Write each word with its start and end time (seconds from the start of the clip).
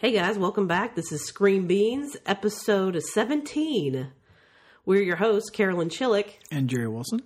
Hey 0.00 0.12
guys, 0.12 0.38
welcome 0.38 0.66
back. 0.66 0.94
This 0.94 1.12
is 1.12 1.26
Scream 1.26 1.66
Beans, 1.66 2.16
episode 2.24 2.98
17. 3.02 4.08
We're 4.86 5.02
your 5.02 5.16
hosts, 5.16 5.50
Carolyn 5.50 5.90
Chillick, 5.90 6.36
And 6.50 6.70
Jerry 6.70 6.88
Wilson. 6.88 7.20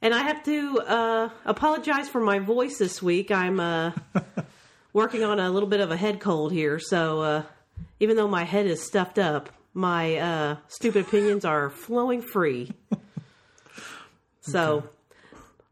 and 0.00 0.14
I 0.14 0.22
have 0.22 0.42
to 0.44 0.78
uh, 0.80 1.28
apologize 1.44 2.08
for 2.08 2.22
my 2.22 2.38
voice 2.38 2.78
this 2.78 3.02
week. 3.02 3.30
I'm 3.30 3.60
uh, 3.60 3.92
working 4.94 5.22
on 5.22 5.38
a 5.38 5.50
little 5.50 5.68
bit 5.68 5.80
of 5.80 5.90
a 5.90 5.96
head 5.98 6.18
cold 6.18 6.50
here, 6.50 6.78
so 6.78 7.20
uh, 7.20 7.42
even 8.00 8.16
though 8.16 8.28
my 8.28 8.44
head 8.44 8.64
is 8.64 8.82
stuffed 8.82 9.18
up, 9.18 9.50
my 9.74 10.16
uh, 10.16 10.56
stupid 10.68 11.04
opinions 11.06 11.44
are 11.44 11.68
flowing 11.68 12.22
free. 12.22 12.72
So. 14.44 14.82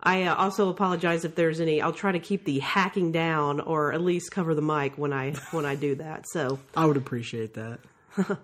I 0.03 0.25
uh, 0.25 0.35
also 0.35 0.71
apologize 0.71 1.25
if 1.25 1.35
there's 1.35 1.61
any. 1.61 1.83
I'll 1.83 1.93
try 1.93 2.13
to 2.13 2.19
keep 2.19 2.45
the 2.45 2.59
hacking 2.61 3.13
down, 3.13 3.61
or 3.61 3.93
at 3.93 4.01
least 4.01 4.31
cover 4.31 4.55
the 4.55 4.63
mic 4.63 4.97
when 4.97 5.13
I 5.13 5.33
when 5.51 5.67
I 5.67 5.75
do 5.75 5.95
that. 5.97 6.27
So 6.29 6.59
I 6.77 6.87
would 6.87 6.97
appreciate 6.97 7.55
that. 7.55 7.81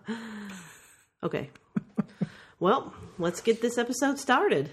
Okay. 1.23 1.51
well, 2.61 2.95
let's 3.19 3.41
get 3.41 3.61
this 3.61 3.79
episode 3.79 4.19
started. 4.19 4.71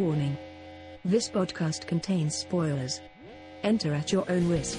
Warning. 0.00 0.36
This 1.04 1.28
podcast 1.28 1.86
contains 1.86 2.34
spoilers. 2.34 3.00
Enter 3.62 3.94
at 3.94 4.10
your 4.10 4.28
own 4.28 4.48
risk. 4.48 4.78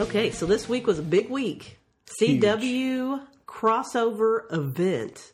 Okay, 0.00 0.30
so 0.32 0.46
this 0.46 0.68
week 0.68 0.86
was 0.86 0.98
a 0.98 1.02
big 1.02 1.28
week. 1.30 1.78
CW 2.20 3.20
crossover 3.52 4.52
event 4.52 5.32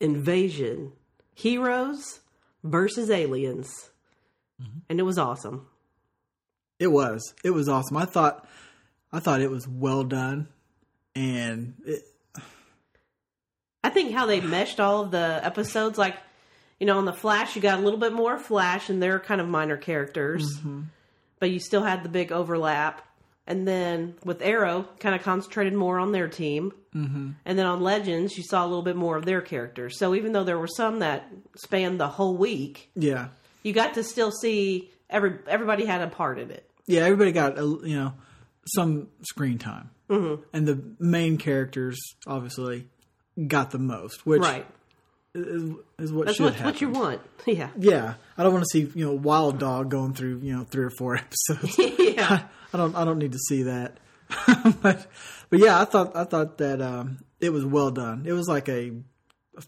Invasion 0.00 0.92
Heroes 1.34 2.20
versus 2.62 3.10
Aliens. 3.10 3.90
Mm-hmm. 4.60 4.78
And 4.88 5.00
it 5.00 5.04
was 5.04 5.18
awesome. 5.18 5.66
It 6.78 6.88
was. 6.88 7.34
It 7.44 7.50
was 7.50 7.68
awesome. 7.68 7.96
I 7.96 8.04
thought 8.04 8.46
I 9.12 9.20
thought 9.20 9.40
it 9.40 9.50
was 9.50 9.68
well 9.68 10.02
done. 10.02 10.48
And 11.14 11.74
it, 11.86 12.02
I 13.84 13.90
think 13.90 14.12
how 14.12 14.26
they 14.26 14.40
meshed 14.40 14.80
all 14.80 15.02
of 15.02 15.12
the 15.12 15.40
episodes, 15.42 15.96
like, 15.96 16.16
you 16.80 16.86
know, 16.86 16.98
on 16.98 17.04
the 17.04 17.12
Flash, 17.12 17.54
you 17.54 17.62
got 17.62 17.78
a 17.78 17.82
little 17.82 18.00
bit 18.00 18.12
more 18.12 18.38
Flash, 18.38 18.90
and 18.90 19.00
they're 19.00 19.20
kind 19.20 19.40
of 19.40 19.46
minor 19.46 19.76
characters, 19.76 20.58
mm-hmm. 20.58 20.82
but 21.38 21.50
you 21.50 21.60
still 21.60 21.84
had 21.84 22.02
the 22.02 22.08
big 22.08 22.32
overlap. 22.32 23.06
And 23.46 23.68
then 23.68 24.14
with 24.24 24.40
Arrow, 24.40 24.88
kind 25.00 25.14
of 25.14 25.22
concentrated 25.22 25.74
more 25.74 25.98
on 25.98 26.12
their 26.12 26.28
team. 26.28 26.72
Mm-hmm. 26.94 27.30
And 27.44 27.58
then 27.58 27.66
on 27.66 27.82
Legends, 27.82 28.36
you 28.36 28.42
saw 28.42 28.64
a 28.64 28.68
little 28.68 28.82
bit 28.82 28.96
more 28.96 29.16
of 29.16 29.24
their 29.26 29.42
characters. 29.42 29.98
So 29.98 30.14
even 30.14 30.32
though 30.32 30.44
there 30.44 30.58
were 30.58 30.68
some 30.68 31.00
that 31.00 31.28
spanned 31.56 32.00
the 32.00 32.08
whole 32.08 32.36
week, 32.36 32.90
yeah. 32.94 33.28
you 33.62 33.72
got 33.72 33.94
to 33.94 34.04
still 34.04 34.30
see 34.30 34.90
every 35.10 35.38
everybody 35.46 35.84
had 35.84 36.00
a 36.00 36.08
part 36.08 36.38
in 36.38 36.50
it. 36.50 36.68
Yeah, 36.86 37.02
everybody 37.02 37.32
got 37.32 37.58
a, 37.58 37.62
you 37.62 37.96
know 37.96 38.14
some 38.66 39.08
screen 39.22 39.58
time. 39.58 39.90
Mm-hmm. 40.08 40.42
And 40.52 40.66
the 40.66 40.82
main 40.98 41.38
characters 41.38 41.98
obviously 42.26 42.88
got 43.46 43.70
the 43.70 43.78
most, 43.78 44.26
which 44.26 44.42
Right. 44.42 44.66
Is, 45.34 45.74
is 45.98 46.12
what 46.12 46.26
That's 46.26 46.36
should 46.36 46.44
what, 46.44 46.54
happen. 46.54 46.66
what 46.66 46.80
you 46.80 46.90
want. 46.90 47.20
Yeah. 47.46 47.68
Yeah, 47.78 48.14
I 48.38 48.42
don't 48.42 48.52
want 48.54 48.64
to 48.64 48.70
see 48.70 48.90
you 48.98 49.04
know 49.04 49.12
Wild 49.12 49.58
Dog 49.58 49.90
going 49.90 50.14
through 50.14 50.40
you 50.42 50.56
know 50.56 50.64
three 50.64 50.84
or 50.84 50.90
four 50.90 51.16
episodes. 51.48 51.78
yeah. 51.98 52.44
I 52.72 52.76
don't 52.76 52.94
I 52.96 53.04
don't 53.04 53.18
need 53.18 53.32
to 53.32 53.38
see 53.38 53.64
that. 53.64 53.98
but 54.80 55.06
but 55.50 55.58
yeah, 55.58 55.78
I 55.80 55.84
thought 55.84 56.16
I 56.16 56.24
thought 56.24 56.58
that 56.58 56.80
um, 56.80 57.18
it 57.40 57.50
was 57.50 57.64
well 57.64 57.90
done. 57.90 58.24
It 58.26 58.32
was 58.32 58.48
like 58.48 58.68
a 58.70 58.92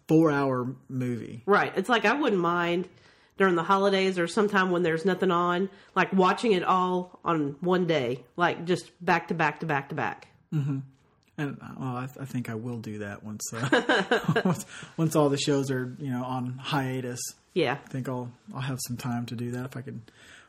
four 0.09 0.31
hour 0.31 0.75
movie. 0.89 1.43
Right. 1.47 1.73
It's 1.77 1.89
like 1.91 2.05
I 2.07 2.15
wouldn't 2.15 2.41
mind 2.41 2.89
during 3.37 3.55
the 3.55 3.63
holidays 3.63 4.19
or 4.19 4.27
sometime 4.27 4.71
when 4.71 4.83
there's 4.83 5.05
nothing 5.05 5.31
on, 5.31 5.69
like 5.95 6.11
watching 6.15 6.53
it 6.53 6.65
all 6.65 7.21
on 7.23 7.57
one 7.61 7.87
day, 7.87 8.25
like 8.37 8.65
just 8.65 8.91
back 9.05 9.29
to 9.29 9.35
back 9.35 9.61
to 9.61 9.67
back 9.67 9.91
to 9.91 9.95
back. 9.95 10.29
And 11.39 11.59
well, 11.79 11.97
I, 11.97 12.09
I 12.21 12.25
think 12.25 12.49
I 12.49 12.55
will 12.55 12.79
do 12.79 12.99
that 12.99 13.23
once, 13.23 13.43
uh, 13.53 14.21
once 14.45 14.65
once 14.97 15.17
all 15.17 15.29
the 15.29 15.37
shows 15.39 15.71
are 15.71 15.95
you 15.99 16.11
know 16.11 16.25
on 16.25 16.59
hiatus. 16.59 17.21
Yeah. 17.53 17.79
I 17.85 17.89
think 17.89 18.09
I'll 18.09 18.31
I'll 18.55 18.61
have 18.63 18.79
some 18.87 18.97
time 18.97 19.27
to 19.27 19.35
do 19.35 19.51
that 19.53 19.67
if 19.67 19.77
I 19.77 19.83
can 19.83 20.03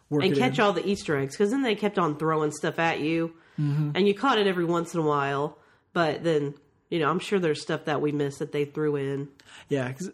work 0.10 0.24
And 0.24 0.36
catch 0.36 0.60
in. 0.60 0.64
all 0.64 0.74
the 0.74 0.86
Easter 0.88 1.18
eggs 1.18 1.36
because 1.36 1.52
then 1.52 1.62
they 1.62 1.76
kept 1.76 1.98
on 2.00 2.18
throwing 2.18 2.52
stuff 2.52 2.80
at 2.80 3.00
you, 3.02 3.34
and 3.58 4.08
you 4.08 4.14
caught 4.14 4.38
it 4.38 4.48
every 4.48 4.66
once 4.66 4.94
in 4.94 5.00
a 5.00 5.04
while. 5.04 5.58
But 5.94 6.24
then, 6.24 6.54
you 6.90 7.00
know, 7.00 7.10
I'm 7.10 7.20
sure 7.20 7.40
there's 7.40 7.62
stuff 7.62 7.86
that 7.86 8.02
we 8.02 8.12
missed 8.12 8.40
that 8.40 8.52
they 8.52 8.66
threw 8.66 8.96
in. 8.98 9.30
Yeah, 9.68 9.88
because 9.88 10.12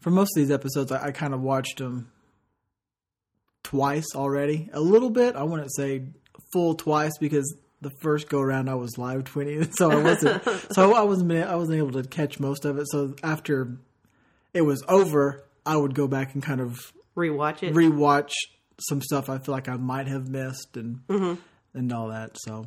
for 0.00 0.10
most 0.10 0.30
of 0.36 0.40
these 0.42 0.50
episodes, 0.50 0.92
I, 0.92 1.06
I 1.06 1.10
kind 1.10 1.34
of 1.34 1.40
watched 1.42 1.78
them 1.78 2.10
twice 3.62 4.06
already. 4.14 4.70
A 4.72 4.80
little 4.80 5.10
bit. 5.10 5.34
I 5.36 5.42
wouldn't 5.42 5.74
say 5.74 6.04
full 6.52 6.74
twice 6.74 7.12
because 7.18 7.56
the 7.80 7.90
first 8.00 8.28
go 8.28 8.40
around 8.40 8.68
I 8.70 8.74
was 8.74 8.96
live 8.98 9.24
tweeting, 9.24 9.72
so 9.76 9.90
I 9.90 10.02
wasn't. 10.02 10.42
so 10.72 10.94
I 10.94 11.02
wasn't. 11.02 11.32
I 11.32 11.54
wasn't 11.56 11.78
able 11.78 11.92
to 12.02 12.08
catch 12.08 12.40
most 12.40 12.64
of 12.64 12.78
it. 12.78 12.86
So 12.90 13.14
after 13.22 13.76
it 14.52 14.62
was 14.62 14.82
over, 14.88 15.44
I 15.66 15.76
would 15.76 15.94
go 15.94 16.06
back 16.08 16.34
and 16.34 16.42
kind 16.42 16.60
of 16.60 16.92
Rewatch 17.16 17.62
it. 17.62 17.74
rewatch 17.74 18.32
some 18.80 19.00
stuff 19.00 19.28
I 19.28 19.38
feel 19.38 19.54
like 19.54 19.68
I 19.68 19.76
might 19.76 20.08
have 20.08 20.28
missed 20.28 20.76
and 20.76 21.00
and 21.74 21.92
all 21.92 22.08
that. 22.08 22.36
So 22.40 22.66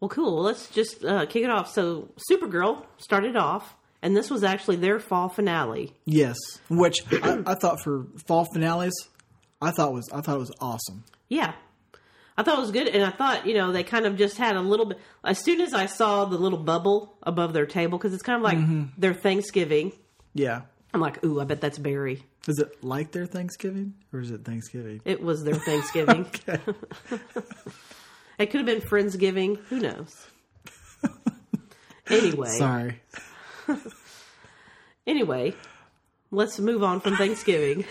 Well, 0.00 0.08
cool. 0.08 0.42
Let's 0.42 0.68
just 0.70 1.04
uh, 1.04 1.26
kick 1.26 1.44
it 1.44 1.50
off. 1.50 1.70
So, 1.72 2.08
Supergirl 2.30 2.84
started 2.98 3.36
off, 3.36 3.76
and 4.02 4.16
this 4.16 4.30
was 4.30 4.42
actually 4.42 4.76
their 4.76 4.98
fall 4.98 5.28
finale. 5.28 5.94
yes, 6.04 6.36
which 6.68 7.02
I, 7.22 7.42
I 7.46 7.54
thought 7.54 7.80
for 7.82 8.06
fall 8.26 8.44
finales, 8.52 8.92
I 9.60 9.70
thought 9.70 9.92
was 9.92 10.08
I 10.12 10.20
thought 10.20 10.36
it 10.36 10.40
was 10.40 10.52
awesome. 10.60 11.04
Yeah. 11.28 11.52
I 12.36 12.42
thought 12.42 12.58
it 12.58 12.60
was 12.62 12.70
good, 12.70 12.88
and 12.88 13.04
I 13.04 13.10
thought, 13.10 13.46
you 13.46 13.54
know, 13.54 13.72
they 13.72 13.84
kind 13.84 14.06
of 14.06 14.16
just 14.16 14.38
had 14.38 14.56
a 14.56 14.60
little 14.60 14.86
bit. 14.86 14.98
As 15.22 15.38
soon 15.38 15.60
as 15.60 15.74
I 15.74 15.86
saw 15.86 16.24
the 16.24 16.38
little 16.38 16.58
bubble 16.58 17.18
above 17.22 17.52
their 17.52 17.66
table, 17.66 17.98
because 17.98 18.14
it's 18.14 18.22
kind 18.22 18.36
of 18.36 18.42
like 18.42 18.58
mm-hmm. 18.58 18.84
their 18.96 19.14
Thanksgiving, 19.14 19.92
Yeah. 20.34 20.62
I'm 20.94 21.00
like, 21.00 21.24
ooh, 21.24 21.40
I 21.40 21.44
bet 21.44 21.60
that's 21.60 21.78
Barry. 21.78 22.22
Is 22.46 22.58
it 22.58 22.84
like 22.84 23.12
their 23.12 23.24
Thanksgiving 23.26 23.94
or 24.12 24.20
is 24.20 24.30
it 24.30 24.44
Thanksgiving? 24.44 25.00
It 25.04 25.22
was 25.22 25.44
their 25.44 25.54
Thanksgiving. 25.66 26.26
it 28.38 28.46
could 28.50 28.60
have 28.60 28.66
been 28.66 28.80
Friendsgiving. 28.80 29.58
Who 29.68 29.78
knows? 29.78 30.26
anyway, 32.10 32.48
Sorry. 32.48 33.00
anyway, 35.06 35.54
let's 36.30 36.58
move 36.58 36.82
on 36.82 37.00
from 37.00 37.16
Thanksgiving. 37.16 37.84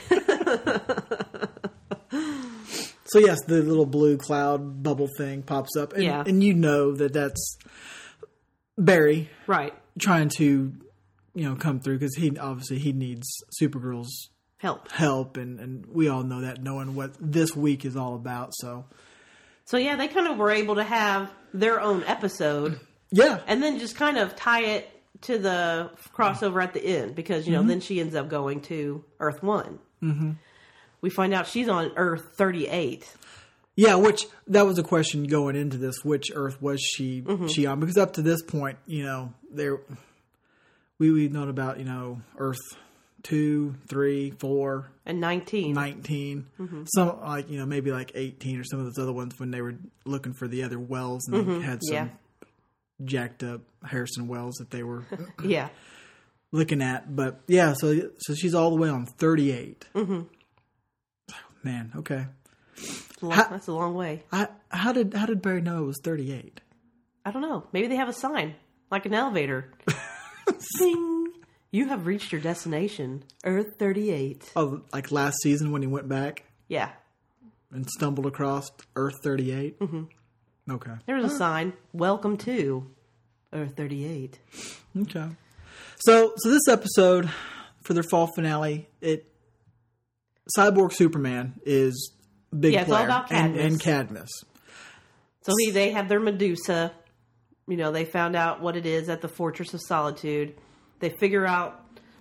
So 3.12 3.20
yes, 3.20 3.38
the 3.46 3.62
little 3.62 3.86
blue 3.86 4.18
cloud 4.18 4.84
bubble 4.84 5.10
thing 5.18 5.42
pops 5.44 5.76
up, 5.76 5.94
and, 5.94 6.04
Yeah. 6.04 6.24
and 6.26 6.44
you 6.44 6.54
know 6.54 6.94
that 6.94 7.14
that's 7.14 7.58
Barry 8.78 9.30
right. 9.48 9.74
trying 10.00 10.30
to, 10.38 10.74
you 11.36 11.44
know, 11.50 11.56
come 11.56 11.80
through 11.80 12.00
because 12.00 12.16
he 12.16 12.38
obviously 12.38 12.80
he 12.80 12.94
needs 12.94 13.28
Supergirl's 13.62 14.30
Help. 14.58 14.92
help, 14.92 15.38
and 15.38 15.60
and 15.60 15.86
we 15.88 16.08
all 16.08 16.24
know 16.24 16.42
that, 16.42 16.62
knowing 16.64 16.96
what 16.96 17.12
this 17.20 17.56
week 17.56 17.84
is 17.84 17.96
all 17.96 18.16
about. 18.16 18.52
So 18.56 18.86
So, 19.66 19.78
yeah, 19.78 19.96
they 19.96 20.08
kind 20.08 20.28
of 20.28 20.38
were 20.38 20.52
able 20.52 20.76
to 20.76 20.84
have 20.84 21.32
their 21.54 21.82
own 21.82 22.04
episode. 22.06 22.80
yeah, 23.12 23.40
and 23.48 23.62
then 23.62 23.80
just 23.80 23.96
kind 23.96 24.18
of 24.18 24.36
tie 24.36 24.62
it 24.64 24.90
to 25.24 25.38
the 25.38 25.92
crossover 26.16 26.64
at 26.64 26.74
the 26.74 26.84
end 26.84 27.14
because 27.16 27.46
you 27.46 27.54
know 27.54 27.62
then 27.64 27.80
she 27.82 28.00
ends 28.00 28.16
up 28.16 28.30
going 28.30 28.62
to 28.62 29.04
Earth 29.20 29.44
One. 29.44 29.80
Mm-hmm. 30.02 30.32
We 31.02 31.10
find 31.10 31.34
out 31.34 31.48
she's 31.48 31.68
on 31.70 31.92
Earth 31.96 32.34
thirty 32.36 32.68
eight. 32.68 33.12
yeah. 33.76 33.96
Which 33.96 34.26
that 34.48 34.66
was 34.66 34.78
a 34.78 34.84
question 34.84 35.24
going 35.26 35.56
into 35.56 35.78
this: 35.78 36.04
which 36.04 36.32
Earth 36.34 36.62
was 36.62 36.82
she 36.82 37.24
she 37.48 37.66
on? 37.66 37.80
Because 37.80 37.98
up 37.98 38.14
to 38.14 38.22
this 38.22 38.42
point, 38.44 38.78
you 38.86 39.04
know, 39.04 39.34
there 39.52 39.80
we 41.00 41.12
we've 41.12 41.32
known 41.32 41.50
about 41.50 41.80
you 41.80 41.86
know 41.86 42.22
Earth 42.38 42.60
two, 43.24 43.76
three, 43.88 44.32
four, 44.32 44.90
And 45.06 45.20
19. 45.22 45.74
19 45.76 46.48
Mm-hmm. 46.60 46.84
some 46.96 47.20
like 47.22 47.50
you 47.52 47.60
know 47.60 47.68
maybe 47.68 47.92
like 47.92 48.12
18 48.16 48.60
or 48.60 48.64
some 48.64 48.80
of 48.80 48.86
those 48.86 48.98
other 48.98 49.14
ones 49.14 49.40
when 49.40 49.52
they 49.52 49.62
were 49.62 49.76
looking 50.06 50.34
for 50.34 50.48
the 50.48 50.64
other 50.64 50.80
wells 50.80 51.28
and 51.28 51.48
they 51.48 51.62
had 51.64 51.84
some 51.84 51.94
yeah. 51.96 52.08
jacked 53.06 53.44
up 53.44 53.62
harrison 53.86 54.28
wells 54.28 54.56
that 54.56 54.72
they 54.72 54.82
were 54.82 55.06
Yeah. 55.44 55.70
looking 56.52 56.82
at 56.82 57.16
but 57.16 57.42
yeah 57.48 57.74
so 57.74 58.10
so 58.18 58.34
she's 58.34 58.56
all 58.56 58.72
the 58.72 58.82
way 58.82 58.90
on 58.90 59.06
38 59.06 59.86
mm-hmm. 59.94 60.22
Man 61.64 61.92
okay 61.96 62.26
Long- 63.22 63.32
Ha- 63.34 63.48
That's 63.52 63.68
a 63.68 63.74
long 63.74 63.94
way. 63.94 64.24
I, 64.32 64.48
how 64.70 64.92
did 64.94 65.14
how 65.14 65.26
did 65.28 65.42
barry 65.44 65.62
know 65.62 65.84
it 65.84 65.86
was 65.88 66.00
38 66.04 66.60
I 67.24 67.30
don't 67.32 67.44
know. 67.44 67.68
Maybe 67.72 67.86
they 67.88 67.98
have 67.98 68.10
a 68.10 68.14
sign, 68.14 68.56
like 68.90 69.06
an 69.06 69.14
elevator. 69.14 69.70
Ding! 70.80 71.28
You 71.70 71.88
have 71.90 72.08
reached 72.08 72.32
your 72.32 72.42
destination, 72.42 73.24
Earth 73.44 73.76
38. 73.78 74.52
oh 74.56 74.82
like 74.92 75.12
last 75.12 75.38
season 75.44 75.72
when 75.72 75.82
he 75.84 75.88
went 75.88 76.10
back 76.10 76.44
Yeah. 76.68 76.90
and 77.72 77.88
stumbled 77.90 78.26
across 78.26 78.72
earth 78.96 79.16
38 79.24 79.80
mm-hmm. 79.80 80.04
okay 80.72 80.94
There 81.06 81.16
was 81.16 81.32
a 81.32 81.36
sign, 81.38 81.74
Welcome 81.94 82.38
to 82.38 82.90
Earth 83.54 83.76
38. 83.78 84.40
Okay. 85.02 85.28
So 86.00 86.34
so 86.38 86.50
this 86.50 86.68
episode 86.68 87.30
for 87.84 87.94
their 87.94 88.04
fall 88.04 88.28
finale, 88.34 88.88
it 89.00 89.31
Cyborg 90.58 90.94
Superman 90.94 91.54
is 91.66 92.14
big 92.58 92.74
Yeah, 92.74 92.84
player 92.86 93.08
and, 93.10 93.56
Cadmus. 93.56 93.64
and 93.66 93.80
Cadmus. 93.80 94.30
So 95.44 95.54
he 95.60 95.72
they 95.72 95.92
have 95.92 96.10
their 96.10 96.20
Medusa. 96.20 96.92
You 97.68 97.78
know, 97.78 97.92
they 97.92 98.06
found 98.06 98.36
out 98.36 98.62
what 98.62 98.76
it 98.76 98.86
is 98.86 99.08
at 99.10 99.22
the 99.22 99.28
Fortress 99.28 99.74
of 99.74 99.82
Solitude. 99.82 100.56
They 101.00 101.10
figure 101.10 101.46
out 101.46 101.80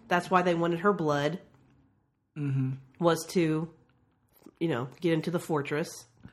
that's 0.08 0.31
why 0.31 0.43
they 0.43 0.55
wanted 0.55 0.81
her 0.81 0.93
blood. 0.93 1.38
Mm-hmm. 2.38 2.72
Was 3.00 3.26
to, 3.31 3.69
you 4.61 4.69
know, 4.69 4.88
get 5.00 5.12
into 5.14 5.31
the 5.31 5.40
fortress. 5.40 5.88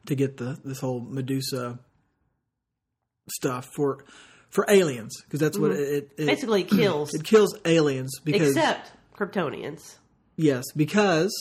to 0.06 0.16
get 0.16 0.38
the 0.38 0.60
this 0.64 0.80
whole 0.80 1.00
Medusa 1.02 1.80
stuff 3.30 3.70
for 3.76 4.06
for 4.50 4.66
aliens 4.70 5.22
because 5.24 5.40
that's 5.40 5.58
what 5.58 5.72
it, 5.72 6.12
it 6.18 6.26
Basically, 6.28 6.62
it 6.62 6.70
kills 6.70 7.14
it 7.14 7.24
kills 7.24 7.58
aliens 7.66 8.20
because 8.24 8.50
except 8.56 8.92
Kryptonians. 9.18 9.96
yes 10.38 10.64
because 10.76 11.34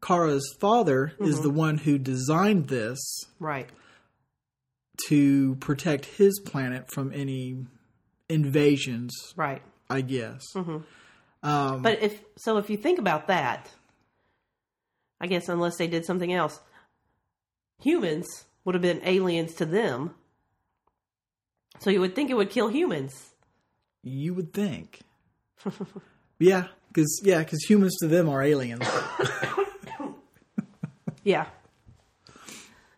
Kara's 0.00 0.54
father 0.60 1.12
Mm-hmm. 1.14 1.24
is 1.24 1.40
the 1.40 1.50
one 1.50 1.78
who 1.78 1.98
designed 1.98 2.68
this 2.68 2.98
Right. 3.40 3.68
to 5.08 5.54
protect 5.56 6.04
his 6.06 6.40
planet 6.40 6.90
from 6.90 7.12
any 7.14 7.66
invasions 8.28 9.12
Right. 9.36 9.62
I 9.90 10.00
guess 10.02 10.42
Mm-hmm. 10.54 11.82
But 11.82 12.02
if 12.02 12.20
so, 12.36 12.58
if 12.58 12.68
you 12.68 12.76
think 12.76 12.98
about 12.98 13.28
that, 13.28 13.70
I 15.20 15.26
guess 15.28 15.48
unless 15.48 15.76
they 15.76 15.86
did 15.86 16.04
something 16.04 16.32
else, 16.32 16.60
humans 17.80 18.44
would 18.64 18.74
have 18.74 18.82
been 18.82 19.00
aliens 19.04 19.54
to 19.54 19.64
them. 19.64 20.14
So 21.80 21.90
you 21.90 22.00
would 22.00 22.14
think 22.14 22.28
it 22.30 22.34
would 22.34 22.50
kill 22.50 22.68
humans. 22.68 23.30
you 24.02 24.34
would 24.34 24.52
think 24.52 25.00
yeah 26.38 26.66
because 26.88 27.20
yeah 27.24 27.38
because 27.38 27.62
humans 27.64 27.96
to 28.00 28.06
them 28.08 28.28
are 28.28 28.42
aliens 28.42 28.86
Yeah. 31.28 31.44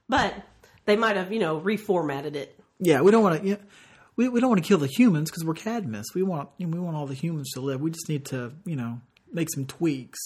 But 0.08 0.32
they 0.84 0.94
might 0.94 1.16
have, 1.16 1.32
you 1.32 1.40
know, 1.40 1.60
reformatted 1.60 2.36
it. 2.36 2.56
Yeah, 2.78 3.00
we 3.00 3.10
don't 3.10 3.24
want 3.24 3.42
to. 3.42 3.48
Yeah, 3.48 3.56
we 4.14 4.28
we 4.28 4.40
don't 4.40 4.48
want 4.50 4.62
to 4.62 4.68
kill 4.68 4.78
the 4.78 4.86
humans 4.86 5.32
because 5.32 5.44
we're 5.44 5.54
Cadmus. 5.54 6.06
We 6.14 6.22
want 6.22 6.48
you 6.56 6.68
know, 6.68 6.76
we 6.76 6.80
want 6.80 6.96
all 6.96 7.08
the 7.08 7.14
humans 7.14 7.50
to 7.54 7.60
live. 7.60 7.80
We 7.80 7.90
just 7.90 8.08
need 8.08 8.26
to 8.26 8.52
you 8.64 8.76
know 8.76 9.00
make 9.32 9.52
some 9.52 9.66
tweaks. 9.66 10.20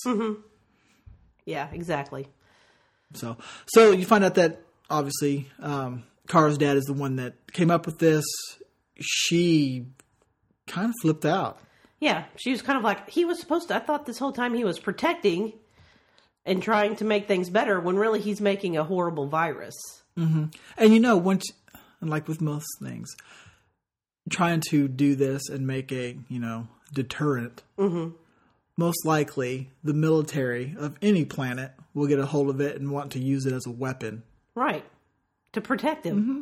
Yeah, 1.46 1.68
exactly. 1.72 2.28
So 3.14 3.38
so 3.66 3.92
you 3.92 4.04
find 4.04 4.22
out 4.22 4.34
that 4.34 4.60
obviously 4.90 5.48
um, 5.60 6.04
Kara's 6.28 6.58
dad 6.58 6.76
is 6.76 6.84
the 6.84 6.92
one 6.92 7.16
that 7.16 7.52
came 7.54 7.70
up 7.70 7.86
with 7.86 7.98
this. 7.98 8.24
She 9.00 9.86
kind 10.66 10.90
of 10.90 10.94
flipped 11.00 11.24
out. 11.24 11.58
Yeah, 12.00 12.24
she 12.36 12.50
was 12.50 12.60
kind 12.60 12.76
of 12.76 12.84
like 12.84 13.08
he 13.08 13.24
was 13.24 13.40
supposed 13.40 13.68
to. 13.68 13.76
I 13.76 13.78
thought 13.78 14.04
this 14.04 14.18
whole 14.18 14.32
time 14.32 14.52
he 14.52 14.64
was 14.64 14.78
protecting 14.78 15.54
and 16.46 16.62
trying 16.62 16.96
to 16.96 17.04
make 17.04 17.26
things 17.26 17.50
better 17.50 17.80
when 17.80 17.96
really 17.96 18.20
he's 18.20 18.40
making 18.40 18.76
a 18.76 18.84
horrible 18.84 19.26
virus. 19.26 19.74
Mm-hmm. 20.18 20.46
And 20.76 20.94
you 20.94 21.00
know 21.00 21.16
once 21.16 21.44
and 22.00 22.10
like 22.10 22.28
with 22.28 22.40
most 22.40 22.66
things, 22.82 23.14
trying 24.30 24.62
to 24.70 24.88
do 24.88 25.14
this 25.14 25.48
and 25.48 25.66
make 25.66 25.92
a 25.92 26.16
you 26.28 26.38
know 26.38 26.68
deterrent. 26.92 27.62
Mm-hmm. 27.78 28.10
Most 28.76 29.06
likely, 29.06 29.70
the 29.84 29.94
military 29.94 30.74
of 30.78 30.96
any 31.00 31.24
planet 31.24 31.72
will 31.94 32.08
get 32.08 32.18
a 32.18 32.26
hold 32.26 32.50
of 32.50 32.60
it 32.60 32.76
and 32.76 32.90
want 32.90 33.12
to 33.12 33.20
use 33.20 33.46
it 33.46 33.52
as 33.52 33.66
a 33.66 33.70
weapon. 33.70 34.24
Right. 34.54 34.84
To 35.52 35.60
protect 35.60 36.04
him. 36.04 36.20
Mm-hmm. 36.20 36.40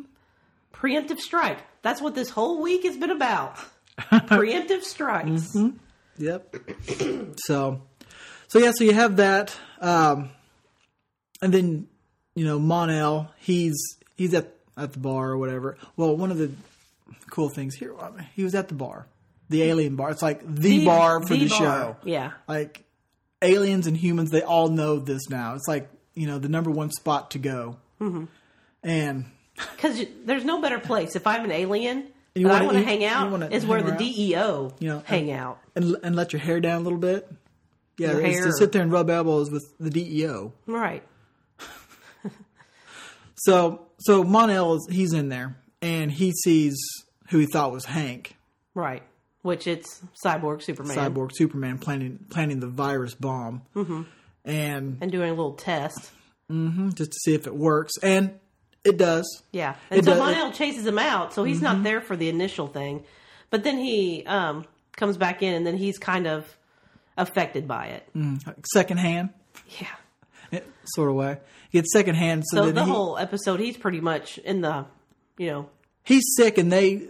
Preemptive 0.73 1.19
strike. 1.19 1.59
That's 1.83 2.01
what 2.01 2.15
this 2.15 2.31
whole 2.31 2.61
week 2.61 2.83
has 2.85 2.97
been 2.97 3.11
about. 3.11 3.57
Preemptive 3.99 4.81
strikes. 4.81 5.55
Yep. 6.17 6.55
so, 7.45 7.81
so 8.53 8.59
yeah, 8.59 8.71
so 8.75 8.83
you 8.83 8.93
have 8.93 9.15
that, 9.17 9.55
um, 9.81 10.29
and 11.41 11.51
then 11.53 11.87
you 12.35 12.45
know 12.45 12.59
Mon-El, 12.59 13.31
he's 13.39 13.73
he's 14.15 14.33
at 14.35 14.53
at 14.77 14.93
the 14.93 14.99
bar 14.99 15.31
or 15.31 15.37
whatever. 15.37 15.77
Well, 15.97 16.15
one 16.15 16.29
of 16.31 16.37
the 16.37 16.51
cool 17.31 17.49
things 17.49 17.73
here, 17.75 17.93
he 18.35 18.43
was 18.43 18.53
at 18.55 18.67
the 18.67 18.75
bar, 18.75 19.07
the 19.49 19.63
alien 19.63 19.95
bar. 19.95 20.11
It's 20.11 20.21
like 20.21 20.41
the, 20.45 20.85
bar 20.85 21.21
for 21.25 21.33
the, 21.35 21.47
bar. 21.47 21.57
show. 21.57 21.95
Yeah. 22.03 22.31
Like 22.47 22.83
aliens 23.41 23.87
and 23.87 23.97
humans, 23.97 24.29
they 24.29 24.41
all 24.43 24.69
know 24.69 24.99
this 24.99 25.29
now. 25.29 25.55
It's 25.55 25.67
like 25.67 25.89
you 26.13 26.27
know 26.27 26.37
the 26.39 26.49
number 26.49 26.69
one 26.69 26.91
spot 26.91 27.31
to 27.31 27.39
go, 27.39 27.77
Mm-hmm. 27.99 28.25
and 28.83 29.25
Because 29.75 30.03
there's 30.25 30.45
no 30.45 30.61
better 30.61 30.79
place. 30.79 31.15
If 31.15 31.25
I'm 31.27 31.43
an 31.45 31.51
alien 31.51 32.07
You 32.35 32.47
and 32.47 32.51
I 32.55 32.61
wanna- 32.61 32.65
want 32.65 32.77
to 32.77 32.83
hang 32.83 33.03
out, 33.05 33.31
wanna 33.31 33.49
is 33.49 33.65
where 33.65 33.81
the 33.81 33.89
around? 33.89 33.97
DEO 33.97 34.73
You 34.79 34.89
know, 34.89 35.03
hang 35.05 35.31
out. 35.31 35.59
and 35.75 35.95
and 36.03 36.15
let 36.15 36.33
your 36.33 36.39
hair 36.39 36.59
down 36.59 36.81
a 36.81 36.83
little 36.83 36.99
bit. 36.99 37.27
Yeah, 37.97 38.17
it's 38.17 38.43
to 38.45 38.51
sit 38.53 38.71
there 38.71 38.81
and 38.81 38.91
rub 38.91 39.09
elbows 39.09 39.51
with 39.51 39.63
the 39.79 39.89
DEO. 39.89 40.53
Right. 40.65 41.03
So 43.35 43.87
so 43.99 44.23
Mon-El 44.23 44.75
is 44.75 44.87
he's 44.89 45.13
in 45.13 45.29
there 45.29 45.57
and 45.81 46.11
he 46.11 46.31
sees 46.31 46.77
who 47.29 47.39
he 47.39 47.45
thought 47.45 47.71
was 47.71 47.85
Hank, 47.85 48.35
Right. 48.73 49.03
Which 49.41 49.67
it's 49.67 50.01
Cyborg 50.25 50.61
Superman. 50.61 50.95
cyborg 50.95 51.31
Superman, 51.33 51.77
planning 51.77 52.19
planning 52.29 52.59
the 52.61 52.67
virus 52.67 53.13
bomb, 53.13 53.63
mm-hmm. 53.75 54.03
and 54.45 54.97
And 55.01 55.11
doing 55.11 55.29
a 55.29 55.33
little 55.33 55.53
test. 55.53 56.11
Mm-hmm, 56.49 56.91
just 56.91 57.11
to 57.11 57.17
see 57.19 57.33
if 57.33 57.47
it 57.47 57.55
works, 57.55 57.93
and 58.01 58.39
it 58.85 58.97
does. 58.97 59.43
Yeah. 59.51 59.75
And 59.89 59.99
It 59.99 60.05
so 60.05 60.11
does- 60.11 60.19
Mon-El 60.19 60.51
chases 60.53 60.85
him 60.85 60.99
out, 60.99 61.33
so 61.33 61.43
he's 61.43 61.61
not 61.61 61.83
there 61.83 61.99
for 62.01 62.15
the 62.15 62.29
initial 62.29 62.67
thing. 62.67 63.03
But 63.49 63.63
then 63.63 63.77
he 63.77 64.23
um, 64.25 64.65
comes 64.95 65.17
back 65.17 65.41
in, 65.43 65.53
and 65.53 65.65
then 65.67 65.75
he's 65.77 65.97
kind 65.97 66.27
of 66.27 66.45
affected 67.17 67.67
by 67.67 67.87
it. 67.87 68.07
Like 68.15 68.65
second 68.73 68.97
hand, 68.97 69.29
Yeah. 69.79 70.59
sort 70.85 71.09
of 71.09 71.15
way. 71.15 71.37
He 71.69 71.79
gets 71.79 71.91
secondhand. 71.93 72.43
so, 72.51 72.65
So 72.65 72.71
the 72.71 72.83
he, 72.85 72.89
whole 72.91 73.17
episode, 73.17 73.59
he's 73.59 73.77
pretty 73.77 73.99
much 74.01 74.37
in 74.39 74.61
the, 74.61 74.85
you 75.37 75.47
know, 75.47 75.69
he's 76.03 76.23
sick, 76.37 76.57
and 76.57 76.71
they. 76.71 77.07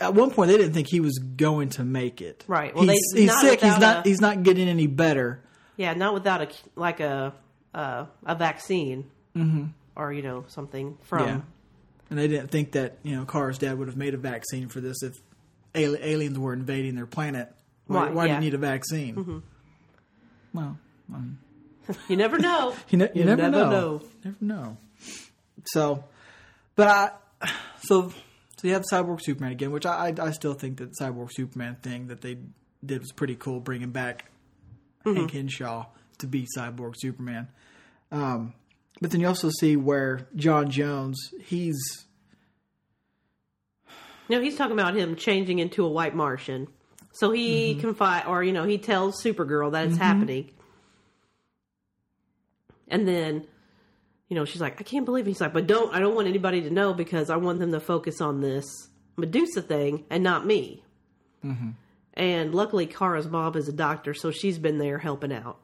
At 0.00 0.14
one 0.14 0.30
point, 0.32 0.50
they 0.50 0.56
didn't 0.56 0.72
think 0.72 0.88
he 0.88 0.98
was 1.00 1.18
going 1.18 1.68
to 1.70 1.84
make 1.84 2.20
it. 2.20 2.44
Right. 2.48 2.74
Well, 2.74 2.84
he's, 2.84 3.00
they- 3.14 3.20
he's 3.22 3.28
not 3.30 3.40
sick. 3.42 3.60
He's 3.60 3.78
not. 3.78 4.04
a- 4.04 4.08
he's 4.08 4.20
not 4.20 4.42
getting 4.42 4.68
any 4.68 4.86
better. 4.86 5.42
yeah, 5.76 5.94
not 5.94 6.14
without 6.14 6.42
a 6.42 6.48
like 6.74 7.00
a 7.00 7.32
uh, 7.74 8.06
a 8.26 8.34
vaccine 8.34 9.10
mm-hmm. 9.36 9.66
or 9.96 10.12
you 10.12 10.22
know 10.22 10.44
something 10.48 10.96
from. 11.02 11.26
Yeah. 11.26 11.40
And 12.10 12.18
they 12.18 12.26
didn't 12.28 12.50
think 12.50 12.72
that 12.72 12.98
you 13.02 13.14
know 13.16 13.24
Kara's 13.24 13.58
dad 13.58 13.78
would 13.78 13.88
have 13.88 13.96
made 13.96 14.14
a 14.14 14.18
vaccine 14.18 14.68
for 14.68 14.80
this 14.80 15.02
if 15.02 15.14
aliens 15.74 16.38
were 16.38 16.52
invading 16.52 16.94
their 16.96 17.06
planet. 17.06 17.52
Why, 17.86 18.04
Right, 18.04 18.14
why 18.14 18.26
do 18.28 18.34
you 18.34 18.40
need 18.40 18.54
a 18.54 18.58
vaccine? 18.58 19.14
Mm-hmm. 19.14 19.38
Well, 20.54 20.78
um, 21.12 21.38
You 22.08 22.16
never 22.16 22.38
know. 22.38 22.74
you, 22.88 22.98
ne- 22.98 23.10
you, 23.14 23.20
You 23.20 23.24
never, 23.24 23.42
never 23.42 23.56
know. 23.56 23.70
know. 23.70 24.02
Never 24.24 24.36
know. 24.40 24.76
So, 25.66 26.04
but 26.76 26.88
I 26.88 27.10
so 27.82 28.10
so 28.56 28.68
you 28.68 28.74
have 28.74 28.84
Cyborg 28.90 29.20
Superman 29.22 29.52
again, 29.52 29.70
which 29.70 29.86
I 29.86 30.08
I, 30.08 30.26
I 30.26 30.30
still 30.30 30.54
think 30.54 30.78
that 30.78 30.90
Cyborg 31.00 31.30
Superman 31.32 31.76
thing 31.82 32.08
that 32.08 32.20
they 32.20 32.38
did 32.84 33.00
was 33.00 33.12
pretty 33.12 33.34
cool, 33.34 33.60
bringing 33.60 33.90
back 33.90 34.30
mm-hmm. 35.04 35.16
Hank 35.16 35.32
Henshaw 35.32 35.86
to 36.18 36.26
be 36.26 36.46
Cyborg 36.56 36.94
Superman. 36.96 37.48
Um, 38.12 38.54
but 39.00 39.10
then 39.10 39.20
you 39.20 39.26
also 39.26 39.50
see 39.60 39.76
where 39.76 40.28
J'onn 40.36 40.70
J'onzz 40.70 41.16
he's 41.42 42.06
No, 44.28 44.40
he's 44.40 44.56
talking 44.56 44.78
about 44.78 44.94
him 44.96 45.16
changing 45.16 45.58
into 45.58 45.84
a 45.84 45.88
white 45.88 46.14
Martian. 46.14 46.68
So 47.14 47.30
he 47.30 47.72
Mm-hmm. 47.72 47.80
confide, 47.80 48.26
or 48.26 48.42
you 48.44 48.52
know, 48.52 48.64
he 48.64 48.76
tells 48.78 49.22
Supergirl 49.22 49.72
that 49.72 49.86
it's 49.86 49.96
happening, 49.96 50.50
and 52.88 53.06
then, 53.08 53.46
you 54.28 54.34
know, 54.36 54.44
she's 54.44 54.60
like, 54.60 54.80
"I 54.80 54.84
can't 54.84 55.04
believe." 55.04 55.26
It. 55.26 55.30
He's 55.30 55.40
like, 55.40 55.52
"But 55.52 55.66
don't, 55.66 55.94
I 55.94 56.00
don't 56.00 56.14
want 56.14 56.28
anybody 56.28 56.60
to 56.62 56.70
know 56.70 56.92
because 56.92 57.30
I 57.30 57.36
want 57.36 57.58
them 57.60 57.72
to 57.72 57.80
focus 57.80 58.20
on 58.20 58.40
this 58.40 58.64
Medusa 59.16 59.62
thing 59.62 60.04
and 60.10 60.22
not 60.22 60.44
me." 60.46 60.82
Mm-hmm. 61.44 61.70
And 62.14 62.54
luckily, 62.54 62.86
Kara's 62.86 63.28
mom 63.28 63.56
is 63.56 63.68
a 63.68 63.72
doctor, 63.72 64.14
so 64.14 64.30
she's 64.30 64.58
been 64.58 64.78
there 64.78 64.98
helping 64.98 65.32
out. 65.32 65.58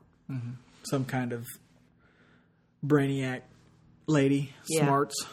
some 0.85 1.05
kind 1.05 1.33
of 1.33 1.47
brainiac 2.87 3.43
lady, 4.07 4.53
Yeah. 4.69 4.85
smarts. 4.85 5.27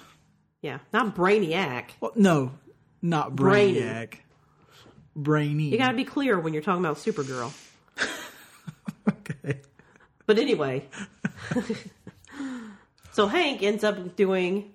Yeah, 0.61 0.79
not 0.91 1.15
brainiac. 1.15 1.91
Well, 2.01 2.11
no, 2.15 2.53
not 3.01 3.35
brainiac. 3.35 3.35
Brainy. 3.35 4.09
You 5.71 5.77
got 5.77 5.89
to 5.89 5.97
be 5.97 6.05
clear 6.05 6.39
when 6.39 6.53
you're 6.53 6.61
talking 6.61 6.83
about 6.83 6.97
Supergirl. 6.97 7.53
okay. 9.09 9.61
But 10.25 10.37
anyway, 10.39 10.85
so 13.11 13.27
Hank 13.27 13.63
ends 13.63 13.83
up 13.83 14.15
doing. 14.15 14.73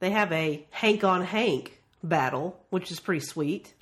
They 0.00 0.10
have 0.10 0.32
a 0.32 0.66
Hank 0.70 1.04
on 1.04 1.22
Hank 1.22 1.80
battle, 2.02 2.60
which 2.70 2.90
is 2.90 3.00
pretty 3.00 3.24
sweet. 3.24 3.74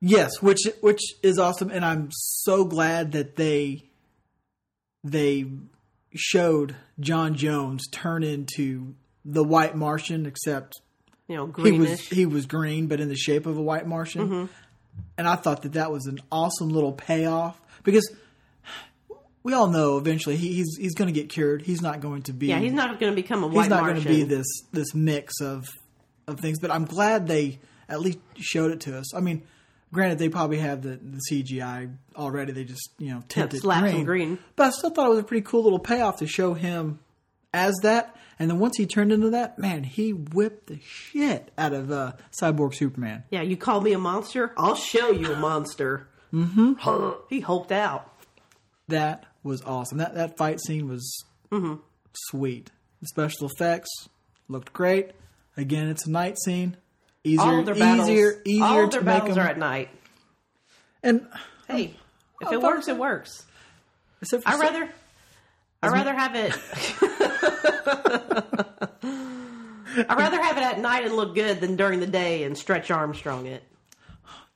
Yes, 0.00 0.40
which 0.40 0.60
which 0.80 1.00
is 1.22 1.38
awesome, 1.38 1.70
and 1.70 1.84
I'm 1.84 2.10
so 2.12 2.64
glad 2.64 3.12
that 3.12 3.36
they 3.36 3.84
they 5.02 5.46
showed 6.14 6.76
J'onn 7.00 7.36
J'onzz 7.36 7.82
turn 7.90 8.22
into 8.22 8.94
the 9.24 9.44
White 9.44 9.76
Martian, 9.76 10.26
except 10.26 10.80
You 11.26 11.36
know, 11.36 11.52
he 11.62 11.72
was 11.72 12.00
he 12.00 12.26
was 12.26 12.46
green, 12.46 12.86
but 12.86 13.00
in 13.00 13.08
the 13.08 13.16
shape 13.16 13.46
of 13.46 13.56
a 13.56 13.62
White 13.62 13.86
Martian. 13.86 14.28
Mm-hmm. 14.28 14.52
And 15.16 15.26
I 15.26 15.36
thought 15.36 15.62
that 15.62 15.72
that 15.72 15.90
was 15.90 16.06
an 16.06 16.20
awesome 16.30 16.68
little 16.68 16.92
payoff 16.92 17.60
because 17.82 18.08
we 19.42 19.52
all 19.52 19.68
know 19.68 19.98
eventually 19.98 20.36
he, 20.36 20.52
he's 20.52 20.76
he's 20.78 20.94
going 20.94 21.12
to 21.12 21.18
get 21.18 21.28
cured. 21.28 21.62
He's 21.62 21.80
not 21.80 22.00
going 22.00 22.22
to 22.22 22.32
be. 22.32 22.48
Yeah, 22.48 22.58
he's 22.58 22.72
not 22.72 23.00
going 23.00 23.12
to 23.12 23.16
become 23.16 23.42
a 23.42 23.46
white 23.46 23.62
He's 23.62 23.70
not 23.70 23.84
going 23.84 24.00
to 24.00 24.08
be 24.08 24.22
this 24.22 24.46
this 24.72 24.94
mix 24.94 25.40
of 25.40 25.66
of 26.26 26.38
things. 26.40 26.58
But 26.60 26.70
I'm 26.70 26.84
glad 26.84 27.26
they 27.26 27.58
at 27.88 28.00
least 28.00 28.18
showed 28.36 28.72
it 28.72 28.80
to 28.80 28.98
us. 28.98 29.14
I 29.14 29.20
mean, 29.20 29.42
granted, 29.92 30.18
they 30.18 30.28
probably 30.28 30.58
have 30.58 30.82
the, 30.82 31.00
the 31.02 31.20
CGI 31.30 31.94
already. 32.14 32.52
They 32.52 32.64
just 32.64 32.90
you 32.98 33.14
know 33.14 33.22
tinted 33.28 33.62
green. 33.62 34.04
green. 34.04 34.38
But 34.54 34.66
I 34.66 34.70
still 34.70 34.90
thought 34.90 35.06
it 35.06 35.10
was 35.10 35.18
a 35.20 35.24
pretty 35.24 35.44
cool 35.44 35.62
little 35.62 35.78
payoff 35.78 36.18
to 36.18 36.26
show 36.26 36.54
him 36.54 37.00
as 37.66 37.74
that. 37.82 38.14
And 38.38 38.48
then 38.48 38.58
once 38.60 38.76
he 38.76 38.86
turned 38.86 39.10
into 39.12 39.30
that, 39.30 39.58
man, 39.58 39.82
he 39.82 40.12
whipped 40.12 40.68
the 40.68 40.78
shit 40.84 41.50
out 41.58 41.72
of 41.72 41.90
uh, 41.90 42.12
Cyborg 42.40 42.72
Superman. 42.74 43.24
Yeah, 43.30 43.42
you 43.42 43.56
call 43.56 43.80
me 43.80 43.92
a 43.92 43.98
monster? 43.98 44.52
I'll 44.56 44.76
show 44.76 45.10
you 45.10 45.32
a 45.32 45.36
monster. 45.36 46.06
mm-hmm. 46.32 46.74
he 47.28 47.40
hulked 47.40 47.72
out. 47.72 48.12
That 48.86 49.24
was 49.42 49.60
awesome. 49.62 49.98
That 49.98 50.14
that 50.14 50.36
fight 50.36 50.60
scene 50.60 50.88
was 50.88 51.24
Mm-hmm. 51.50 51.76
sweet. 52.30 52.70
The 53.00 53.06
special 53.08 53.48
effects 53.48 53.88
looked 54.48 54.72
great. 54.72 55.10
Again, 55.56 55.88
it's 55.88 56.06
a 56.06 56.10
night 56.10 56.38
scene. 56.38 56.76
Easier, 57.24 57.40
All 57.44 57.62
their 57.64 57.74
battles, 57.74 58.08
easier, 58.08 58.40
easier 58.44 58.64
all 58.64 58.84
of 58.84 58.90
to 58.90 58.96
their 58.96 59.02
make 59.04 59.18
battles 59.20 59.34
them. 59.36 59.46
are 59.46 59.48
at 59.50 59.58
night. 59.58 59.88
and 61.02 61.26
Hey, 61.66 61.96
if 62.40 62.48
Oh, 62.48 62.52
it 62.52 62.62
works, 62.62 62.86
it 62.88 62.96
works. 62.96 63.44
except 64.22 64.44
for 64.44 64.48
I 64.50 64.58
rather, 64.58 64.88
I 65.82 65.88
rather 65.88 66.14
have 66.14 66.34
it. 66.34 66.52
I 70.08 70.14
rather 70.14 70.40
have 70.42 70.56
it 70.56 70.62
at 70.62 70.78
night 70.80 71.04
and 71.04 71.14
look 71.14 71.34
good 71.34 71.60
than 71.60 71.76
during 71.76 72.00
the 72.00 72.06
day 72.06 72.44
and 72.44 72.56
stretch 72.56 72.90
Armstrong 72.90 73.46
it. 73.46 73.62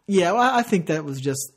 yeah, 0.06 0.32
well, 0.32 0.54
I 0.56 0.62
think 0.62 0.86
that 0.86 1.04
was 1.04 1.20
just 1.20 1.52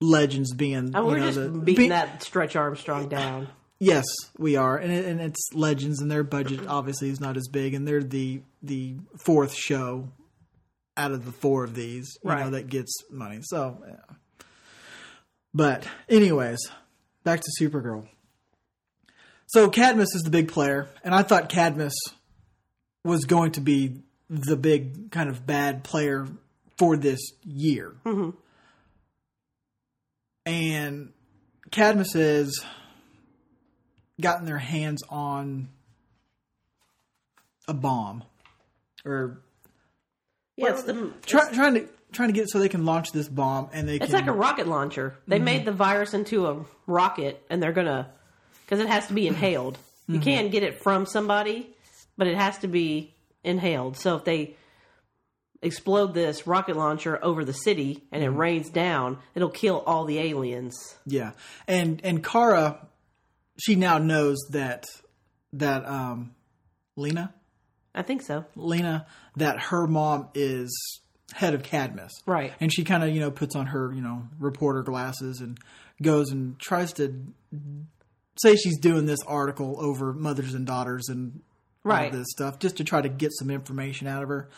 legends 0.00 0.52
being. 0.54 0.92
Oh, 0.94 1.06
we're 1.06 1.18
know, 1.18 1.26
just 1.26 1.38
the- 1.38 1.48
beating 1.50 1.84
be- 1.84 1.88
that 1.90 2.22
stretch 2.22 2.56
Armstrong 2.56 3.08
down. 3.08 3.48
Yes, 3.78 4.04
we 4.38 4.54
are, 4.56 4.76
and 4.76 4.92
it, 4.92 5.04
and 5.06 5.20
it's 5.20 5.48
legends, 5.54 6.00
and 6.00 6.08
their 6.08 6.22
budget 6.22 6.68
obviously 6.68 7.10
is 7.10 7.20
not 7.20 7.36
as 7.36 7.48
big, 7.48 7.74
and 7.74 7.86
they're 7.86 8.02
the 8.02 8.42
the 8.62 8.94
fourth 9.24 9.54
show 9.54 10.08
out 10.96 11.10
of 11.10 11.24
the 11.24 11.32
four 11.32 11.64
of 11.64 11.74
these, 11.74 12.16
you 12.22 12.30
know, 12.30 12.50
that 12.50 12.68
gets 12.68 12.92
money. 13.10 13.40
So, 13.42 13.82
yeah. 13.88 14.44
but 15.52 15.84
anyways, 16.08 16.60
back 17.24 17.40
to 17.40 17.50
Supergirl. 17.60 18.06
So 19.46 19.68
Cadmus 19.68 20.14
is 20.14 20.22
the 20.22 20.30
big 20.30 20.48
player, 20.48 20.88
and 21.04 21.14
I 21.14 21.22
thought 21.22 21.48
Cadmus 21.48 21.94
was 23.04 23.24
going 23.24 23.52
to 23.52 23.60
be 23.60 24.02
the 24.30 24.56
big 24.56 25.10
kind 25.10 25.28
of 25.28 25.46
bad 25.46 25.84
player 25.84 26.26
for 26.78 26.96
this 26.96 27.20
year, 27.44 27.94
mm-hmm. 28.04 28.30
and 30.46 31.12
Cadmus 31.70 32.14
is 32.14 32.64
gotten 34.20 34.46
their 34.46 34.58
hands 34.58 35.02
on 35.10 35.68
a 37.68 37.74
bomb 37.74 38.24
or 39.04 39.40
Yeah, 40.56 40.70
it's 40.70 40.82
the. 40.84 41.12
try, 41.26 41.52
trying 41.52 41.74
to 41.74 41.88
trying 42.12 42.28
to 42.28 42.32
get 42.34 42.48
so 42.48 42.58
they 42.58 42.68
can 42.68 42.84
launch 42.84 43.12
this 43.12 43.28
bomb 43.28 43.68
and 43.72 43.88
they 43.88 43.98
can 43.98 44.04
It's 44.04 44.12
can 44.14 44.20
like 44.26 44.28
a 44.28 44.36
rocket 44.36 44.66
launcher. 44.68 45.14
They 45.26 45.36
Mm-hmm. 45.36 45.44
made 45.44 45.64
the 45.64 45.72
virus 45.72 46.14
into 46.14 46.46
a 46.46 46.64
rocket, 46.86 47.42
and 47.50 47.62
they're 47.62 47.72
gonna 47.72 48.10
because 48.64 48.80
it 48.80 48.88
has 48.88 49.06
to 49.08 49.12
be 49.14 49.26
inhaled. 49.26 49.78
You 50.06 50.18
Mm-hmm. 50.18 50.24
can't 50.24 50.50
get 50.52 50.62
it 50.62 50.82
from 50.82 51.06
somebody, 51.06 51.70
but 52.18 52.26
it 52.26 52.36
has 52.36 52.58
to 52.58 52.68
be 52.68 53.14
inhaled. 53.44 53.96
So 53.96 54.16
if 54.16 54.24
they 54.24 54.56
explode 55.62 56.12
this 56.12 56.46
rocket 56.46 56.76
launcher 56.76 57.18
over 57.22 57.44
the 57.44 57.52
city 57.52 58.02
and 58.10 58.22
it 58.22 58.26
Mm-hmm. 58.28 58.36
rains 58.38 58.70
down, 58.70 59.18
it'll 59.34 59.48
kill 59.50 59.80
all 59.86 60.04
the 60.04 60.18
aliens. 60.18 60.74
yeah 61.06 61.32
and 61.68 62.00
and 62.04 62.22
Kara 62.24 62.86
she 63.58 63.74
now 63.76 63.98
knows 63.98 64.38
that 64.50 64.86
that 65.52 65.86
um 65.86 66.34
Lena 66.96 67.32
I 67.94 68.02
think 68.02 68.22
so. 68.22 68.44
Lena 68.56 69.06
that 69.36 69.60
her 69.60 69.86
mom 69.86 70.28
is 70.34 71.00
head 71.32 71.54
of 71.54 71.62
Cadmus. 71.62 72.12
Right. 72.26 72.52
and 72.60 72.72
she 72.72 72.84
kind 72.84 73.02
of 73.02 73.10
you 73.10 73.20
know 73.20 73.30
puts 73.30 73.56
on 73.56 73.66
her 73.66 73.92
you 73.94 74.00
know 74.02 74.22
reporter 74.38 74.82
glasses 74.82 75.40
and 75.40 75.58
goes 76.02 76.30
and 76.30 76.58
tries 76.58 76.92
to 76.94 77.24
say 78.42 78.56
she's 78.56 78.78
doing 78.78 79.06
this 79.06 79.20
article 79.26 79.76
over 79.78 80.12
mothers 80.12 80.54
and 80.54 80.66
daughters 80.66 81.08
and 81.08 81.40
all 81.84 81.90
Right. 81.92 82.12
this 82.12 82.28
stuff 82.30 82.58
just 82.58 82.76
to 82.78 82.84
try 82.84 83.00
to 83.02 83.08
get 83.08 83.30
some 83.32 83.50
information 83.50 84.06
out 84.06 84.22
of 84.22 84.28
her. 84.28 84.48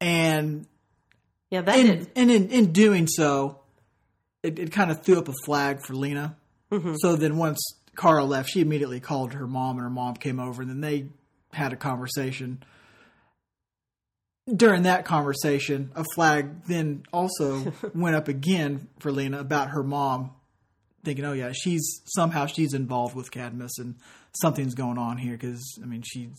And 0.00 0.66
Yeah, 1.50 1.62
that 1.62 1.78
in, 1.78 2.06
and 2.16 2.30
in, 2.30 2.48
in 2.50 2.72
doing 2.72 3.06
so 3.08 3.60
it, 4.42 4.58
it 4.58 4.72
kind 4.72 4.90
of 4.90 5.02
threw 5.02 5.18
up 5.18 5.28
a 5.28 5.32
flag 5.44 5.80
for 5.80 5.94
lena. 5.94 6.36
Mm-hmm. 6.70 6.94
So 6.98 7.16
then 7.16 7.36
once 7.36 7.58
Kara 7.96 8.24
left 8.24 8.50
she 8.50 8.60
immediately 8.60 9.00
called 9.00 9.34
her 9.34 9.46
mom 9.46 9.76
and 9.76 9.82
her 9.84 9.90
mom 9.90 10.14
came 10.14 10.38
over 10.40 10.62
and 10.62 10.70
then 10.70 10.80
they 10.80 11.06
had 11.52 11.72
a 11.72 11.76
conversation 11.76 12.62
during 14.54 14.82
that 14.84 15.04
conversation, 15.04 15.90
a 15.94 16.04
flag 16.14 16.64
then 16.64 17.02
also 17.12 17.72
went 17.94 18.16
up 18.16 18.28
again 18.28 18.88
for 19.00 19.10
Lena 19.10 19.40
about 19.40 19.70
her 19.70 19.82
mom, 19.82 20.30
thinking, 21.04 21.24
"Oh 21.24 21.32
yeah, 21.32 21.52
she's 21.52 22.02
somehow 22.06 22.46
she's 22.46 22.74
involved 22.74 23.14
with 23.16 23.30
Cadmus 23.30 23.78
and 23.78 23.96
something's 24.40 24.74
going 24.74 24.98
on 24.98 25.18
here." 25.18 25.32
Because 25.32 25.62
I 25.82 25.86
mean, 25.86 26.02
she's 26.06 26.38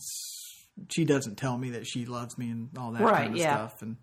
she 0.90 1.04
doesn't 1.04 1.36
tell 1.36 1.58
me 1.58 1.70
that 1.70 1.86
she 1.86 2.06
loves 2.06 2.38
me 2.38 2.50
and 2.50 2.68
all 2.78 2.92
that 2.92 3.02
Right, 3.02 3.16
kind 3.24 3.30
of 3.32 3.36
yeah. 3.36 3.54
stuff 3.56 3.82
and 3.82 3.96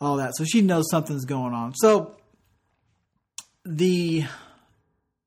all 0.00 0.16
that, 0.16 0.36
so 0.36 0.44
she 0.44 0.60
knows 0.60 0.84
something's 0.90 1.24
going 1.24 1.52
on. 1.54 1.74
So 1.74 2.16
the 3.64 4.24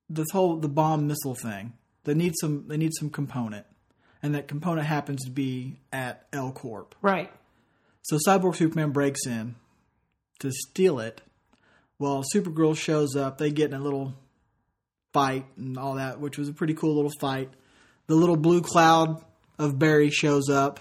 this 0.09 0.27
whole 0.31 0.57
the 0.57 0.69
bomb 0.69 1.07
missile 1.07 1.35
thing, 1.35 1.73
they 2.03 2.13
need 2.13 2.33
some 2.39 2.67
they 2.67 2.77
need 2.77 2.91
some 2.99 3.09
component, 3.09 3.65
and 4.23 4.33
that 4.35 4.47
component 4.47 4.87
happens 4.87 5.23
to 5.25 5.31
be 5.31 5.79
at 5.93 6.25
L 6.33 6.51
Corp. 6.51 6.95
Right. 7.01 7.31
So 8.03 8.17
Cyborg 8.27 8.55
Superman 8.55 8.91
breaks 8.91 9.25
in 9.25 9.55
to 10.39 10.51
steal 10.51 10.99
it. 10.99 11.21
Well, 11.99 12.23
Supergirl 12.33 12.75
shows 12.75 13.15
up. 13.15 13.37
They 13.37 13.51
get 13.51 13.69
in 13.71 13.79
a 13.79 13.83
little 13.83 14.13
fight 15.13 15.45
and 15.57 15.77
all 15.77 15.95
that, 15.95 16.19
which 16.19 16.37
was 16.37 16.49
a 16.49 16.53
pretty 16.53 16.73
cool 16.73 16.95
little 16.95 17.11
fight. 17.19 17.49
The 18.07 18.15
little 18.15 18.37
blue 18.37 18.61
cloud 18.61 19.23
of 19.59 19.77
Barry 19.77 20.09
shows 20.09 20.49
up, 20.49 20.79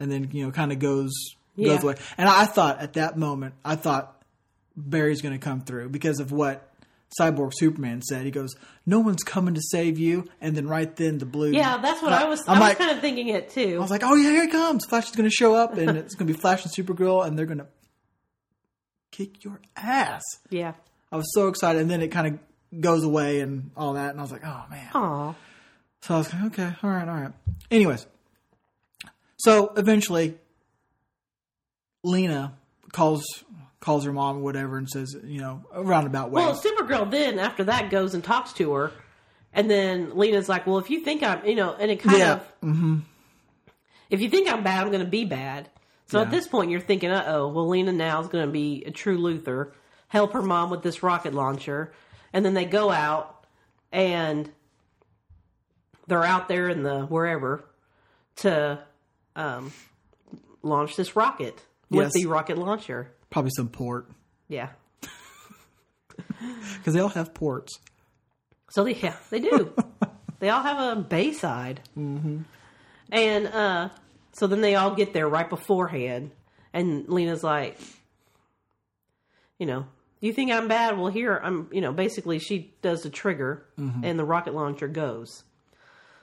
and 0.00 0.10
then 0.10 0.30
you 0.32 0.44
know 0.44 0.50
kind 0.50 0.72
of 0.72 0.78
goes 0.80 1.12
Yeah. 1.54 1.74
goes 1.74 1.84
away. 1.84 1.94
And 2.18 2.28
I 2.28 2.46
thought 2.46 2.80
at 2.80 2.94
that 2.94 3.16
moment, 3.16 3.54
I 3.64 3.76
thought 3.76 4.22
Barry's 4.76 5.22
going 5.22 5.34
to 5.38 5.42
come 5.42 5.60
through 5.60 5.90
because 5.90 6.18
of 6.18 6.32
what 6.32 6.73
Cyborg 7.20 7.52
Superman 7.54 8.02
said. 8.02 8.24
He 8.24 8.30
goes, 8.30 8.54
"No 8.86 9.00
one's 9.00 9.22
coming 9.22 9.54
to 9.54 9.60
save 9.62 9.98
you," 9.98 10.28
and 10.40 10.56
then 10.56 10.66
right 10.68 10.94
then 10.96 11.18
the 11.18 11.26
blue. 11.26 11.50
Yeah, 11.52 11.78
that's 11.78 12.02
what 12.02 12.12
I 12.12 12.24
was. 12.24 12.40
I'm 12.48 12.56
I 12.56 12.60
like, 12.60 12.78
was 12.78 12.86
kind 12.86 12.96
of 12.96 13.02
thinking 13.02 13.28
it 13.28 13.50
too. 13.50 13.76
I 13.76 13.80
was 13.80 13.90
like, 13.90 14.02
oh 14.04 14.14
yeah, 14.14 14.30
here 14.30 14.42
he 14.42 14.48
comes. 14.48 14.84
Flash 14.86 15.10
is 15.10 15.16
going 15.16 15.28
to 15.28 15.34
show 15.34 15.54
up, 15.54 15.76
and 15.76 15.90
it's 15.98 16.14
going 16.14 16.26
to 16.26 16.32
be 16.34 16.38
Flash 16.38 16.64
and 16.64 16.72
Supergirl, 16.72 17.26
and 17.26 17.38
they're 17.38 17.46
going 17.46 17.58
to 17.58 17.66
kick 19.10 19.44
your 19.44 19.60
ass. 19.76 20.22
yeah. 20.50 20.72
I 21.12 21.16
was 21.16 21.32
so 21.34 21.46
excited, 21.48 21.80
and 21.80 21.88
then 21.90 22.02
it 22.02 22.08
kind 22.08 22.26
of 22.26 22.80
goes 22.80 23.04
away 23.04 23.38
and 23.40 23.70
all 23.76 23.92
that, 23.92 24.10
and 24.10 24.18
I 24.18 24.22
was 24.22 24.32
like, 24.32 24.44
oh 24.44 24.64
man. 24.68 24.90
Aw. 24.94 25.34
So 26.02 26.14
I 26.14 26.18
was 26.18 26.32
like, 26.34 26.44
okay, 26.46 26.72
all 26.82 26.90
right, 26.90 27.08
all 27.08 27.14
right. 27.14 27.32
Anyways, 27.70 28.06
so 29.36 29.72
eventually, 29.76 30.36
Lena 32.02 32.54
calls 32.92 33.24
calls 33.84 34.04
her 34.04 34.12
mom 34.12 34.38
or 34.38 34.40
whatever 34.40 34.78
and 34.78 34.88
says, 34.88 35.14
you 35.24 35.40
know, 35.40 35.62
a 35.72 35.82
roundabout 35.84 36.30
way. 36.30 36.42
Well, 36.42 36.58
Supergirl 36.58 37.10
then 37.10 37.38
after 37.38 37.64
that 37.64 37.90
goes 37.90 38.14
and 38.14 38.24
talks 38.24 38.52
to 38.54 38.72
her, 38.72 38.92
and 39.52 39.70
then 39.70 40.16
Lena's 40.16 40.48
like, 40.48 40.66
"Well, 40.66 40.78
if 40.78 40.88
you 40.90 41.00
think 41.00 41.22
I'm, 41.22 41.44
you 41.46 41.54
know," 41.54 41.74
and 41.78 41.90
it 41.90 42.00
kind 42.00 42.18
Yeah. 42.18 42.40
of, 42.62 43.02
if 44.10 44.20
you 44.20 44.28
think 44.30 44.50
I'm 44.50 44.62
bad, 44.64 44.82
I'm 44.84 44.90
going 44.90 45.04
to 45.04 45.10
be 45.10 45.24
bad. 45.24 45.68
So 46.06 46.18
Yeah. 46.18 46.24
at 46.24 46.30
this 46.30 46.48
point, 46.48 46.70
you're 46.70 46.80
thinking, 46.80 47.10
"Uh 47.10 47.24
oh, 47.26 47.48
well, 47.48 47.68
Lena 47.68 47.92
now 47.92 48.20
is 48.20 48.28
going 48.28 48.46
to 48.46 48.50
be 48.52 48.84
a 48.86 48.90
true 48.90 49.18
Luthor, 49.18 49.72
help 50.08 50.32
her 50.32 50.42
mom 50.42 50.70
with 50.70 50.82
this 50.82 51.02
rocket 51.02 51.34
launcher," 51.34 51.92
and 52.32 52.44
then 52.44 52.54
they 52.54 52.64
go 52.64 52.90
out 52.90 53.46
and 53.92 54.50
they're 56.06 56.24
out 56.24 56.48
there 56.48 56.68
in 56.68 56.82
the 56.82 57.02
wherever 57.06 57.64
to 58.36 58.78
um, 59.36 59.72
launch 60.62 60.96
this 60.96 61.16
rocket 61.16 61.62
with 61.90 62.06
Yes. 62.06 62.12
the 62.14 62.26
rocket 62.26 62.58
launcher. 62.58 63.10
Probably 63.34 63.50
some 63.56 63.68
port 63.68 64.08
Yeah. 64.48 64.68
because 66.78 66.94
they 66.94 67.00
all 67.00 67.08
have 67.08 67.34
ports. 67.34 67.80
So 68.70 68.84
they 68.84 68.94
yeah, 68.94 69.16
they 69.28 69.40
do. 69.40 69.74
they 70.38 70.50
all 70.50 70.62
have 70.62 70.98
a 70.98 71.00
Bayside. 71.00 71.80
Mm-hmm. 71.98 72.42
And 73.10 73.46
uh, 73.48 73.88
so 74.34 74.46
then 74.46 74.60
they 74.60 74.76
all 74.76 74.94
get 74.94 75.12
there 75.12 75.28
right 75.28 75.50
beforehand, 75.50 76.30
and 76.72 77.08
Lena's 77.08 77.42
like, 77.42 77.76
you 79.58 79.66
know, 79.66 79.86
you 80.20 80.32
think 80.32 80.52
I'm 80.52 80.68
bad? 80.68 80.96
Well, 80.96 81.08
here 81.08 81.36
I'm. 81.42 81.68
You 81.72 81.80
know, 81.80 81.92
basically 81.92 82.38
she 82.38 82.72
does 82.82 83.02
the 83.02 83.10
trigger, 83.10 83.66
and 84.04 84.16
the 84.16 84.24
rocket 84.24 84.54
launcher 84.54 84.86
goes. 84.86 85.42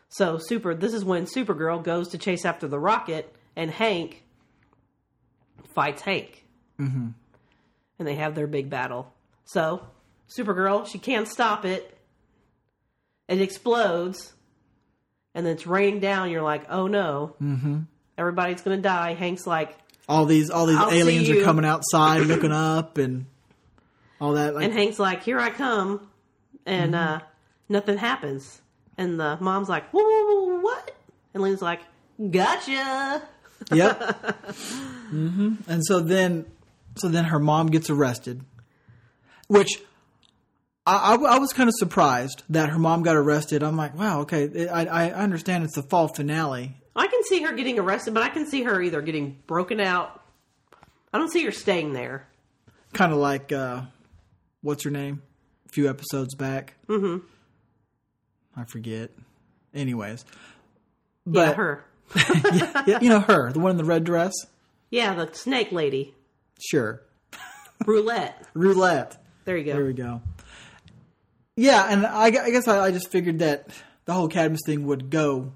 So 0.08 0.38
super. 0.38 0.74
This 0.75 0.94
is 0.94 1.03
when 1.03 1.25
Supergirl 1.25 1.84
goes 1.84 2.08
to 2.10 2.18
chase 2.18 2.46
after 2.46 2.70
the 2.70 2.80
rocket, 2.80 3.36
and 3.58 3.70
Hank 3.70 4.24
fights 5.75 6.03
Hank, 6.03 6.40
mm-hmm. 6.81 7.07
and 8.00 8.07
they 8.07 8.15
have 8.15 8.35
their 8.35 8.47
big 8.47 8.69
battle. 8.69 9.13
So 9.45 9.85
Supergirl, 10.29 10.88
she 10.88 10.97
can't 10.97 11.27
stop 11.27 11.65
it. 11.65 11.97
it 13.27 13.41
explodes, 13.41 14.33
and 15.35 15.45
then 15.45 15.53
it's 15.53 15.67
raining 15.67 16.00
down. 16.00 16.31
You're 16.31 16.41
like, 16.41 16.65
oh 16.69 16.88
no, 16.88 17.35
mm-hmm. 17.41 17.79
everybody's 18.17 18.61
gonna 18.61 18.77
die. 18.77 19.13
Hank's 19.13 19.45
like, 19.45 19.75
all 20.09 20.25
these 20.25 20.50
all 20.50 20.65
these 20.65 20.77
I'll 20.77 20.91
aliens 20.91 21.29
are 21.29 21.43
coming 21.43 21.65
outside, 21.65 22.21
looking 22.21 22.51
up, 22.51 22.97
and 22.97 23.25
all 24.19 24.33
that. 24.33 24.55
Like, 24.55 24.65
and 24.65 24.73
Hank's 24.73 25.00
like, 25.00 25.23
here 25.23 25.39
I 25.39 25.50
come, 25.50 26.07
and 26.65 26.93
Mm-hmm. 26.93 27.15
uh, 27.15 27.19
nothing 27.69 27.97
happens. 27.97 28.61
And 28.97 29.19
the 29.19 29.38
mom's 29.39 29.69
like, 29.69 29.89
whoa, 29.91 30.03
whoa, 30.03 30.45
whoa, 30.45 30.59
what? 30.59 30.95
And 31.33 31.41
Lynn's 31.41 31.61
like, 31.61 31.79
gotcha. 32.29 33.21
yep. 33.73 33.97
hmm 35.09 35.55
And 35.67 35.83
so 35.85 36.01
then, 36.01 36.45
so 36.98 37.07
then 37.07 37.25
her 37.25 37.39
mom 37.39 37.67
gets 37.67 37.89
arrested, 37.89 38.41
which 39.48 39.81
I, 40.86 41.15
I, 41.15 41.36
I 41.36 41.39
was 41.39 41.53
kind 41.53 41.67
of 41.69 41.75
surprised 41.77 42.43
that 42.50 42.69
her 42.69 42.79
mom 42.79 43.03
got 43.03 43.15
arrested. 43.15 43.63
I'm 43.63 43.77
like, 43.77 43.98
wow, 43.98 44.21
okay, 44.21 44.67
I, 44.67 44.86
I 44.86 45.12
understand 45.12 45.63
it's 45.63 45.75
the 45.75 45.83
fall 45.83 46.07
finale. 46.07 46.75
I 46.95 47.07
can 47.07 47.24
see 47.24 47.41
her 47.43 47.53
getting 47.53 47.79
arrested, 47.79 48.13
but 48.13 48.24
I 48.24 48.29
can 48.29 48.45
see 48.45 48.63
her 48.63 48.81
either 48.81 49.01
getting 49.01 49.38
broken 49.48 49.79
out. 49.79 50.21
I 51.13 51.17
don't 51.17 51.31
see 51.31 51.43
her 51.45 51.51
staying 51.51 51.93
there. 51.93 52.27
Kind 52.93 53.13
of 53.13 53.19
like, 53.19 53.51
uh, 53.51 53.83
what's 54.62 54.83
her 54.83 54.89
name? 54.89 55.21
A 55.67 55.69
few 55.69 55.89
episodes 55.89 56.36
back. 56.36 56.75
Mm-hmm. 56.88 57.25
I 58.60 58.65
forget. 58.65 59.12
Anyways. 59.74 60.25
Yeah, 61.25 61.31
But 61.31 61.55
her. 61.55 61.86
yeah, 62.86 63.00
you 63.00 63.07
know 63.07 63.21
her, 63.21 63.53
the 63.53 63.60
one 63.60 63.71
in 63.71 63.77
the 63.77 63.86
red 63.86 64.03
dress? 64.03 64.33
Yeah, 64.89 65.13
the 65.13 65.33
snake 65.33 65.71
lady. 65.71 66.13
Sure. 66.62 67.01
Roulette. 67.86 68.46
Roulette. 68.53 69.18
There 69.46 69.58
you 69.58 69.63
go. 69.63 69.74
There 69.74 69.86
we 69.86 69.94
go. 69.94 70.22
Yeah, 71.56 71.88
and 71.89 72.06
I, 72.06 72.25
I 72.25 72.30
guess 72.51 72.68
I, 72.68 72.80
I 72.86 72.91
just 72.91 73.12
figured 73.12 73.39
that 73.39 73.68
the 74.06 74.13
whole 74.13 74.27
Cadmus 74.27 74.62
thing 74.65 74.86
would 74.86 75.10
go 75.10 75.53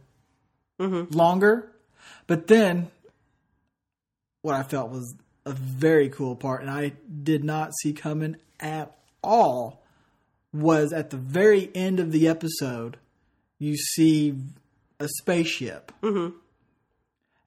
longer, 0.78 1.72
but 2.28 2.48
then 2.48 2.92
what 4.42 4.56
I 4.56 4.64
felt 4.64 4.92
was 4.92 5.16
a 5.46 5.54
very 5.54 6.10
cool 6.10 6.36
part, 6.36 6.62
and 6.62 6.70
I 6.70 6.94
did 7.24 7.44
not 7.44 7.72
see 7.82 7.94
coming 7.94 8.36
at 8.60 8.96
all, 9.24 9.84
was 10.54 10.92
at 10.92 11.12
the 11.12 11.18
very 11.18 11.70
end 11.74 12.00
of 12.00 12.12
the 12.12 12.28
episode, 12.28 12.98
you 13.58 13.78
see 13.78 14.36
a 15.00 15.08
spaceship, 15.08 15.92
mm-hmm. 16.02 16.36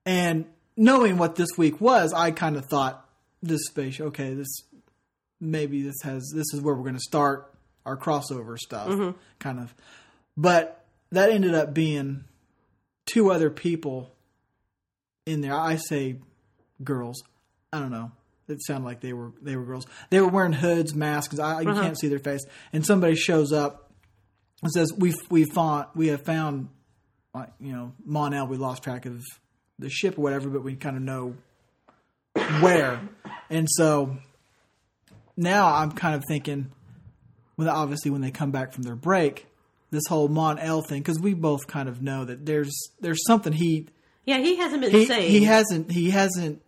and 0.07 0.47
knowing 0.77 1.19
what 1.19 1.37
this 1.37 1.51
week 1.57 1.81
was, 1.81 2.13
I 2.13 2.31
kind 2.31 2.57
of 2.57 2.65
thought 2.67 3.08
this 3.43 3.67
space, 3.67 4.01
okay, 4.01 4.35
this 4.35 4.49
maybe 5.41 5.83
this 5.83 5.97
has 6.03 6.33
this 6.35 6.47
is 6.53 6.61
where 6.61 6.75
we're 6.75 6.83
going 6.83 6.95
to 6.95 7.01
start 7.01 7.53
our 7.87 7.97
crossover 7.97 8.59
stuff 8.59 8.89
mm-hmm. 8.89 9.17
kind 9.39 9.61
of. 9.61 9.75
But 10.37 10.85
that 11.13 11.31
ended 11.31 11.55
up 11.55 11.75
being 11.75 12.25
two 13.07 13.31
other 13.31 13.51
people 13.51 14.15
in 15.27 15.41
there. 15.41 15.55
I 15.55 15.77
say 15.77 16.17
girls. 16.83 17.23
I 17.73 17.81
don't 17.81 17.91
know. 17.91 18.13
It 18.49 18.63
sounded 18.65 18.87
like 18.87 19.01
they 19.01 19.13
were 19.13 19.33
they 19.43 19.57
were 19.57 19.65
girls. 19.65 19.87
They 20.11 20.21
were 20.21 20.29
wearing 20.29 20.55
hoods 20.55 20.95
masks 20.95 21.39
I, 21.39 21.61
you 21.61 21.71
uh-huh. 21.71 21.83
can't 21.83 21.99
see 21.99 22.09
their 22.09 22.19
face. 22.19 22.45
And 22.73 22.85
somebody 22.85 23.15
shows 23.15 23.53
up 23.53 23.93
and 24.63 24.73
says 24.73 24.93
we 24.97 25.15
we 25.31 25.45
found 25.45 25.87
we 25.95 26.09
have 26.09 26.23
found 26.23 26.69
like 27.35 27.53
you 27.61 27.73
know 27.73 27.93
Mon-El 28.05 28.47
we 28.47 28.57
lost 28.57 28.83
track 28.83 29.07
of 29.07 29.23
the 29.79 29.91
ship 29.91 30.19
or 30.19 30.23
whatever 30.23 30.49
but 30.49 30.65
we 30.65 30.75
kind 30.75 30.97
of 30.97 31.03
know 31.03 31.35
where 32.63 33.01
and 33.51 33.67
so 33.71 34.17
now 35.37 35.73
I'm 35.73 35.93
kind 35.93 36.15
of 36.15 36.25
thinking, 36.29 36.71
well, 37.57 37.69
obviously 37.71 38.11
when 38.11 38.21
they 38.21 38.31
come 38.31 38.51
back 38.51 38.73
from 38.73 38.83
their 38.85 38.97
break, 38.97 39.47
this 39.91 40.03
whole 40.09 40.29
Mon 40.29 40.59
El 40.59 40.83
thing, 40.83 41.01
because 41.01 41.21
we 41.21 41.35
both 41.35 41.67
kind 41.67 41.89
of 41.89 42.03
know 42.03 42.25
that 42.25 42.45
there's 42.45 42.75
there's 43.01 43.25
something 43.27 43.53
he 43.53 43.87
Yeah, 44.25 44.39
he 44.39 44.57
hasn't 44.57 44.83
been 44.83 44.91
he, 44.91 45.07
saying. 45.07 45.31
he 45.31 45.45
hasn't 45.45 45.91
he 45.93 46.11
hasn't 46.11 46.63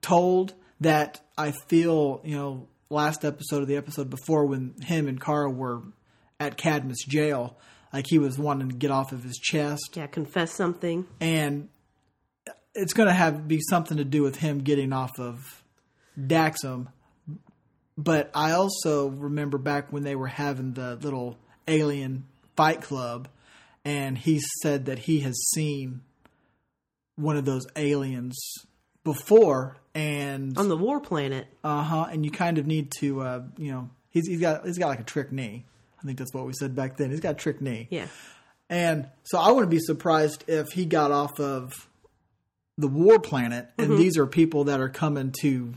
told 0.00 0.54
that 0.80 1.20
I 1.38 1.52
feel 1.68 2.20
you 2.24 2.36
know 2.36 2.68
last 2.90 3.24
episode 3.24 3.62
of 3.62 3.68
the 3.68 3.76
episode 3.76 4.10
before 4.10 4.46
when 4.46 4.74
him 4.82 5.08
and 5.08 5.20
Kara 5.20 5.50
were 5.50 5.82
at 6.38 6.56
Cadmus 6.56 7.04
jail, 7.08 7.56
like 7.92 8.06
he 8.08 8.18
was 8.18 8.38
wanting 8.38 8.68
to 8.68 8.74
get 8.76 8.90
off 8.90 9.12
of 9.12 9.22
his 9.24 9.38
chest, 9.38 9.90
yeah, 9.94 10.06
confess 10.06 10.52
something. 10.52 11.06
and 11.20 11.68
it's 12.74 12.92
going 12.92 13.08
to 13.08 13.14
have 13.14 13.46
be 13.46 13.60
something 13.60 13.96
to 13.98 14.04
do 14.04 14.22
with 14.22 14.36
him 14.36 14.60
getting 14.60 14.92
off 14.92 15.18
of 15.18 15.62
Daxam. 16.18 16.88
But 17.98 18.30
I 18.34 18.52
also 18.52 19.08
remember 19.08 19.58
back 19.58 19.92
when 19.92 20.02
they 20.02 20.16
were 20.16 20.28
having 20.28 20.72
the 20.72 20.96
little 20.96 21.36
alien 21.68 22.24
fight 22.56 22.80
club, 22.80 23.28
and 23.84 24.16
he 24.16 24.40
said 24.62 24.86
that 24.86 25.00
he 25.00 25.20
has 25.20 25.34
seen 25.54 26.00
one 27.16 27.36
of 27.36 27.44
those 27.44 27.66
aliens 27.76 28.34
before, 29.04 29.76
and 29.94 30.56
On 30.56 30.68
the 30.68 30.76
war 30.76 31.00
planet. 31.00 31.46
uh 31.62 31.82
huh, 31.82 32.06
and 32.10 32.24
you 32.24 32.30
kind 32.30 32.56
of 32.56 32.66
need 32.66 32.90
to, 32.98 33.20
uh, 33.20 33.42
you 33.58 33.70
know, 33.70 33.90
he's 34.10 34.26
he's 34.26 34.40
got 34.40 34.64
he's 34.64 34.78
got 34.78 34.88
like 34.88 35.00
a 35.00 35.04
trick 35.04 35.30
knee. 35.30 35.66
I 36.00 36.06
think 36.06 36.18
that's 36.18 36.32
what 36.32 36.46
we 36.46 36.52
said 36.54 36.74
back 36.74 36.96
then. 36.96 37.10
He's 37.10 37.20
got 37.20 37.32
a 37.32 37.38
trick 37.38 37.60
knee. 37.60 37.88
Yeah. 37.90 38.06
And 38.70 39.08
so 39.24 39.38
I 39.38 39.50
wouldn't 39.52 39.70
be 39.70 39.78
surprised 39.78 40.44
if 40.48 40.68
he 40.72 40.86
got 40.86 41.10
off 41.10 41.38
of 41.38 41.88
the 42.82 42.88
war 42.88 43.18
planet 43.18 43.68
and 43.78 43.96
these 43.96 44.18
are 44.18 44.26
people 44.26 44.64
that 44.64 44.80
are 44.80 44.88
coming 44.90 45.32
to 45.40 45.72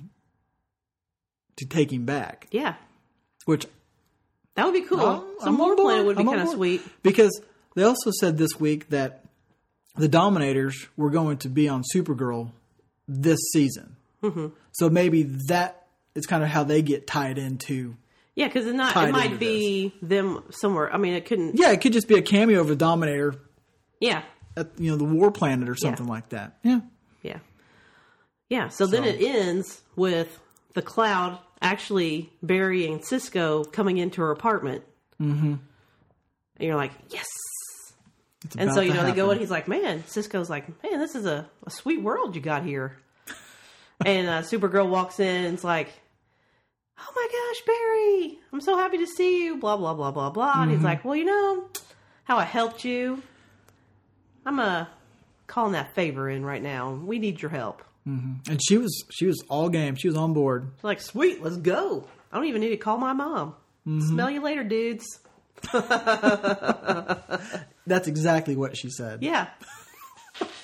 to 1.57 1.65
take 1.65 1.91
him 1.91 2.05
back. 2.05 2.47
Yeah. 2.51 2.75
Which 3.45 3.65
That 4.55 4.65
would 4.65 4.73
be 4.73 4.81
cool. 4.81 4.99
I'm- 4.99 5.23
Some 5.39 5.49
I'm 5.53 5.57
war 5.57 5.75
planet 5.75 6.05
would 6.05 6.17
be 6.17 6.23
kind 6.23 6.41
of 6.41 6.49
sweet. 6.49 6.81
because 7.03 7.41
they 7.75 7.83
also 7.83 8.11
said 8.19 8.37
this 8.37 8.59
week 8.59 8.89
that 8.89 9.23
the 9.95 10.07
Dominators 10.07 10.87
were 10.97 11.09
going 11.09 11.37
to 11.39 11.49
be 11.49 11.69
on 11.69 11.83
Supergirl 11.95 12.51
this 13.07 13.39
season. 13.53 13.95
Mm-hmm. 14.23 14.47
So 14.73 14.89
maybe 14.89 15.23
that 15.47 15.87
is 16.15 16.25
kind 16.25 16.43
of 16.43 16.49
how 16.49 16.63
they 16.63 16.81
get 16.81 17.07
tied 17.07 17.37
into. 17.37 17.95
Yeah, 18.35 18.47
because 18.47 18.65
it 18.65 18.73
not 18.75 18.95
it 18.97 19.11
might 19.11 19.39
be 19.39 19.93
them 20.01 20.43
somewhere. 20.49 20.93
I 20.93 20.97
mean, 20.97 21.13
it 21.13 21.25
couldn't. 21.25 21.57
Yeah, 21.57 21.71
it 21.71 21.79
could 21.79 21.93
just 21.93 22.07
be 22.09 22.15
a 22.15 22.21
cameo 22.21 22.59
of 22.59 22.69
a 22.69 22.75
Dominator 22.75 23.35
Yeah, 24.01 24.23
at 24.57 24.71
you 24.77 24.91
know 24.91 24.97
the 24.97 25.05
war 25.05 25.31
planet 25.31 25.69
or 25.69 25.75
something 25.75 26.05
like 26.07 26.29
that. 26.29 26.57
Yeah. 26.63 26.81
Yeah, 27.25 27.39
yeah. 28.49 28.69
So, 28.69 28.85
then 28.85 29.03
it 29.03 29.21
ends 29.21 29.81
with 29.95 30.39
the 30.73 30.81
cloud 30.81 31.39
actually 31.61 32.29
Barry 32.43 32.99
Cisco 33.03 33.63
coming 33.63 33.97
into 33.97 34.21
her 34.21 34.31
apartment. 34.31 34.83
Mm-hmm. 35.21 35.53
And 36.57 36.67
you're 36.67 36.75
like, 36.75 36.91
yes. 37.09 37.25
It's 38.43 38.55
And 38.55 38.71
so 38.73 38.81
you 38.81 38.93
know 38.93 39.03
they 39.03 39.11
go 39.11 39.31
and 39.31 39.39
he's 39.39 39.49
like, 39.49 39.67
man, 39.67 40.03
Cisco's 40.05 40.49
like, 40.49 40.67
man, 40.83 40.99
this 40.99 41.15
is 41.15 41.25
a, 41.25 41.49
a 41.65 41.71
sweet 41.71 42.01
world 42.01 42.35
you 42.35 42.41
got 42.41 42.63
here. 42.63 42.95
and 44.05 44.27
uh, 44.27 44.41
Supergirl 44.41 44.87
walks 44.89 45.19
in 45.19 45.45
and 45.45 45.57
is 45.57 45.63
like, 45.63 45.89
oh 46.99 47.11
my 47.15 47.27
gosh, 47.31 47.65
Barry, 47.65 48.39
I'm 48.53 48.61
so 48.61 48.77
happy 48.77 48.99
to 48.99 49.07
see 49.07 49.43
you. 49.45 49.57
Blah 49.57 49.77
blah 49.77 49.93
blah 49.95 50.11
blah 50.11 50.29
blah. 50.29 50.61
And 50.61 50.69
he's 50.69 50.77
Mm-hmm. 50.77 50.85
like, 50.85 51.03
well, 51.05 51.15
you 51.15 51.25
know 51.25 51.67
how 52.25 52.37
I 52.37 52.43
helped 52.43 52.85
you. 52.85 53.23
I'm 54.45 54.59
uh 54.59 54.85
calling 55.47 55.73
that 55.73 55.93
favor 55.95 56.29
in 56.29 56.45
right 56.45 56.61
now. 56.61 56.91
We 56.91 57.19
need 57.19 57.41
your 57.41 57.51
help. 57.51 57.83
And 58.05 58.61
she 58.63 58.77
was 58.77 59.03
she 59.09 59.25
was 59.25 59.43
all 59.49 59.67
game. 59.69 59.95
She 59.95 60.07
was 60.07 60.15
on 60.15 60.33
board. 60.33 60.69
She's 60.75 60.83
like, 60.83 61.01
sweet, 61.01 61.41
let's 61.41 61.57
go. 61.57 62.07
I 62.31 62.37
don't 62.37 62.45
even 62.45 62.61
need 62.61 62.69
to 62.69 62.77
call 62.77 62.99
my 62.99 63.13
mom. 63.13 63.55
Mm-hmm. 63.87 64.07
Smell 64.09 64.29
you 64.29 64.41
later, 64.41 64.63
dudes. 64.63 65.05
That's 67.87 68.07
exactly 68.07 68.55
what 68.55 68.77
she 68.77 68.91
said. 68.91 69.23
Yeah. 69.23 69.47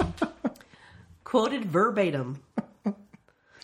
Quoted 1.24 1.66
verbatim. 1.66 2.44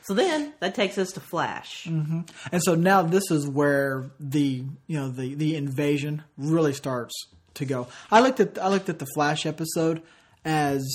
So 0.04 0.14
then 0.14 0.54
that 0.62 0.74
takes 0.74 0.98
us 0.98 1.12
to 1.12 1.20
Flash. 1.20 1.86
And 1.86 2.64
so 2.64 2.76
now 2.76 3.02
this 3.02 3.30
is 3.30 3.46
where 3.46 4.10
the 4.20 4.64
you 4.88 5.00
know 5.00 5.10
the 5.10 5.36
the 5.36 5.56
invasion 5.56 6.24
really 6.38 6.74
starts 6.74 7.14
to 7.56 7.66
go. 7.66 7.88
I 8.10 8.22
looked 8.22 8.40
at 8.40 8.58
I 8.58 8.70
looked 8.70 8.90
at 8.90 9.00
the 9.00 9.08
Flash 9.14 9.46
episode 9.46 10.02
as 10.48 10.88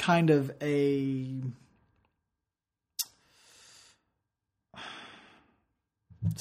kind 0.00 0.30
of 0.30 0.50
a 0.60 1.40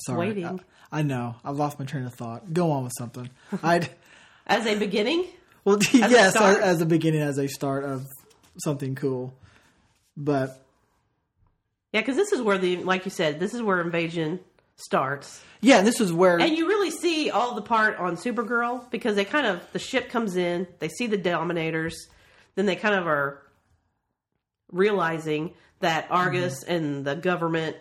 sorry. 0.04 0.30
Waiting. 0.30 0.46
I, 0.46 0.58
I 0.92 1.02
know. 1.04 1.36
I 1.46 1.52
lost 1.52 1.78
my 1.78 1.86
train 1.86 2.06
of 2.06 2.14
thought. 2.16 2.52
Go 2.52 2.72
on 2.72 2.86
with 2.86 2.94
something. 2.98 3.30
I'd 3.64 3.90
As 4.48 4.66
a 4.66 4.76
beginning, 4.76 5.28
well 5.64 5.76
a 5.94 5.98
yes 5.98 6.32
start? 6.32 6.58
as, 6.58 6.64
as 6.64 6.80
the 6.80 6.88
beginning 6.88 7.22
as 7.22 7.38
a 7.38 7.48
start 7.48 7.84
of 7.84 8.08
something 8.58 8.96
cool. 8.96 9.34
But 10.18 10.66
yeah, 11.94 12.02
because 12.02 12.16
this 12.16 12.32
is 12.32 12.42
where 12.42 12.58
the, 12.58 12.78
like 12.78 13.06
you 13.06 13.12
said, 13.12 13.40
this 13.40 13.54
is 13.54 13.62
where 13.62 13.80
invasion 13.80 14.40
starts. 14.80 15.44
yeah, 15.62 15.78
and 15.78 15.88
this 15.88 16.00
is 16.02 16.12
where 16.12 16.40
And 16.40 16.58
you 16.58 16.68
really 16.68 16.92
see 16.92 17.30
all 17.30 17.56
the 17.56 17.62
part 17.62 17.98
on 17.98 18.16
Supergirl 18.16 18.90
because 18.92 19.16
they 19.16 19.26
kind 19.26 19.46
of, 19.46 19.62
the 19.72 19.80
ship 19.80 20.10
comes 20.10 20.36
in, 20.36 20.68
they 20.80 20.90
see 20.90 21.08
the 21.08 21.18
Dominators, 21.18 22.08
then 22.56 22.66
they 22.66 22.76
kind 22.76 22.96
of 22.96 23.08
are 23.08 23.42
realizing 24.72 25.54
that 25.80 26.08
Argus 26.10 26.64
mm-hmm. 26.64 26.74
and 26.74 27.06
the 27.06 27.16
government, 27.16 27.78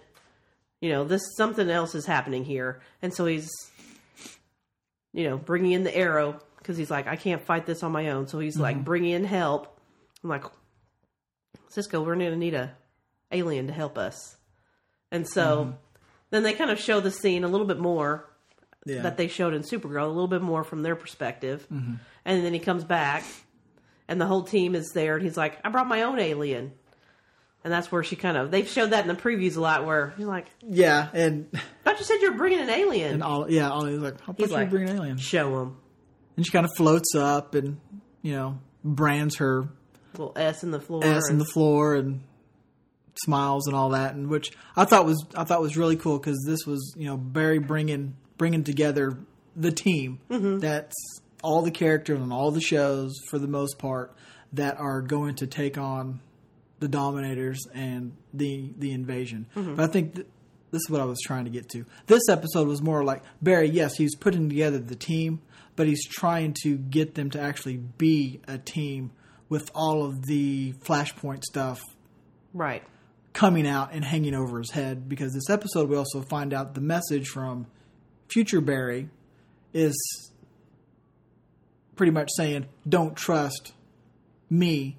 you 0.81 0.91
know, 0.91 1.05
this 1.05 1.23
something 1.37 1.69
else 1.69 1.95
is 1.95 2.07
happening 2.07 2.45
here. 2.45 2.81
And 3.03 3.13
so 3.13 3.27
he's 3.27 3.51
you 5.13 5.25
know, 5.25 5.37
bringing 5.37 5.73
in 5.73 5.85
the 5.85 5.97
arrow 5.97 6.41
because 6.59 6.77
he's 6.77 6.91
like, 6.91 7.07
I 7.07 7.17
can't 7.17 7.43
fight 7.43 7.67
this 7.67 7.83
on 7.83 7.93
my 7.93 8.11
own. 8.11 8.27
So 8.29 8.39
he's 8.39 8.57
like 8.57 8.77
mm-hmm. 8.77 8.85
bringing 8.85 9.11
in 9.11 9.25
help. 9.25 9.81
I'm 10.23 10.31
like, 10.31 10.45
Cisco, 11.69 12.03
we're 12.03 12.17
going 12.17 12.31
to 12.31 12.37
need 12.37 12.55
a 12.55 12.77
alien 13.33 13.67
to 13.69 13.73
help 13.73 13.99
us. 13.99 14.37
And 15.11 15.27
so 15.27 15.65
mm-hmm. 15.65 15.71
Then 16.31 16.43
they 16.43 16.53
kind 16.53 16.71
of 16.71 16.79
show 16.79 17.01
the 17.01 17.11
scene 17.11 17.45
a 17.45 17.49
little 17.49 17.67
bit 17.67 17.79
more 17.79 18.29
Yeah. 18.85 19.03
that 19.03 19.17
they 19.17 19.29
showed 19.29 19.55
in 19.55 19.63
Supergirl, 19.63 20.05
a 20.05 20.09
little 20.09 20.29
bit 20.29 20.43
more 20.43 20.65
from 20.65 20.83
their 20.83 20.97
perspective. 20.97 21.67
Mm-hmm. 21.73 21.95
And 22.25 22.45
then 22.45 22.53
he 22.53 22.59
comes 22.59 22.85
back, 22.85 23.25
and 24.09 24.21
the 24.21 24.27
whole 24.27 24.43
team 24.45 24.75
is 24.75 24.91
there, 24.95 25.15
and 25.17 25.23
he's 25.25 25.37
like, 25.37 25.59
"I 25.65 25.69
brought 25.71 25.87
my 25.89 26.03
own 26.03 26.19
alien," 26.19 26.73
and 27.65 27.73
that's 27.73 27.91
where 27.91 28.03
she 28.03 28.17
kind 28.17 28.37
of 28.37 28.51
they've 28.51 28.69
showed 28.69 28.91
that 28.91 29.03
in 29.03 29.09
the 29.09 29.21
previews 29.21 29.57
a 29.57 29.61
lot, 29.61 29.85
where 29.87 30.15
you're 30.19 30.29
like, 30.29 30.47
yeah, 30.67 31.09
and 31.13 31.49
"I 31.87 31.93
you 31.93 32.05
said 32.05 32.19
you're 32.21 32.37
bringing 32.37 32.61
an 32.61 32.71
alien." 32.71 33.15
and 33.15 33.23
all 33.23 33.51
yeah, 33.51 33.71
like, 33.71 34.21
how 34.21 34.33
he's 34.35 34.47
about 34.47 34.57
you 34.57 34.63
like, 34.65 34.71
bring 34.71 34.89
an 34.89 34.97
alien? 34.97 35.17
"Show 35.19 35.63
him." 35.63 35.77
And 36.37 36.47
she 36.47 36.53
kind 36.53 36.65
of 36.67 36.71
floats 36.77 37.15
up 37.17 37.55
and 37.55 37.81
you 38.23 38.33
know 38.33 38.59
brands 38.85 39.37
her 39.37 39.69
Little 40.13 40.33
S 40.37 40.63
in 40.63 40.71
the 40.71 40.81
floor. 40.81 41.05
ass 41.05 41.29
in 41.31 41.39
the 41.39 41.45
floor 41.45 41.95
and 41.95 42.21
smiles 43.25 43.67
and 43.67 43.75
all 43.77 43.91
that, 43.91 44.15
and 44.15 44.29
which 44.29 44.53
I 44.77 44.85
thought 44.85 45.05
was 45.07 45.25
I 45.35 45.45
thought 45.45 45.61
was 45.61 45.77
really 45.77 45.97
cool 45.97 46.19
because 46.19 46.43
this 46.47 46.67
was 46.67 46.95
you 46.97 47.07
know 47.07 47.17
Barry 47.17 47.59
bringing 47.59 48.17
bringing 48.37 48.65
together 48.65 49.19
the 49.57 49.73
team 49.73 50.21
Mm-hmm. 50.31 50.59
that's 50.61 50.95
all 51.43 51.63
the 51.63 51.71
characters 51.71 52.21
on 52.21 52.31
all 52.33 52.51
the 52.51 52.61
shows 52.61 53.15
for 53.31 53.39
the 53.39 53.49
most 53.49 53.79
part 53.79 54.15
that 54.53 54.79
are 54.79 55.01
going 55.03 55.35
to 55.37 55.47
take 55.47 55.77
on 55.79 56.21
the 56.81 56.89
Dominators 56.89 57.61
and 57.75 58.17
the 58.33 58.73
the 58.79 58.93
invasion. 58.93 59.47
Mm-hmm. 59.57 59.75
But 59.77 59.85
I 59.89 59.93
think. 59.93 60.15
Th- 60.15 60.27
this 60.71 60.83
is 60.83 60.91
what 60.91 61.01
I 61.01 61.07
was 61.07 61.19
trying 61.25 61.47
to 61.47 61.51
get 61.51 61.71
to. 61.71 61.87
This 62.09 62.29
episode 62.29 62.69
was 62.69 62.83
more 62.83 63.03
like 63.03 63.23
Barry, 63.41 63.71
yes, 63.71 63.97
he's 63.97 64.15
putting 64.15 64.51
together 64.51 64.79
the 64.79 64.97
team, 64.97 65.41
but 65.77 65.87
he's 65.87 66.07
trying 66.07 66.55
to 66.65 66.77
get 66.77 67.15
them 67.15 67.31
to 67.31 67.41
actually 67.41 67.79
be 67.79 68.41
a 68.47 68.59
team 68.59 69.11
with 69.49 69.71
all 69.75 70.05
of 70.05 70.27
the 70.27 70.75
Flashpoint 70.85 71.43
stuff 71.45 71.81
right. 72.53 72.83
Coming 73.33 73.67
out 73.67 73.93
and 73.93 74.05
hanging 74.05 74.35
over 74.35 74.59
his 74.59 74.71
head. 74.71 75.09
Because 75.09 75.35
this 75.35 75.51
episode, 75.51 75.89
we 75.89 75.97
also 75.97 76.23
find 76.23 76.53
out 76.53 76.75
the 76.75 76.81
message 76.81 77.29
from 77.29 77.67
future 78.29 78.61
Barry 78.61 79.09
is 79.73 79.97
pretty 81.97 82.13
much 82.13 82.31
saying, 82.37 82.67
don't 82.89 83.17
trust 83.17 83.73
me 84.51 84.97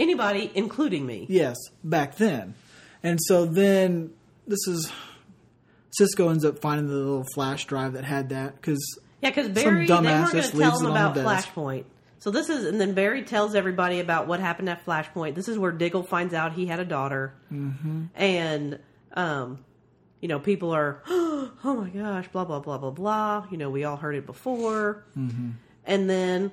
Anybody, 0.00 0.50
including 0.54 1.04
me. 1.04 1.26
Yes, 1.28 1.58
back 1.84 2.16
then. 2.16 2.54
And 3.02 3.18
so 3.20 3.44
then 3.44 4.10
this 4.46 4.66
is 4.66 4.90
Cisco 5.90 6.30
ends 6.30 6.42
up 6.42 6.60
finding 6.60 6.88
the 6.88 6.94
little 6.94 7.26
flash 7.34 7.66
drive 7.66 7.92
that 7.92 8.04
had 8.04 8.30
that 8.30 8.56
because 8.56 8.82
Yeah, 9.20 9.28
because 9.28 9.50
Barry, 9.50 9.86
they 9.86 9.92
dumbass 9.92 10.02
weren't 10.02 10.04
going 10.04 10.32
just 10.32 10.52
to 10.52 10.58
tell 10.58 10.70
leaves 10.70 10.80
him 10.80 10.90
about. 10.90 11.16
Flashpoint. 11.16 11.84
So 12.20 12.30
this 12.30 12.50
is, 12.50 12.64
and 12.64 12.78
then 12.78 12.92
Barry 12.92 13.22
tells 13.22 13.54
everybody 13.54 13.98
about 13.98 14.26
what 14.28 14.40
happened 14.40 14.68
at 14.68 14.84
Flashpoint. 14.84 15.34
This 15.34 15.48
is 15.48 15.58
where 15.58 15.72
Diggle 15.72 16.02
finds 16.02 16.34
out 16.34 16.52
he 16.52 16.66
had 16.66 16.78
a 16.78 16.84
daughter, 16.84 17.34
mm-hmm. 17.50 18.04
and 18.14 18.78
um, 19.14 19.64
you 20.20 20.28
know, 20.28 20.38
people 20.38 20.70
are, 20.70 21.02
oh 21.08 21.50
my 21.64 21.88
gosh, 21.88 22.28
blah 22.28 22.44
blah 22.44 22.60
blah 22.60 22.76
blah 22.76 22.90
blah. 22.90 23.46
You 23.50 23.56
know, 23.56 23.70
we 23.70 23.84
all 23.84 23.96
heard 23.96 24.14
it 24.14 24.26
before, 24.26 25.06
mm-hmm. 25.16 25.52
and 25.86 26.10
then 26.10 26.52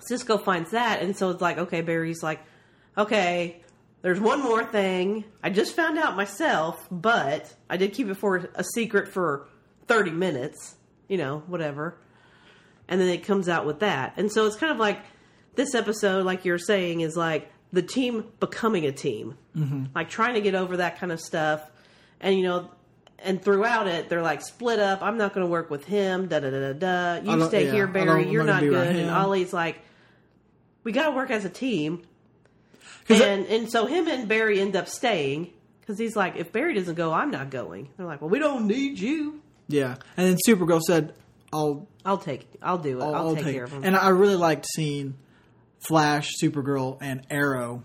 Cisco 0.00 0.36
finds 0.36 0.72
that, 0.72 1.00
and 1.00 1.16
so 1.16 1.30
it's 1.30 1.40
like, 1.40 1.58
okay, 1.58 1.80
Barry's 1.80 2.24
like, 2.24 2.40
okay, 2.98 3.62
there's 4.02 4.20
one 4.20 4.42
more 4.42 4.64
thing. 4.64 5.24
I 5.44 5.50
just 5.50 5.76
found 5.76 5.96
out 5.96 6.16
myself, 6.16 6.86
but 6.90 7.54
I 7.70 7.76
did 7.76 7.92
keep 7.92 8.08
it 8.08 8.14
for 8.16 8.48
a 8.56 8.64
secret 8.64 9.08
for 9.08 9.46
30 9.86 10.10
minutes, 10.10 10.74
you 11.08 11.18
know, 11.18 11.44
whatever. 11.46 11.98
And 12.88 13.00
then 13.00 13.08
it 13.08 13.24
comes 13.24 13.48
out 13.48 13.66
with 13.66 13.80
that. 13.80 14.14
And 14.16 14.30
so 14.30 14.46
it's 14.46 14.56
kind 14.56 14.72
of 14.72 14.78
like 14.78 15.00
this 15.54 15.74
episode, 15.74 16.24
like 16.24 16.44
you're 16.44 16.58
saying, 16.58 17.00
is 17.00 17.16
like 17.16 17.50
the 17.72 17.82
team 17.82 18.24
becoming 18.40 18.86
a 18.86 18.92
team, 18.92 19.36
mm-hmm. 19.56 19.86
like 19.94 20.08
trying 20.08 20.34
to 20.34 20.40
get 20.40 20.54
over 20.54 20.78
that 20.78 20.98
kind 20.98 21.10
of 21.10 21.20
stuff. 21.20 21.68
And, 22.20 22.36
you 22.36 22.44
know, 22.44 22.70
and 23.18 23.42
throughout 23.42 23.88
it, 23.88 24.08
they're 24.08 24.22
like 24.22 24.42
split 24.42 24.78
up. 24.78 25.02
I'm 25.02 25.18
not 25.18 25.34
going 25.34 25.44
to 25.44 25.50
work 25.50 25.70
with 25.70 25.84
him. 25.84 26.28
Da 26.28 26.40
da 26.40 26.50
da 26.50 26.72
da 26.72 27.18
da. 27.18 27.32
You 27.32 27.44
stay 27.46 27.66
yeah, 27.66 27.72
here, 27.72 27.86
Barry. 27.86 28.30
You're 28.30 28.44
not 28.44 28.54
not 28.54 28.60
gonna 28.60 28.70
be 28.70 28.76
around 28.76 28.92
good. 28.92 29.02
And. 29.02 29.10
Ollie's 29.10 29.52
like, 29.52 29.80
we 30.84 30.92
got 30.92 31.10
to 31.10 31.16
work 31.16 31.30
as 31.30 31.44
a 31.44 31.50
team. 31.50 32.02
And 33.08 33.46
and 33.46 33.70
so 33.70 33.86
him 33.86 34.08
and 34.08 34.28
Barry 34.28 34.60
end 34.60 34.74
up 34.76 34.88
staying 34.88 35.52
because 35.80 35.98
he's 35.98 36.16
like, 36.16 36.36
if 36.36 36.52
Barry 36.52 36.74
doesn't 36.74 36.96
go, 36.96 37.12
I'm 37.12 37.30
not 37.30 37.50
going. 37.50 37.88
They're 37.96 38.06
like, 38.06 38.20
well, 38.20 38.30
we 38.30 38.38
don't 38.38 38.66
need 38.66 38.98
you. 38.98 39.40
yeah. 39.68 39.96
And 40.16 40.26
then 40.26 40.38
Supergirl 40.46 40.80
said, 40.80 41.14
"I'll 41.56 41.88
I'll 42.04 42.18
take, 42.18 42.46
I'll 42.62 42.78
do 42.78 43.00
it. 43.00 43.02
I'll, 43.02 43.14
I'll, 43.14 43.34
take, 43.34 43.44
take 43.44 43.54
care 43.54 43.64
of 43.64 43.72
him. 43.72 43.82
And 43.84 43.96
I 43.96 44.10
really 44.10 44.36
liked 44.36 44.66
seeing 44.74 45.14
Flash, 45.80 46.32
Supergirl, 46.42 46.98
and 47.00 47.26
Arrow 47.30 47.82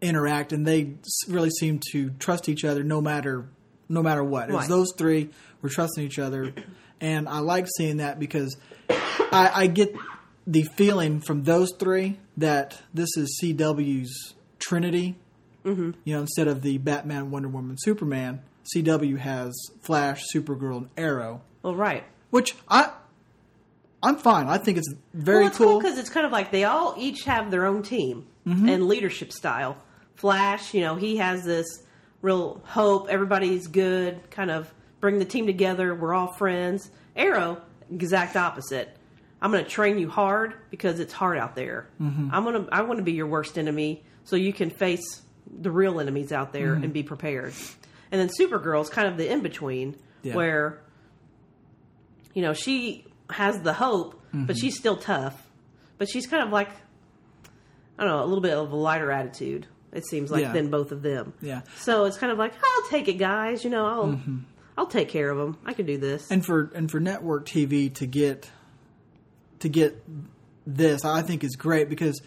interact, 0.00 0.52
and 0.52 0.66
they 0.66 0.94
really 1.28 1.50
seemed 1.50 1.82
to 1.92 2.10
trust 2.18 2.48
each 2.48 2.64
other 2.64 2.82
no 2.84 3.00
matter 3.00 3.48
no 3.88 4.02
matter 4.02 4.22
what. 4.24 4.48
It 4.48 4.52
was 4.52 4.62
Right. 4.62 4.68
those 4.68 4.92
three 4.96 5.30
were 5.62 5.68
trusting 5.68 6.04
each 6.04 6.18
other, 6.18 6.54
and 7.00 7.28
I 7.28 7.38
like 7.40 7.66
seeing 7.76 7.98
that 7.98 8.18
because 8.18 8.56
I, 8.88 9.50
I 9.54 9.66
get 9.66 9.94
the 10.46 10.62
feeling 10.62 11.20
from 11.20 11.42
those 11.44 11.70
three 11.78 12.18
that 12.36 12.80
this 12.92 13.08
is 13.16 13.38
CW's 13.42 14.34
Trinity. 14.58 15.16
Mm-hmm. 15.64 15.92
You 16.04 16.14
know, 16.14 16.20
instead 16.20 16.48
of 16.48 16.60
the 16.62 16.76
Batman, 16.78 17.30
Wonder 17.30 17.48
Woman, 17.48 17.76
Superman, 17.78 18.42
CW 18.74 19.18
has 19.18 19.54
Flash, 19.82 20.22
Supergirl, 20.34 20.76
and 20.78 20.90
Arrow, 20.98 21.40
well, 21.62 21.74
right. 21.74 22.04
Which 22.34 22.54
I 22.68 22.90
I'm 24.02 24.16
fine. 24.16 24.48
I 24.48 24.58
think 24.58 24.76
it's 24.78 24.92
very 25.14 25.38
well, 25.40 25.46
it's 25.48 25.56
cool. 25.58 25.78
because 25.80 25.96
it's 25.98 26.10
kind 26.10 26.26
of 26.26 26.32
like 26.32 26.50
they 26.50 26.64
all 26.64 26.94
each 26.98 27.24
have 27.24 27.50
their 27.50 27.64
own 27.66 27.82
team 27.82 28.26
Mm-hmm. 28.46 28.68
and 28.68 28.86
leadership 28.88 29.32
style. 29.32 29.78
Flash, 30.16 30.74
you 30.74 30.82
know, 30.82 30.96
he 30.96 31.16
has 31.16 31.44
this 31.44 31.66
real 32.20 32.60
hope. 32.66 33.08
Everybody's 33.08 33.66
good. 33.68 34.20
Kind 34.30 34.50
of 34.50 34.70
bring 35.00 35.18
the 35.18 35.24
team 35.24 35.46
together. 35.46 35.94
We're 35.94 36.12
all 36.12 36.26
friends. 36.26 36.90
Arrow, 37.16 37.62
exact 37.90 38.36
opposite. 38.36 38.94
I'm 39.40 39.50
going 39.50 39.64
to 39.64 39.70
train 39.70 39.98
you 39.98 40.10
hard 40.10 40.52
because 40.70 41.00
it's 41.00 41.12
hard 41.14 41.38
out 41.38 41.54
there. 41.54 41.88
Mm-hmm. 41.98 42.28
I'm 42.34 42.44
going 42.44 42.66
to. 42.66 42.74
I 42.74 42.82
want 42.82 42.98
to 42.98 43.02
be 43.02 43.12
your 43.12 43.26
worst 43.28 43.56
enemy 43.56 44.02
so 44.24 44.36
you 44.36 44.52
can 44.52 44.68
face 44.68 45.22
the 45.60 45.70
real 45.70 45.98
enemies 45.98 46.30
out 46.30 46.52
there 46.52 46.74
Mm-hmm. 46.74 46.84
and 46.84 46.92
be 46.92 47.02
prepared. 47.02 47.54
And 48.12 48.20
then 48.20 48.28
Supergirl's 48.28 48.90
kind 48.90 49.08
of 49.08 49.16
the 49.16 49.26
in 49.32 49.40
between 49.40 49.96
Yeah. 50.22 50.34
where 50.34 50.80
you 52.34 52.42
know, 52.42 52.52
she 52.52 53.06
has 53.30 53.60
the 53.62 53.72
hope, 53.72 54.20
Mm-hmm. 54.34 54.46
but 54.46 54.58
she's 54.58 54.76
still 54.76 54.96
tough. 54.96 55.46
But 55.96 56.08
she's 56.08 56.26
kind 56.26 56.42
of 56.42 56.50
like, 56.50 56.68
I 57.98 58.02
don't 58.04 58.08
know, 58.10 58.24
a 58.24 58.26
little 58.26 58.42
bit 58.42 58.52
of 58.52 58.72
a 58.72 58.76
lighter 58.76 59.12
attitude. 59.12 59.66
It 59.92 60.04
seems 60.06 60.30
like 60.32 60.42
Yeah. 60.42 60.52
than 60.52 60.70
both 60.70 60.90
of 60.90 61.02
them. 61.02 61.34
Yeah. 61.40 61.60
So 61.78 62.04
it's 62.04 62.18
kind 62.18 62.32
of 62.32 62.38
like, 62.38 62.52
I'll 62.54 62.88
take 62.90 63.06
it, 63.06 63.12
guys. 63.14 63.62
You 63.62 63.70
know, 63.70 63.86
I'll, 63.86 64.20
I'll 64.76 64.86
take 64.88 65.08
care 65.08 65.30
of 65.30 65.38
them. 65.38 65.56
I 65.64 65.72
can 65.72 65.86
do 65.86 65.98
this. 65.98 66.28
and 66.32 66.44
for 66.44 66.72
and 66.74 66.90
for 66.90 66.98
network 66.98 67.46
TV 67.46 67.94
to 67.94 68.06
get 68.06 68.50
to 69.60 69.68
get 69.68 70.02
this, 70.66 71.04
I 71.04 71.22
think 71.22 71.44
is 71.44 71.54
great 71.54 71.88
because 71.88 72.20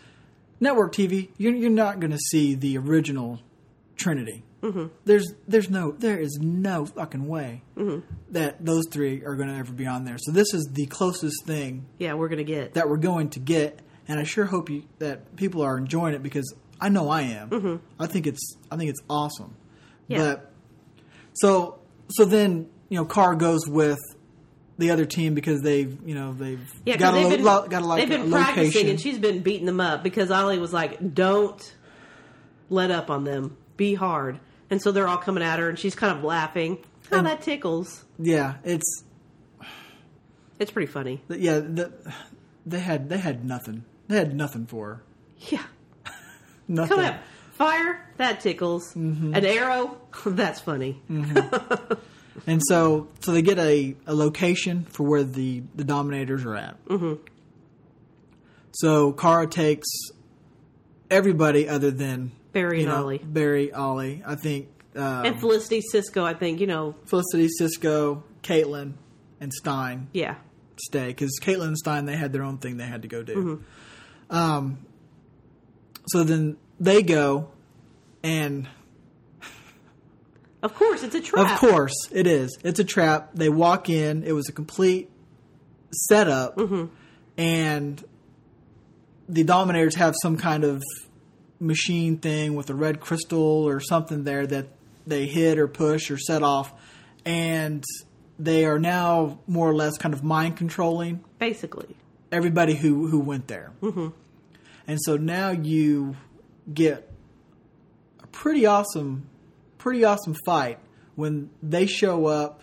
network 0.61 0.93
TV, 0.93 1.27
you're, 1.37 1.53
you're 1.53 1.69
not 1.69 1.99
going 1.99 2.11
to 2.11 2.17
see 2.31 2.55
the 2.55 2.77
original 2.77 3.39
Trinity. 3.97 4.43
Mm-hmm. 4.67 4.85
There's 5.05 5.33
there's 5.47 5.69
no 5.69 5.91
there 5.91 6.17
is 6.19 6.37
no 6.41 6.85
fucking 6.85 7.27
way 7.27 7.63
that 8.31 8.63
those 8.65 8.85
three 8.91 9.23
are 9.23 9.35
going 9.35 9.49
to 9.49 9.55
ever 9.55 9.71
be 9.71 9.85
on 9.87 10.03
there. 10.03 10.17
So 10.19 10.31
this 10.31 10.53
is 10.53 10.69
the 10.73 10.85
closest 10.87 11.45
thing 11.45 11.85
yeah, 11.99 12.13
we're 12.15 12.27
gonna 12.29 12.43
get. 12.43 12.73
that 12.73 12.89
we're 12.89 12.97
going 12.97 13.29
to 13.31 13.39
get, 13.39 13.79
and 14.07 14.19
I 14.19 14.23
sure 14.23 14.45
hope 14.45 14.69
you 14.69 14.83
that 14.99 15.35
people 15.35 15.61
are 15.61 15.77
enjoying 15.77 16.13
it 16.15 16.23
because 16.23 16.53
I 16.81 16.89
know 16.89 17.09
I 17.09 17.21
am. 17.21 17.81
I 17.99 18.07
think 18.07 18.27
it's 18.27 18.55
I 18.71 18.77
think 18.77 18.89
it's 18.89 19.01
awesome. 19.09 19.55
Yeah. 20.07 20.17
But 20.19 20.51
so 21.33 21.79
so 22.09 22.25
then 22.25 22.69
you 22.89 22.97
know 22.97 23.05
Kara 23.05 23.37
goes 23.37 23.67
with 23.67 23.99
the 24.77 24.91
other 24.91 25.05
team 25.05 25.33
because 25.33 25.61
they've 25.61 25.97
you 26.05 26.13
know 26.15 26.33
they've 26.33 26.63
Yeah, 26.85 26.97
got 26.97 27.13
a 27.13 27.17
they've 27.17 27.23
lo- 27.25 27.35
been, 27.35 27.43
lo- 27.45 27.67
got 27.67 27.81
a, 27.81 27.85
like 27.85 28.07
they've 28.09 28.19
a 28.19 28.23
been 28.23 28.31
practicing, 28.31 28.65
location. 28.67 28.89
and 28.89 28.99
she's 29.01 29.17
been 29.17 29.41
beating 29.41 29.65
them 29.65 29.79
up 29.79 30.03
because 30.03 30.29
Ollie 30.29 30.59
was 30.59 30.73
like, 30.73 31.13
"Don't 31.13 31.75
let 32.69 32.91
up 32.91 33.09
on 33.09 33.23
them. 33.23 33.55
Be 33.75 33.93
hard." 33.95 34.39
And 34.69 34.81
so 34.81 34.91
they're 34.91 35.07
all 35.07 35.17
coming 35.17 35.43
at 35.43 35.59
her, 35.59 35.69
and 35.69 35.79
she's 35.79 35.95
kind 35.95 36.17
of 36.17 36.23
laughing. 36.23 36.77
Oh, 37.11 37.21
that 37.21 37.41
tickles. 37.41 38.03
yeah, 38.19 38.55
it's 38.65 39.03
It's 40.59 40.71
pretty 40.71 40.91
funny. 40.91 41.21
yeah 41.29 41.59
the, 41.59 41.93
they 42.65 42.79
had 42.79 43.07
they 43.09 43.17
had 43.17 43.45
nothing. 43.45 43.85
They 44.07 44.17
had 44.17 44.35
nothing 44.35 44.65
for 44.65 44.87
her. 44.87 45.03
Yeah. 45.51 45.63
Nothing. 46.67 46.97
Come 46.97 47.15
fire. 47.53 48.09
That 48.17 48.39
tickles. 48.41 48.93
Mm-hmm. 48.93 49.33
An 49.35 49.45
arrow. 49.45 49.97
That's 50.25 50.59
funny. 50.59 51.01
And 52.45 52.61
so, 52.67 53.07
so 53.21 53.31
they 53.31 53.41
get 53.41 53.57
a, 53.59 53.95
a 54.05 54.13
location 54.13 54.85
for 54.85 55.03
where 55.03 55.23
the, 55.23 55.63
the 55.75 55.83
Dominators 55.83 56.45
are 56.45 56.55
at. 56.55 56.85
Mm-hmm. 56.85 57.13
So 58.71 59.11
Kara 59.13 59.47
takes 59.47 59.87
everybody 61.09 61.67
other 61.67 61.89
than 61.91 62.31
Barry 62.53 62.81
and 62.81 62.89
know, 62.89 63.03
Ollie. 63.03 63.17
Barry, 63.19 63.71
Ollie. 63.73 64.23
I 64.25 64.35
think 64.35 64.69
um, 64.95 65.25
And 65.25 65.39
Felicity 65.39 65.81
Cisco, 65.81 66.23
I 66.25 66.33
think, 66.33 66.59
you 66.59 66.67
know, 66.67 66.95
Felicity, 67.05 67.47
Cisco, 67.49 68.23
Caitlin, 68.43 68.93
and 69.39 69.53
Stein. 69.53 70.07
yeah. 70.13 70.35
stay 70.79 71.07
because 71.07 71.37
Caitlin 71.41 71.67
and 71.67 71.77
Stein 71.77 72.05
they 72.05 72.15
had 72.15 72.33
their 72.33 72.43
own 72.43 72.57
thing 72.57 72.77
they 72.77 72.85
had 72.85 73.01
to 73.03 73.07
go 73.07 73.21
do. 73.23 73.63
Um, 74.29 74.79
so 76.07 76.23
then 76.23 76.57
they 76.79 77.01
go, 77.03 77.49
and 78.23 78.67
Of 80.63 80.73
course, 80.73 81.03
it's 81.03 81.15
a 81.15 81.21
trap. 81.21 81.51
of 81.51 81.59
course 81.59 81.93
it 82.11 82.25
is. 82.27 82.57
It's 82.63 82.79
a 82.79 82.83
trap. 82.83 83.31
They 83.35 83.49
walk 83.49 83.89
in. 83.89 84.23
It 84.23 84.31
was 84.33 84.49
a 84.49 84.51
complete 84.51 85.09
setup, 85.91 86.59
and 87.37 88.03
the 89.29 89.43
Dominators 89.43 89.95
have 89.95 90.15
some 90.21 90.37
kind 90.37 90.63
of 90.63 90.81
machine 91.59 92.17
thing 92.17 92.55
with 92.55 92.69
a 92.69 92.75
red 92.75 92.99
crystal 92.99 93.39
or 93.67 93.79
something 93.79 94.23
there 94.23 94.45
that 94.47 94.67
they 95.05 95.25
hit 95.25 95.57
or 95.57 95.67
push 95.67 96.11
or 96.11 96.17
set 96.17 96.43
off, 96.43 96.73
and 97.25 97.83
they 98.39 98.65
are 98.65 98.79
now 98.79 99.39
more 99.47 99.69
or 99.69 99.75
less 99.75 99.97
kind 99.97 100.13
of 100.13 100.23
mind 100.23 100.57
controlling 100.57 101.23
Basically. 101.39 101.95
everybody 102.31 102.75
who 102.75 103.07
who 103.07 103.19
went 103.19 103.47
there. 103.47 103.71
Mm-hmm. 103.81 104.09
And 104.87 104.99
so 105.01 105.17
now 105.17 105.51
you 105.51 106.15
get 106.73 107.09
a 108.23 108.27
pretty 108.27 108.65
awesome, 108.65 109.27
pretty 109.77 110.03
awesome 110.03 110.35
fight 110.45 110.79
when 111.15 111.49
they 111.63 111.85
show 111.87 112.25
up 112.27 112.61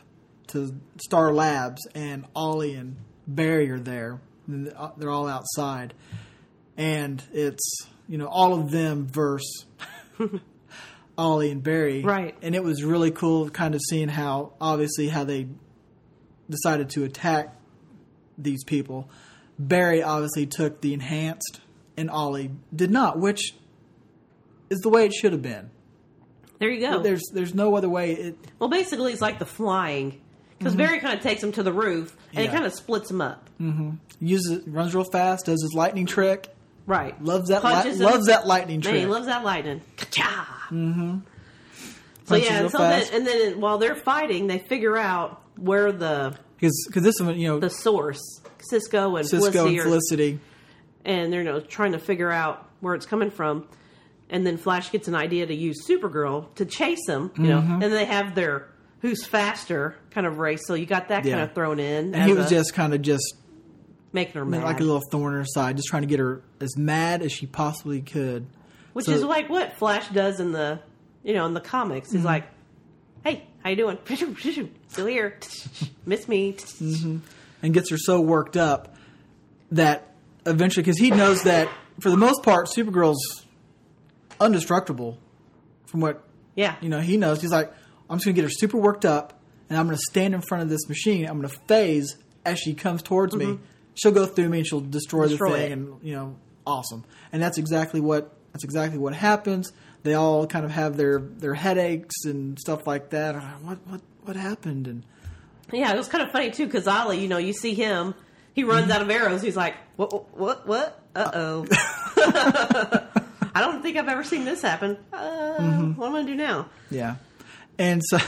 to 0.49 0.75
Star 1.05 1.33
Labs 1.35 1.81
and 1.95 2.25
Ollie 2.35 2.75
and 2.75 2.97
Barry 3.27 3.71
are 3.71 3.81
there. 3.81 4.21
And 4.47 4.73
They're 4.99 5.11
all 5.11 5.27
outside, 5.27 5.95
and 6.77 7.23
it's 7.33 7.87
you 8.09 8.19
know 8.19 8.27
all 8.27 8.55
of 8.55 8.71
them 8.71 9.07
versus 9.07 9.67
Ollie 11.19 11.51
and 11.51 11.63
Barry, 11.63 12.03
Right. 12.03 12.37
And 12.43 12.55
it 12.55 12.65
was 12.65 12.83
really 12.83 13.11
cool, 13.11 13.49
kind 13.51 13.75
of 13.75 13.81
seeing 13.89 14.09
how 14.09 14.53
obviously 14.61 15.09
how 15.09 15.25
they 15.25 15.49
decided 16.51 16.91
to 16.91 17.05
attack 17.05 17.57
these 18.37 18.65
people. 18.65 19.09
Barry 19.59 20.03
obviously 20.03 20.47
took 20.47 20.81
the 20.81 20.93
enhanced, 20.93 21.61
and 21.97 22.11
Ollie 22.11 22.51
did 22.75 22.91
not, 22.91 23.19
which 23.19 23.55
is 24.71 24.81
the 24.81 24.89
way 24.89 25.07
it 25.07 25.13
should 25.15 25.33
have 25.33 25.43
been. 25.43 25.71
There 26.59 26.71
you 26.71 26.81
go. 26.81 27.01
There's 27.01 27.23
there's 27.33 27.55
no 27.55 27.77
other 27.77 27.89
way. 27.89 28.13
It 28.13 28.39
well, 28.59 28.69
basically, 28.71 29.13
it's 29.13 29.23
like 29.23 29.39
the 29.39 29.47
flying. 29.47 30.21
Because 30.59 30.75
mm-hmm. 30.75 30.83
Barry 30.83 31.01
kind 31.01 31.17
of 31.17 31.23
takes 31.23 31.43
him 31.43 31.53
to 31.53 31.63
the 31.63 31.73
roof 31.73 32.17
and 32.33 32.45
Yeah. 32.45 32.51
it 32.51 32.53
kind 32.53 32.65
of 32.65 32.73
splits 32.73 33.11
him 33.11 33.21
up. 33.21 33.51
Mm-hmm. 33.61 33.91
uses 34.21 34.67
runs 34.67 34.95
real 34.95 35.05
fast, 35.05 35.47
does 35.47 35.61
his 35.63 35.75
lightning 35.75 36.07
trick, 36.07 36.54
Right. 36.87 37.21
loves 37.23 37.49
that 37.49 37.65
li- 37.65 37.93
loves 38.05 38.27
that 38.27 38.47
lightning 38.47 38.81
Man, 38.85 38.95
he 38.95 39.07
loves 39.07 39.27
that 39.27 39.43
lightning. 39.45 39.81
Ka-cha! 39.97 40.67
Mm-hmm. 40.71 41.19
So 42.27 42.35
Punches 42.35 42.49
yeah, 42.51 42.61
and 42.61 42.71
so 42.71 42.79
then, 42.79 43.07
and 43.13 43.27
then 43.27 43.61
while 43.61 43.79
they're 43.79 43.95
fighting, 43.95 44.47
they 44.47 44.59
figure 44.59 44.97
out 44.97 45.43
where 45.57 45.93
the 45.93 46.37
Because 46.59 46.89
this 46.95 47.21
one, 47.21 47.39
you 47.39 47.49
know, 47.49 47.59
the 47.61 47.69
source, 47.71 48.21
Cisco 48.71 49.17
and 49.17 49.27
Cisco 49.29 49.51
Felicity, 49.51 49.69
and 49.71 49.79
are- 49.81 49.83
Felicity. 49.85 50.39
and 51.05 51.33
they're 51.33 51.43
you 51.43 51.53
know 51.53 51.61
trying 51.61 51.93
to 51.93 51.99
figure 51.99 52.31
out 52.31 52.69
where 52.81 52.95
it's 52.95 53.07
coming 53.07 53.31
from. 53.31 53.67
And 54.31 54.47
then 54.47 54.57
Flash 54.57 54.91
gets 54.91 55.07
an 55.07 55.15
idea 55.15 55.47
to 55.47 55.55
use 55.55 55.87
Supergirl 55.87 56.55
to 56.55 56.65
chase 56.65 57.07
him, 57.07 57.31
you 57.37 57.45
know, 57.45 57.61
Mm-hmm. 57.61 57.83
and 57.83 57.93
they 57.93 58.07
have 58.07 58.35
their 58.35 58.69
who's 59.01 59.25
faster 59.27 59.97
kind 60.11 60.27
of 60.27 60.39
race. 60.39 60.63
So 60.67 60.73
you 60.75 60.87
got 60.87 61.09
that 61.09 61.27
Yeah. 61.27 61.33
kind 61.37 61.45
of 61.45 61.55
thrown 61.55 61.79
in, 61.79 62.15
And 62.15 62.25
he 62.29 62.33
was 62.35 62.47
a- 62.47 62.51
just 62.55 62.73
kind 62.73 62.95
of 62.95 63.03
just 63.03 63.35
making 64.15 64.35
her 64.35 64.45
mad, 64.45 64.63
like 64.65 64.81
a 64.81 64.85
little 64.85 65.03
thorn 65.11 65.35
in 65.35 65.41
her 65.41 65.45
side, 65.45 65.77
just 65.77 65.89
trying 65.89 66.03
to 66.03 66.09
get 66.09 66.21
her 66.21 66.41
as 66.61 66.77
mad 66.79 67.21
as 67.21 67.33
she 67.33 67.47
possibly 67.47 68.01
could. 68.01 68.47
which 68.95 69.07
so- 69.07 69.13
is 69.13 69.23
like 69.25 69.51
what 69.51 69.77
Flash 69.77 70.09
does 70.09 70.41
in 70.41 70.53
the 70.53 70.81
you 71.23 71.35
know 71.35 71.45
in 71.47 71.53
the 71.53 71.61
comics. 71.61 72.09
Mm-hmm. 72.09 72.19
He's 72.19 72.25
like, 72.25 72.45
"Hey, 73.25 73.47
how 73.63 73.71
you 73.71 73.77
doing? 73.77 73.99
Still 74.89 75.07
here? 75.07 75.39
Miss 76.07 76.29
me?" 76.29 76.57
and 77.63 77.75
gets 77.75 77.91
her 77.91 77.99
so 77.99 78.21
worked 78.21 78.57
up 78.57 78.95
that 79.73 80.13
eventually, 80.47 80.83
because 80.83 80.99
he 80.99 81.11
knows 81.11 81.43
that 81.43 81.69
for 82.01 82.11
the 82.11 82.17
most 82.17 82.43
part, 82.43 82.69
Supergirl's 82.69 83.45
indestructible. 84.41 85.19
From 85.87 86.01
what 86.01 86.25
Yeah, 86.55 86.77
you 86.81 86.89
know, 86.89 87.01
he 87.01 87.17
knows. 87.17 87.41
He's 87.41 87.53
like, 87.53 87.73
I'm 88.11 88.19
just 88.19 88.27
gonna 88.27 88.35
get 88.35 88.45
her 88.45 88.51
super 88.51 88.79
worked 88.79 89.05
up, 89.05 89.39
and 89.69 89.79
I'm 89.79 89.87
gonna 89.87 89.97
stand 90.11 90.35
in 90.35 90.41
front 90.41 90.63
of 90.63 90.69
this 90.69 90.89
machine. 90.89 91.27
I'm 91.27 91.37
gonna 91.37 91.49
phase 91.69 92.17
as 92.45 92.59
she 92.59 92.75
comes 92.75 93.03
towards 93.03 93.35
me. 93.35 93.59
She'll 93.95 94.13
go 94.13 94.27
through 94.27 94.49
me 94.49 94.59
and 94.59 94.67
she'll 94.67 94.81
destroy, 94.81 95.29
Destroy 95.29 95.51
the 95.51 95.57
thing, 95.57 95.71
it. 95.71 95.73
and 95.73 95.95
you 96.03 96.15
know, 96.15 96.37
awesome. 96.67 97.05
And 97.33 97.43
that's 97.43 97.59
exactly 97.59 98.01
what 98.01 98.35
that's 98.53 98.65
exactly 98.65 98.99
what 98.99 99.15
happens. 99.15 99.73
They 100.03 100.15
all 100.15 100.47
kind 100.47 100.65
of 100.65 100.71
have 100.71 100.97
their 100.97 101.19
their 101.19 101.55
headaches 101.55 102.25
and 102.25 102.59
stuff 102.59 102.87
like 102.87 103.11
that. 103.11 103.35
What 103.63 103.79
what 103.87 104.01
what 104.25 104.37
happened? 104.37 104.87
And 104.87 105.05
yeah. 105.73 105.93
It 105.93 105.97
was 105.97 106.09
kind 106.09 106.23
of 106.25 106.31
funny 106.31 106.51
too 106.51 106.67
because 106.67 106.87
Ollie, 106.87 107.21
you 107.21 107.29
know, 107.29 107.39
you 107.39 107.53
see 107.53 107.75
him, 107.75 108.15
he 108.53 108.65
runs 108.65 108.91
out 108.91 109.01
of 109.03 109.11
arrows. 109.11 109.43
He's 109.43 109.57
like, 109.57 109.75
"What? 109.97 110.37
What? 110.37 110.67
What? 110.67 111.01
Uh 111.15 111.31
oh." 111.35 111.67
I 113.57 113.61
don't 113.61 113.83
think 113.83 113.97
I've 113.97 114.09
ever 114.09 114.25
seen 114.25 114.45
this 114.45 114.63
happen. 114.63 114.99
Uh, 115.13 115.31
Mm-hmm. 115.55 115.93
What 116.01 116.09
am 116.09 116.17
I 116.17 116.19
gonna 116.21 116.33
do 116.33 116.35
now? 116.35 116.69
Yeah, 116.91 117.15
and 117.79 118.03
so 118.05 118.19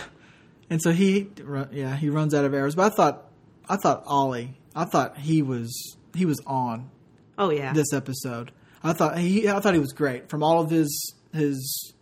and 0.71 0.81
so 0.81 0.93
he 0.93 1.29
yeah 1.73 1.97
he 1.97 2.09
runs 2.09 2.35
out 2.35 2.45
of 2.45 2.55
arrows. 2.55 2.77
But 2.77 2.93
I 2.93 2.95
thought 2.95 3.25
I 3.69 3.77
thought 3.77 4.05
Ollie 4.07 4.55
I 4.77 4.85
thought 4.85 5.17
he 5.17 5.41
was 5.41 5.97
he 6.15 6.27
was 6.27 6.41
on 6.47 6.91
Oh 7.39 7.51
yeah, 7.51 7.73
this 7.73 7.93
episode. 7.93 8.53
I 8.85 8.93
thought 8.93 9.19
he 9.19 9.49
I 9.49 9.59
thought 9.59 9.73
he 9.75 9.81
was 9.81 9.93
great 9.93 10.29
from 10.29 10.43
all 10.43 10.61
of 10.61 10.71
his 10.71 11.15
his 11.33 11.95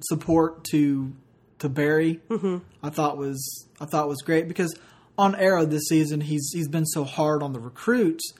support 0.00 0.64
to 0.72 1.12
to 1.58 1.68
Barry. 1.68 2.20
Mm-hmm. 2.28 2.58
I 2.82 2.90
thought 2.90 3.18
was 3.18 3.66
I 3.78 3.84
thought 3.84 4.08
was 4.08 4.22
great 4.22 4.48
because 4.48 4.74
on 5.18 5.34
Arrow 5.34 5.66
this 5.66 5.84
season 5.88 6.22
he's 6.22 6.50
he's 6.52 6.68
been 6.68 6.86
so 6.86 7.04
hard 7.04 7.42
on 7.42 7.52
the 7.52 7.60
recruits, 7.60 8.32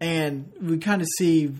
and 0.00 0.52
we 0.60 0.78
kind 0.78 1.02
of 1.02 1.08
see 1.18 1.54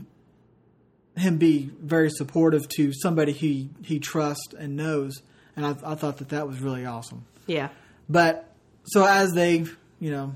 him 1.17 1.39
be 1.39 1.71
very 1.81 2.11
supportive 2.11 2.69
to 2.77 2.93
somebody 2.93 3.33
he 3.33 3.71
he 3.83 4.01
trusts 4.01 4.55
and 4.59 4.77
knows, 4.77 5.23
and 5.55 5.65
I, 5.65 5.71
I 5.85 5.95
thought 5.95 6.19
that 6.19 6.31
that 6.31 6.49
was 6.49 6.61
really 6.61 6.85
awesome. 6.85 7.27
yeah. 7.47 7.69
But 8.09 8.53
so 8.85 9.05
as 9.05 9.33
they 9.33 9.67
you 10.01 10.11
know. 10.11 10.35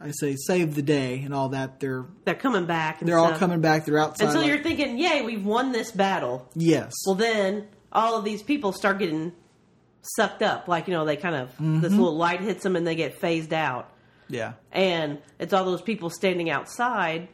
I 0.00 0.12
say 0.12 0.34
save 0.36 0.74
the 0.74 0.82
day 0.82 1.20
and 1.24 1.34
all 1.34 1.50
that. 1.50 1.78
They're 1.80 2.06
They're 2.24 2.34
coming 2.34 2.64
back. 2.66 3.00
And 3.00 3.08
they're 3.08 3.18
all 3.18 3.32
coming 3.32 3.60
back. 3.60 3.84
They're 3.84 3.98
outside. 3.98 4.24
And 4.24 4.32
so 4.32 4.38
like- 4.40 4.48
you're 4.48 4.62
thinking, 4.62 4.98
"Yay, 4.98 5.20
we've 5.22 5.44
won 5.44 5.72
this 5.72 5.90
battle." 5.92 6.48
yes. 6.54 6.92
Well, 7.06 7.14
then 7.16 7.66
all 7.92 8.16
of 8.16 8.24
these 8.24 8.42
people 8.42 8.72
start 8.72 8.98
getting 8.98 9.32
sucked 10.02 10.42
up. 10.42 10.68
Like, 10.68 10.88
you 10.88 10.94
know, 10.94 11.04
they 11.04 11.16
kind 11.16 11.34
of, 11.36 11.48
Mm-hmm. 11.52 11.80
this 11.80 11.92
little 11.92 12.16
light 12.16 12.40
hits 12.40 12.62
them 12.62 12.76
and 12.76 12.86
they 12.86 12.94
get 12.94 13.20
phased 13.20 13.52
out. 13.52 13.92
yeah. 14.28 14.52
And 14.72 15.18
it's 15.38 15.52
all 15.52 15.64
those 15.64 15.82
people 15.82 16.08
standing 16.08 16.48
outside. 16.48 17.28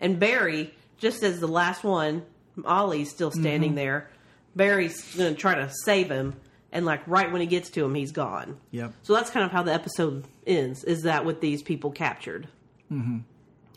And 0.00 0.18
Barry, 0.18 0.74
just 0.98 1.22
as 1.22 1.38
the 1.40 1.46
last 1.48 1.84
one, 1.84 2.22
Ollie's 2.64 3.10
still 3.10 3.30
standing 3.30 3.70
Mm-hmm. 3.70 3.76
there. 3.76 4.10
Barry's 4.56 5.14
going 5.16 5.34
to 5.34 5.40
try 5.40 5.54
to 5.56 5.70
save 5.84 6.10
him. 6.10 6.34
And, 6.74 6.84
like, 6.84 7.00
right 7.06 7.32
when 7.32 7.40
he 7.40 7.46
gets 7.46 7.70
to 7.70 7.84
him, 7.84 7.94
he's 7.94 8.12
gone. 8.12 8.58
Yep. 8.72 8.92
So 9.04 9.14
that's 9.14 9.30
kind 9.30 9.46
of 9.46 9.52
how 9.52 9.62
the 9.62 9.72
episode 9.72 10.24
ends, 10.46 10.84
is 10.84 11.02
that 11.04 11.24
with 11.24 11.40
these 11.40 11.62
people 11.62 11.92
captured. 11.92 12.48
Mm-hmm. 12.92 13.18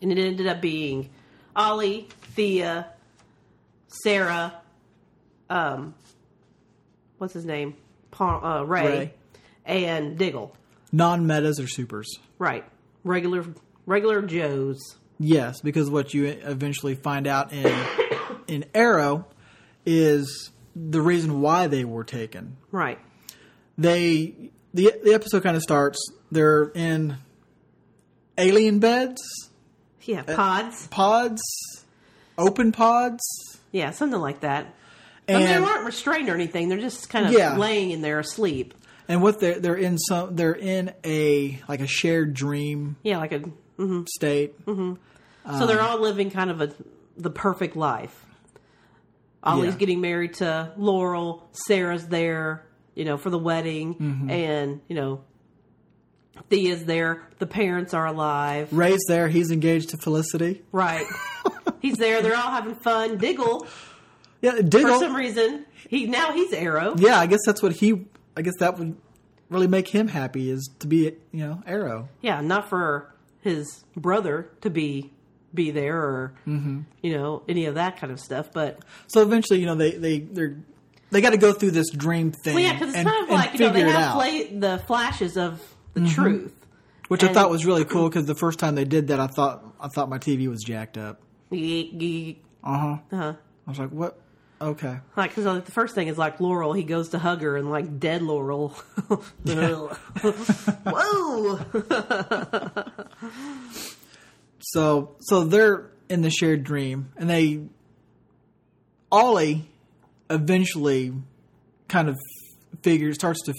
And 0.01 0.12
it 0.12 0.17
ended 0.17 0.47
up 0.47 0.60
being 0.62 1.10
Ollie, 1.55 2.07
Thea, 2.33 2.88
Sara, 3.88 4.53
um, 5.49 5.93
what's 7.19 7.33
his 7.33 7.45
name? 7.45 7.75
Pa- 8.12 8.60
uh, 8.60 8.63
Ray, 8.63 8.83
Ray. 8.83 9.13
and 9.65 10.17
Diggle. 10.17 10.55
Non 10.91 11.27
metas 11.27 11.60
or 11.60 11.67
supers. 11.67 12.07
Right. 12.39 12.65
Regular 13.03 13.45
regular 13.86 14.21
Joes. 14.21 14.79
Yes, 15.19 15.62
because 15.62 15.89
what 15.89 16.13
you 16.13 16.25
eventually 16.25 16.95
find 16.95 17.27
out 17.27 17.53
in 17.53 17.73
in 18.47 18.65
Arrow 18.73 19.25
is 19.86 20.51
the 20.89 21.01
reason 21.01 21.41
why 21.41 21.67
they 21.67 21.83
were 21.85 22.03
taken. 22.03 22.57
Right. 22.71 22.99
They 23.77 24.51
the 24.73 24.93
the 25.03 25.13
episode 25.13 25.43
kind 25.43 25.55
of 25.55 25.61
starts. 25.63 25.97
They're 26.31 26.71
in 26.75 27.17
alien 28.37 28.79
beds, 28.79 29.21
Yeah, 30.03 30.23
uh, 30.27 30.35
pods. 30.35 30.87
pods, 30.87 31.41
open 32.37 32.71
pods, 32.71 33.23
Yeah, 33.71 33.91
something 33.91 34.19
like 34.19 34.41
that. 34.41 34.73
I 35.29 35.33
mean, 35.33 35.41
they 35.45 35.53
and 35.55 35.63
weren't 35.65 35.85
restrained 35.85 36.29
or 36.29 36.35
anything. 36.35 36.69
They're 36.69 36.77
just 36.77 37.09
kind 37.09 37.25
of 37.25 37.33
Yeah. 37.33 37.57
laying 37.57 37.91
in 37.91 38.01
there 38.01 38.19
asleep. 38.19 38.73
and 39.09 39.21
what 39.21 39.39
they're 39.39 39.59
they're 39.59 39.75
in 39.75 39.97
some 39.97 40.35
they're 40.35 40.55
in 40.55 40.93
a 41.05 41.61
like 41.69 41.79
a 41.79 41.87
shared 41.87 42.33
dream 42.33 42.97
Yeah, 43.03 43.17
like 43.19 43.31
a. 43.31 43.39
Mm-hmm. 43.39 44.03
state. 44.15 44.65
Mm-hmm. 44.65 44.95
So 45.45 45.61
um, 45.61 45.67
they're 45.67 45.81
all 45.81 45.99
living 46.01 46.31
kind 46.31 46.49
of 46.49 46.61
a 46.61 46.71
the 47.15 47.29
perfect 47.29 47.75
life. 47.75 48.25
Ollie's 49.43 49.73
Yeah. 49.73 49.80
getting 49.80 50.02
married 50.02 50.36
to 50.36 50.71
Laurel. 50.78 51.47
Sara's 51.52 52.08
there, 52.08 52.65
you 52.95 53.06
know, 53.06 53.17
for 53.17 53.30
the 53.30 53.39
wedding, 53.39 53.95
Mm-hmm. 53.95 54.30
and 54.30 54.82
you 54.88 54.95
know, 54.95 55.21
Thea's 56.50 56.86
there. 56.86 57.23
The 57.39 57.47
parents 57.47 57.93
are 57.93 58.06
alive. 58.06 58.71
Ray's 58.71 59.04
there. 59.08 59.28
He's 59.28 59.52
engaged 59.52 59.89
to 59.89 59.97
Felicity. 59.97 60.63
Right. 60.71 61.06
He's 61.82 61.97
there. 61.97 62.21
They're 62.21 62.36
all 62.36 62.52
having 62.52 62.76
fun. 62.76 63.17
Diggle, 63.17 63.65
Yeah, 64.41 64.62
Diggle. 64.62 64.93
for 64.93 65.00
some 65.00 65.15
reason, 65.15 65.65
he 65.89 66.06
now 66.06 66.32
he's 66.32 66.54
Arrow. 66.54 66.95
Yeah, 66.97 67.19
I 67.19 67.26
guess 67.28 67.39
that's 67.45 67.62
what 67.62 67.73
he. 67.73 68.06
I 68.36 68.41
guess 68.41 68.54
that 68.60 68.78
would 68.78 68.95
really 69.50 69.67
make 69.67 69.88
him 69.88 70.08
happy 70.10 70.50
is 70.52 70.69
to 70.80 70.88
be 70.88 71.04
you 71.32 71.45
know 71.45 71.62
Arrow. 71.65 72.10
Yeah, 72.21 72.41
not 72.41 72.69
for 72.69 73.13
his 73.41 73.84
brother 73.95 74.50
to 74.62 74.69
be 74.69 75.12
be 75.53 75.71
there 75.71 75.97
or 75.97 76.33
Mm-hmm. 76.47 76.81
you 77.01 77.13
know 77.17 77.43
any 77.47 77.65
of 77.65 77.75
that 77.75 77.97
kind 77.97 78.12
of 78.12 78.19
stuff. 78.19 78.51
But 78.53 78.79
So 79.07 79.21
eventually, 79.21 79.60
you 79.60 79.65
know, 79.65 79.75
they 79.75 79.91
they 79.91 80.19
they're 80.19 80.57
they 81.10 81.21
got 81.21 81.29
to 81.31 81.38
go 81.38 81.53
through 81.53 81.71
this 81.71 81.89
dream 81.89 82.31
thing 82.31 82.55
well, 82.55 82.63
yeah, 82.63 82.73
because 82.73 82.89
it's 82.89 82.97
and, 82.97 83.07
kind 83.07 83.23
of 83.23 83.29
like 83.29 83.53
you 83.53 83.60
know 83.60 83.71
they 83.71 83.81
have 83.81 84.13
play, 84.15 84.47
the 84.47 84.77
flashes 84.88 85.38
of 85.38 85.62
the 85.93 86.01
Mm-hmm. 86.01 86.10
truth. 86.13 86.53
which 87.07 87.23
I 87.23 87.31
thought 87.33 87.49
was 87.49 87.65
really 87.65 87.86
cool 87.86 88.10
because 88.10 88.25
the 88.25 88.36
first 88.36 88.60
time 88.60 88.75
they 88.75 88.83
did 88.86 89.07
that, 89.07 89.19
I 89.19 89.27
thought 89.27 89.63
I 89.79 89.88
thought 89.88 90.10
my 90.10 90.17
TV 90.19 90.47
was 90.49 90.62
jacked 90.63 90.97
up. 90.97 91.21
Uh 91.51 91.55
huh. 92.63 92.97
Uh-huh. 93.12 93.33
I 93.65 93.69
was 93.69 93.79
like, 93.79 93.89
what? 93.89 94.19
Okay. 94.60 94.97
Like, 95.15 95.29
because 95.31 95.45
like, 95.45 95.65
the 95.65 95.71
first 95.71 95.93
thing 95.95 96.07
is 96.07 96.17
like 96.17 96.39
Laurel. 96.39 96.73
He 96.73 96.83
goes 96.83 97.10
to 97.10 97.19
hug 97.19 97.41
her, 97.43 97.55
and 97.57 97.69
like 97.69 97.99
dead 97.99 98.21
Laurel. 98.23 98.69
Whoa! 100.86 101.60
So 104.59 105.15
so 105.19 105.43
they're 105.43 105.89
in 106.09 106.21
the 106.21 106.29
shared 106.29 106.63
dream, 106.63 107.11
and 107.17 107.29
they 107.29 107.61
Ollie 109.11 109.67
eventually 110.29 111.13
kind 111.87 112.09
of 112.09 112.17
figures 112.81 113.15
starts 113.15 113.41
to 113.43 113.53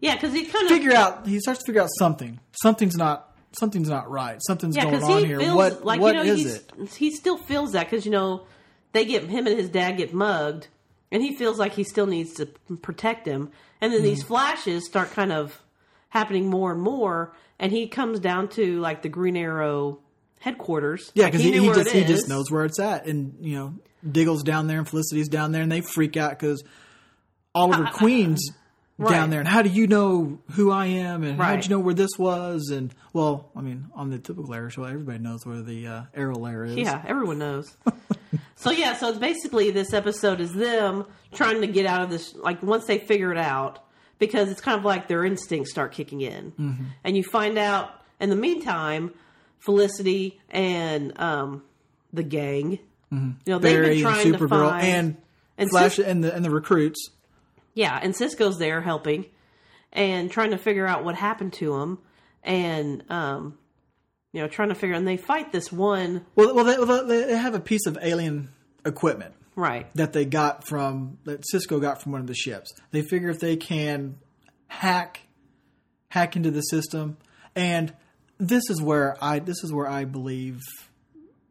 Yeah, 0.00 0.14
because 0.14 0.32
he 0.32 0.44
kind 0.44 0.64
of 0.66 0.72
figure 0.72 0.94
out 0.94 1.26
he 1.26 1.40
starts 1.40 1.60
to 1.60 1.66
figure 1.66 1.82
out 1.82 1.88
something. 1.98 2.40
Something's 2.62 2.96
not 2.96 3.26
something's 3.52 3.88
not 3.88 4.10
right. 4.10 4.38
Something's 4.46 4.76
Yeah, 4.76 4.84
going 4.84 5.02
on 5.02 5.20
he 5.20 5.26
here. 5.26 5.38
feels 5.38 5.56
What 5.56 5.84
like 5.84 6.00
what 6.00 6.14
you 6.14 6.22
know 6.22 6.22
is 6.34 6.46
it? 6.46 6.72
he 6.96 7.10
still 7.10 7.38
feels 7.38 7.72
that 7.72 7.88
because 7.90 8.04
you 8.04 8.12
know 8.12 8.46
they 8.92 9.04
get 9.04 9.24
him 9.24 9.46
and 9.46 9.56
his 9.58 9.68
dad 9.70 9.96
get 9.96 10.12
mugged, 10.12 10.68
and 11.10 11.22
he 11.22 11.34
feels 11.34 11.58
like 11.58 11.72
he 11.72 11.84
still 11.84 12.06
needs 12.06 12.34
to 12.34 12.46
protect 12.82 13.26
him. 13.26 13.50
And 13.80 13.92
then 13.92 14.00
Mm-hmm. 14.00 14.08
these 14.08 14.22
flashes 14.22 14.84
start 14.86 15.10
kind 15.12 15.32
of 15.32 15.60
happening 16.10 16.48
more 16.48 16.70
and 16.72 16.80
more, 16.82 17.34
and 17.58 17.72
he 17.72 17.88
comes 17.88 18.20
down 18.20 18.48
to 18.50 18.78
like 18.80 19.02
the 19.02 19.08
Green 19.08 19.36
Arrow 19.36 19.98
headquarters. 20.40 21.10
Yeah, 21.14 21.24
Like, 21.24 21.32
because 21.32 21.44
he, 21.46 21.52
he 21.58 21.66
just 21.66 21.90
he 21.90 22.04
just 22.04 22.28
knows 22.28 22.50
where 22.50 22.64
it's 22.64 22.78
at, 22.78 23.06
and 23.06 23.34
you 23.40 23.56
know 23.56 23.74
Diggle's 24.10 24.42
down 24.42 24.66
there 24.68 24.78
and 24.78 24.88
Felicity's 24.88 25.28
down 25.28 25.52
there, 25.52 25.62
and 25.62 25.70
they 25.72 25.80
freak 25.80 26.16
out 26.16 26.30
because 26.38 26.62
Oliver 27.54 27.86
Queen's 27.92 28.52
Right. 28.98 29.12
down 29.12 29.30
there. 29.30 29.40
And 29.40 29.48
how 29.48 29.62
do 29.62 29.70
you 29.70 29.86
know 29.86 30.40
who 30.50 30.70
I 30.70 30.84
am? 30.84 31.22
And 31.24 31.38
how 31.38 31.44
Right. 31.44 31.54
would 31.56 31.64
you 31.64 31.70
know 31.70 31.78
where 31.78 31.94
this 31.94 32.10
was? 32.18 32.68
And 32.70 32.92
well, 33.14 33.48
I 33.56 33.62
mean, 33.62 33.86
on 33.94 34.10
the 34.10 34.18
typical 34.18 34.52
Arrow 34.52 34.68
show, 34.68 34.84
everybody 34.84 35.18
knows 35.18 35.46
where 35.46 35.62
the 35.62 35.86
uh, 35.86 36.02
Arrow 36.14 36.34
lair 36.34 36.66
is. 36.66 36.76
Yeah, 36.76 37.02
everyone 37.06 37.38
knows. 37.38 37.74
so 38.56 38.70
yeah, 38.70 38.94
so 38.94 39.08
it's 39.08 39.18
basically 39.18 39.70
this 39.70 39.94
episode 39.94 40.38
is 40.42 40.52
them 40.52 41.06
trying 41.32 41.62
to 41.62 41.66
get 41.66 41.86
out 41.86 42.02
of 42.02 42.10
this. 42.10 42.34
Like 42.34 42.62
once 42.62 42.84
they 42.84 42.98
figure 42.98 43.32
it 43.32 43.38
out, 43.38 43.78
because 44.20 44.48
it's 44.50 44.60
kind 44.60 44.78
of 44.78 44.84
like 44.84 45.08
their 45.08 45.24
instincts 45.24 45.72
start 45.72 45.90
kicking 45.92 46.20
in, 46.20 46.52
Mm-hmm. 46.52 46.84
and 47.02 47.16
you 47.16 47.24
find 47.24 47.58
out. 47.58 47.90
In 48.20 48.28
the 48.28 48.36
meantime, 48.36 49.14
Felicity 49.60 50.38
and 50.50 51.18
um, 51.18 51.62
the 52.12 52.22
gang, 52.22 52.72
you 53.10 53.34
know, 53.46 53.58
they've 53.58 53.58
Mm-hmm. 53.58 53.62
Barry 53.62 53.82
been 53.82 53.92
and 53.92 54.00
trying 54.02 54.32
to 54.32 54.38
Supergirl 54.38 54.68
find 54.70 54.86
and, 54.86 55.16
and 55.56 55.70
Flash 55.70 55.96
Sis- 55.96 56.06
and 56.06 56.22
the 56.22 56.34
and 56.34 56.44
the 56.44 56.50
recruits. 56.50 57.08
yeah, 57.74 57.98
and 58.02 58.14
Cisco's 58.14 58.58
there 58.58 58.82
helping 58.82 59.24
and 59.92 60.30
trying 60.30 60.50
to 60.50 60.58
figure 60.58 60.86
out 60.86 61.02
what 61.02 61.14
happened 61.14 61.54
to 61.54 61.76
him, 61.76 61.98
and 62.44 63.02
um, 63.10 63.56
you 64.32 64.42
know, 64.42 64.48
trying 64.48 64.68
to 64.68 64.74
figure. 64.74 64.94
And 64.94 65.08
they 65.08 65.16
fight 65.16 65.50
this 65.50 65.72
one 65.72 66.26
Well, 66.34 66.54
well, 66.54 66.64
they, 66.64 66.76
well, 66.78 67.06
they 67.06 67.24
they 67.24 67.36
have 67.36 67.54
a 67.54 67.60
piece 67.60 67.86
of 67.86 67.96
alien 68.02 68.50
equipment 68.84 69.32
right. 69.60 69.86
that 69.94 70.12
they 70.12 70.24
got 70.24 70.66
from 70.66 71.18
that 71.24 71.44
Cisco 71.46 71.78
got 71.78 72.02
from 72.02 72.12
one 72.12 72.20
of 72.20 72.26
the 72.26 72.34
ships. 72.34 72.72
They 72.90 73.02
figure 73.02 73.30
if 73.30 73.38
they 73.38 73.56
can 73.56 74.16
hack 74.68 75.20
hack 76.08 76.36
into 76.36 76.50
the 76.50 76.62
system, 76.62 77.16
and 77.54 77.94
this 78.38 78.68
is 78.70 78.80
where 78.82 79.16
I 79.22 79.38
this 79.38 79.62
is 79.62 79.72
where 79.72 79.88
I 79.88 80.04
believe 80.04 80.60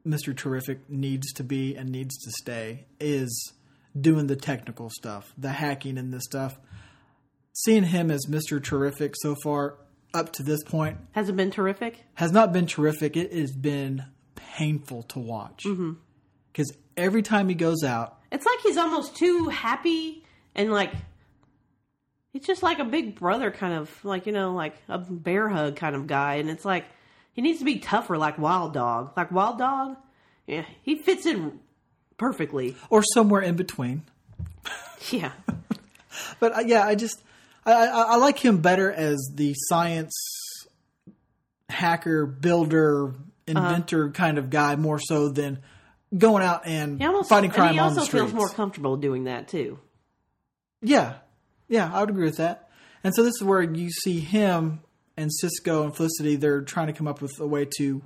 Mister 0.04 0.34
Terrific 0.34 0.90
needs 0.90 1.32
to 1.34 1.44
be 1.44 1.76
and 1.76 1.90
needs 1.90 2.18
to 2.18 2.32
stay 2.32 2.86
is 3.00 3.54
doing 4.00 4.28
the 4.28 4.36
technical 4.36 4.90
stuff, 4.90 5.34
the 5.38 5.50
hacking 5.50 5.98
and 5.98 6.14
this 6.14 6.24
stuff. 6.24 6.60
Seeing 7.54 7.84
him 7.84 8.10
as 8.12 8.28
Mister 8.28 8.60
Terrific 8.60 9.16
so 9.18 9.36
far 9.44 9.78
up 10.14 10.32
to 10.34 10.44
this 10.44 10.64
point 10.64 10.98
Has 11.12 11.30
it 11.30 11.36
been 11.36 11.52
terrific? 11.52 12.04
has 12.16 12.32
not 12.32 12.52
been 12.52 12.66
terrific. 12.66 13.16
It 13.16 13.32
has 13.32 13.52
been 13.52 14.06
painful 14.36 15.04
to 15.04 15.20
watch 15.20 15.64
mm-hmm. 15.66 15.94
Because 16.52 16.72
every 16.98 17.22
time 17.22 17.50
he 17.50 17.56
goes 17.56 17.84
out, 17.84 18.18
It's 18.32 18.46
like 18.46 18.60
he's 18.62 18.78
almost 18.78 19.16
too 19.16 19.48
happy 19.50 20.24
and 20.56 20.72
like 20.72 20.92
he's 22.34 22.46
just 22.46 22.62
like 22.64 22.80
a 22.80 22.86
big 22.86 23.16
brother 23.16 23.52
kind 23.52 23.74
of 23.74 24.06
like 24.06 24.26
you 24.26 24.32
know 24.32 24.54
like 24.54 24.76
a 24.88 24.98
bear 24.98 25.50
hug 25.50 25.76
kind 25.76 25.96
of 25.96 26.08
guy 26.08 26.36
and 26.36 26.50
it's 26.50 26.66
like 26.66 26.86
he 27.34 27.42
needs 27.42 27.60
to 27.60 27.66
be 27.66 27.80
tougher 27.80 28.18
like 28.18 28.38
Wild 28.38 28.74
Dog. 28.74 29.14
Like 29.16 29.32
Wild 29.32 29.58
Dog, 29.60 29.96
yeah, 30.46 30.66
he 30.82 30.98
fits 30.98 31.26
in 31.26 31.60
perfectly. 32.18 32.76
or 32.90 33.02
somewhere 33.14 33.42
in 33.42 33.56
between. 33.56 34.04
Yeah. 35.12 35.32
But 36.42 36.54
uh, 36.58 36.64
yeah, 36.66 36.86
I 36.86 36.96
just 36.96 37.24
I, 37.66 37.72
I, 37.72 38.02
I 38.02 38.16
like 38.18 38.38
him 38.38 38.58
better 38.58 38.92
as 38.92 39.18
the 39.34 39.54
science 39.56 40.14
hacker, 41.70 42.26
builder, 42.26 43.14
inventor 43.48 44.10
kind 44.12 44.38
of 44.38 44.50
guy 44.50 44.76
more 44.76 45.00
so 45.00 45.30
than 45.30 45.60
going 46.18 46.44
out 46.44 46.66
and 46.66 47.02
almost 47.04 47.30
fighting 47.30 47.52
crime 47.52 47.68
and 47.68 47.74
he 47.76 47.80
on 47.80 47.90
also 47.90 48.00
the 48.02 48.06
streets. 48.06 48.24
feels 48.26 48.34
more 48.34 48.50
comfortable 48.50 48.98
doing 48.98 49.26
that 49.26 49.48
too. 49.48 49.80
Yeah, 50.82 51.16
yeah, 51.68 51.92
I 51.94 52.00
would 52.02 52.10
agree 52.10 52.26
with 52.26 52.38
that. 52.38 52.70
And 53.04 53.14
so 53.14 53.24
this 53.24 53.36
is 53.36 53.44
where 53.44 53.62
you 53.62 53.90
see 53.92 54.20
him 54.20 54.82
and 55.18 55.32
Cisco 55.34 55.84
and 55.84 55.96
Felicity. 55.96 56.36
They're 56.36 56.62
trying 56.62 56.88
to 56.88 56.94
come 56.94 57.08
up 57.08 57.22
with 57.22 57.40
a 57.40 57.48
way 57.48 57.68
to 57.78 58.02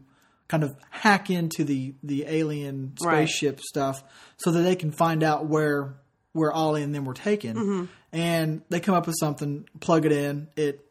kind 0.48 0.64
of 0.64 0.76
hack 0.90 1.30
into 1.30 1.64
the 1.64 1.94
the 2.04 2.26
alien 2.28 2.94
Right. 3.02 3.28
spaceship 3.28 3.60
stuff 3.62 4.04
so 4.38 4.52
that 4.52 4.62
they 4.62 4.76
can 4.76 4.92
find 4.92 5.24
out 5.24 5.46
where 5.46 5.96
where 6.34 6.52
Ollie 6.52 6.84
and 6.84 6.94
them 6.94 7.06
were 7.06 7.14
taken. 7.14 7.56
Mm-hmm. 7.56 7.86
And 8.12 8.62
they 8.70 8.80
come 8.80 8.96
up 8.96 9.08
with 9.08 9.16
something, 9.20 9.68
plug 9.80 10.06
it 10.06 10.12
in. 10.12 10.48
It 10.56 10.86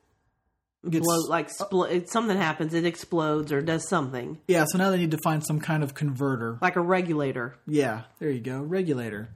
gets 0.88 1.04
Blow, 1.06 1.28
like 1.28 1.48
spl- 1.50 2.08
something 2.08 2.36
happens, 2.36 2.74
it 2.74 2.84
explodes 2.84 3.52
or 3.52 3.60
does 3.62 3.88
something 3.88 4.38
yeah. 4.48 4.64
So 4.66 4.78
now 4.78 4.90
they 4.90 4.98
need 4.98 5.12
to 5.12 5.18
find 5.22 5.44
some 5.44 5.60
kind 5.60 5.82
of 5.82 5.94
converter. 5.94 6.58
like 6.60 6.76
a 6.76 6.80
regulator. 6.80 7.54
Yeah, 7.66 8.02
there 8.18 8.30
you 8.30 8.40
go, 8.40 8.60
regulator. 8.60 9.28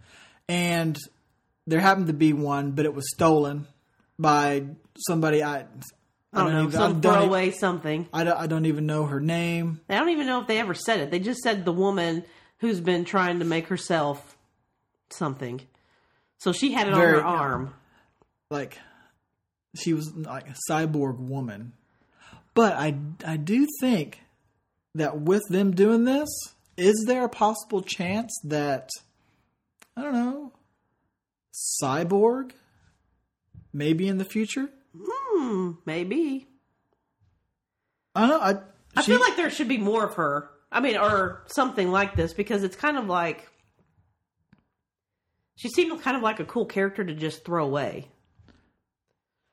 And 0.49 0.97
there 1.67 1.81
happened 1.81 2.07
to 2.09 2.13
be 2.13 2.33
one, 2.33 2.73
but 2.73 2.85
it 2.85 2.95
was 2.95 3.05
stolen 3.15 3.67
by 4.19 4.65
somebody 5.07 5.43
I. 5.43 5.67
I 6.33 6.43
don't, 6.45 6.53
know, 6.53 6.61
even- 6.65 6.73
some 6.73 7.01
don't 7.01 7.13
throwaway 7.15 7.51
something. 7.51 8.09
I 8.13 8.25
don't, 8.25 8.37
I 8.39 8.47
don't 8.47 8.67
even 8.67 8.85
know 8.85 9.07
her 9.07 9.21
name. 9.21 9.81
I 9.89 9.95
don't 9.99 10.11
even 10.11 10.27
know 10.27 10.41
if 10.43 10.47
they 10.47 10.59
ever 10.59 10.75
said 10.75 11.01
it. 11.01 11.11
They 11.11 11.19
just 11.19 11.41
said 11.41 11.65
the 11.65 11.73
woman 11.73 12.25
who's 12.59 12.79
been 12.81 13.05
trying 13.07 13.39
to 13.39 13.45
make 13.47 13.69
herself 13.69 14.37
something. 15.11 15.63
So 16.39 16.53
she 16.53 16.73
had 16.73 16.89
it 16.89 16.95
Very- 16.95 17.15
on 17.19 17.23
her 17.23 17.25
arm. 17.25 17.75
Like, 18.51 18.79
she 19.79 19.93
was 19.95 20.15
like 20.15 20.49
a 20.49 20.57
cyborg 20.71 21.19
woman. 21.19 21.73
But 22.55 22.75
I, 22.75 22.97
I 23.25 23.37
do 23.37 23.67
think 23.81 24.21
that 24.95 25.21
with 25.21 25.43
them 25.51 25.73
doing 25.75 26.05
this, 26.05 26.29
is 26.77 27.05
there 27.07 27.25
a 27.25 27.29
possible 27.29 27.83
chance 27.83 28.33
that, 28.45 28.89
I 29.97 30.03
don't 30.03 30.15
know, 30.15 30.53
cyborg 31.83 32.53
maybe 33.73 34.09
in 34.09 34.19
the 34.19 34.25
future? 34.25 34.69
Hmm, 34.99 35.73
maybe. 35.85 36.47
I 38.15 38.21
don't 38.21 38.31
know. 38.31 38.41
I, 38.41 38.59
I 38.97 39.03
she- 39.03 39.13
feel 39.13 39.21
like 39.21 39.37
there 39.37 39.51
should 39.51 39.69
be 39.69 39.79
more 39.79 40.05
of 40.05 40.15
her. 40.15 40.51
I 40.73 40.81
mean, 40.81 40.97
or 40.97 41.45
something 41.47 41.91
like 41.91 42.17
this 42.17 42.33
because 42.33 42.63
it's 42.65 42.77
kind 42.77 42.97
of 42.99 43.07
like 43.07 43.49
she 45.57 45.69
seemed 45.69 46.01
kind 46.03 46.17
of 46.17 46.23
like 46.23 46.41
a 46.41 46.45
cool 46.45 46.67
character 46.67 47.05
to 47.05 47.15
just 47.15 47.45
throw 47.45 47.65
away. 47.65 48.09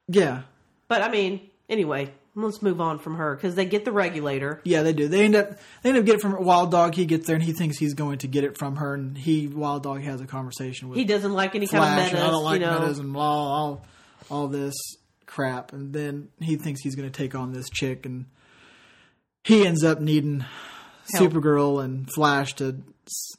Yeah. 0.08 0.44
But 0.88 1.02
I 1.02 1.10
mean, 1.10 1.50
anyway, 1.70 2.12
let's 2.36 2.62
move 2.62 2.82
on 2.82 3.00
from 3.00 3.16
her 3.16 3.36
because 3.36 3.56
they 3.56 3.66
get 3.66 3.86
the 3.86 3.92
regulator. 3.92 4.62
Yeah, 4.64 4.84
they 4.84 4.94
do. 4.94 5.08
They 5.08 5.26
end 5.26 5.36
up 5.36 5.58
they 5.82 5.90
end 5.90 5.98
up 5.98 6.06
getting 6.06 6.20
it 6.20 6.22
from 6.22 6.44
Wild 6.44 6.72
Dog. 6.72 6.96
He 6.96 7.06
gets 7.06 7.28
there 7.28 7.36
and 7.36 7.44
he 7.44 7.54
thinks 7.54 7.78
he's 7.78 7.94
going 7.94 8.20
to 8.20 8.28
get 8.28 8.44
it 8.44 8.58
from 8.58 8.78
her, 8.78 8.94
and 8.94 9.18
he 9.18 9.48
Wild 9.48 9.84
Dog 9.84 10.02
has 10.02 10.22
a 10.22 10.26
conversation 10.26 10.90
with 10.90 10.98
He 10.98 11.06
doesn't 11.06 11.34
like 11.34 11.56
any 11.56 11.68
kind 11.68 11.84
of 11.84 11.90
Flash. 11.90 11.98
metas, 11.98 12.20
and 12.20 12.28
I 12.28 12.32
don't 12.32 12.44
like 12.44 12.62
you 12.62 12.66
know. 12.68 12.80
metas 12.80 13.00
and 13.00 13.14
blah, 13.14 13.24
all 13.24 13.86
all 14.30 14.48
this 14.48 14.76
crap. 15.26 15.74
And 15.74 15.94
then 15.94 16.30
he 16.40 16.56
thinks 16.56 16.82
he's 16.82 16.96
going 16.96 17.10
to 17.10 17.18
take 17.18 17.36
on 17.36 17.54
this 17.54 17.70
chick, 17.70 18.06
and 18.06 18.26
he 19.44 19.66
ends 19.66 19.84
up 19.84 20.00
needing 20.00 20.46
Help. 21.14 21.32
Supergirl 21.32 21.84
and 21.84 22.10
Flash 22.12 22.54
to 22.56 22.82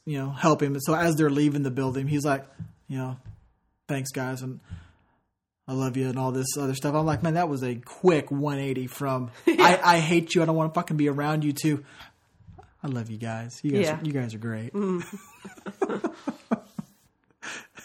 you 0.05 0.19
know 0.19 0.29
help 0.31 0.61
him. 0.61 0.73
And 0.73 0.83
so 0.83 0.93
as 0.93 1.15
they're 1.15 1.29
leaving 1.29 1.63
the 1.63 1.71
building, 1.71 2.07
he's 2.07 2.25
like, 2.25 2.45
you 2.87 2.97
know, 2.97 3.17
thanks 3.87 4.11
guys 4.11 4.41
and. 4.41 4.59
I 5.67 5.73
love 5.73 5.97
you 5.97 6.07
and 6.09 6.19
all 6.19 6.31
this 6.31 6.57
other 6.57 6.75
stuff. 6.75 6.93
I'm 6.93 7.05
like, 7.05 7.23
man, 7.23 7.33
that 7.35 7.49
was 7.49 7.63
a 7.63 7.75
quick 7.75 8.29
180 8.29 8.87
from 8.87 9.31
I, 9.47 9.79
I 9.83 9.97
hate 9.99 10.35
you. 10.35 10.41
I 10.43 10.45
don't 10.45 10.55
want 10.55 10.73
to 10.73 10.79
fucking 10.79 10.97
be 10.97 11.09
around 11.09 11.43
you 11.43 11.53
too. 11.53 11.83
I 12.83 12.87
love 12.87 13.09
you 13.09 13.17
guys. 13.17 13.59
You 13.63 13.71
guys, 13.71 13.81
Yeah. 13.85 13.99
you 14.03 14.11
guys 14.13 14.33
are 14.35 14.39
great. 14.39 14.73
Mm. 14.73 15.03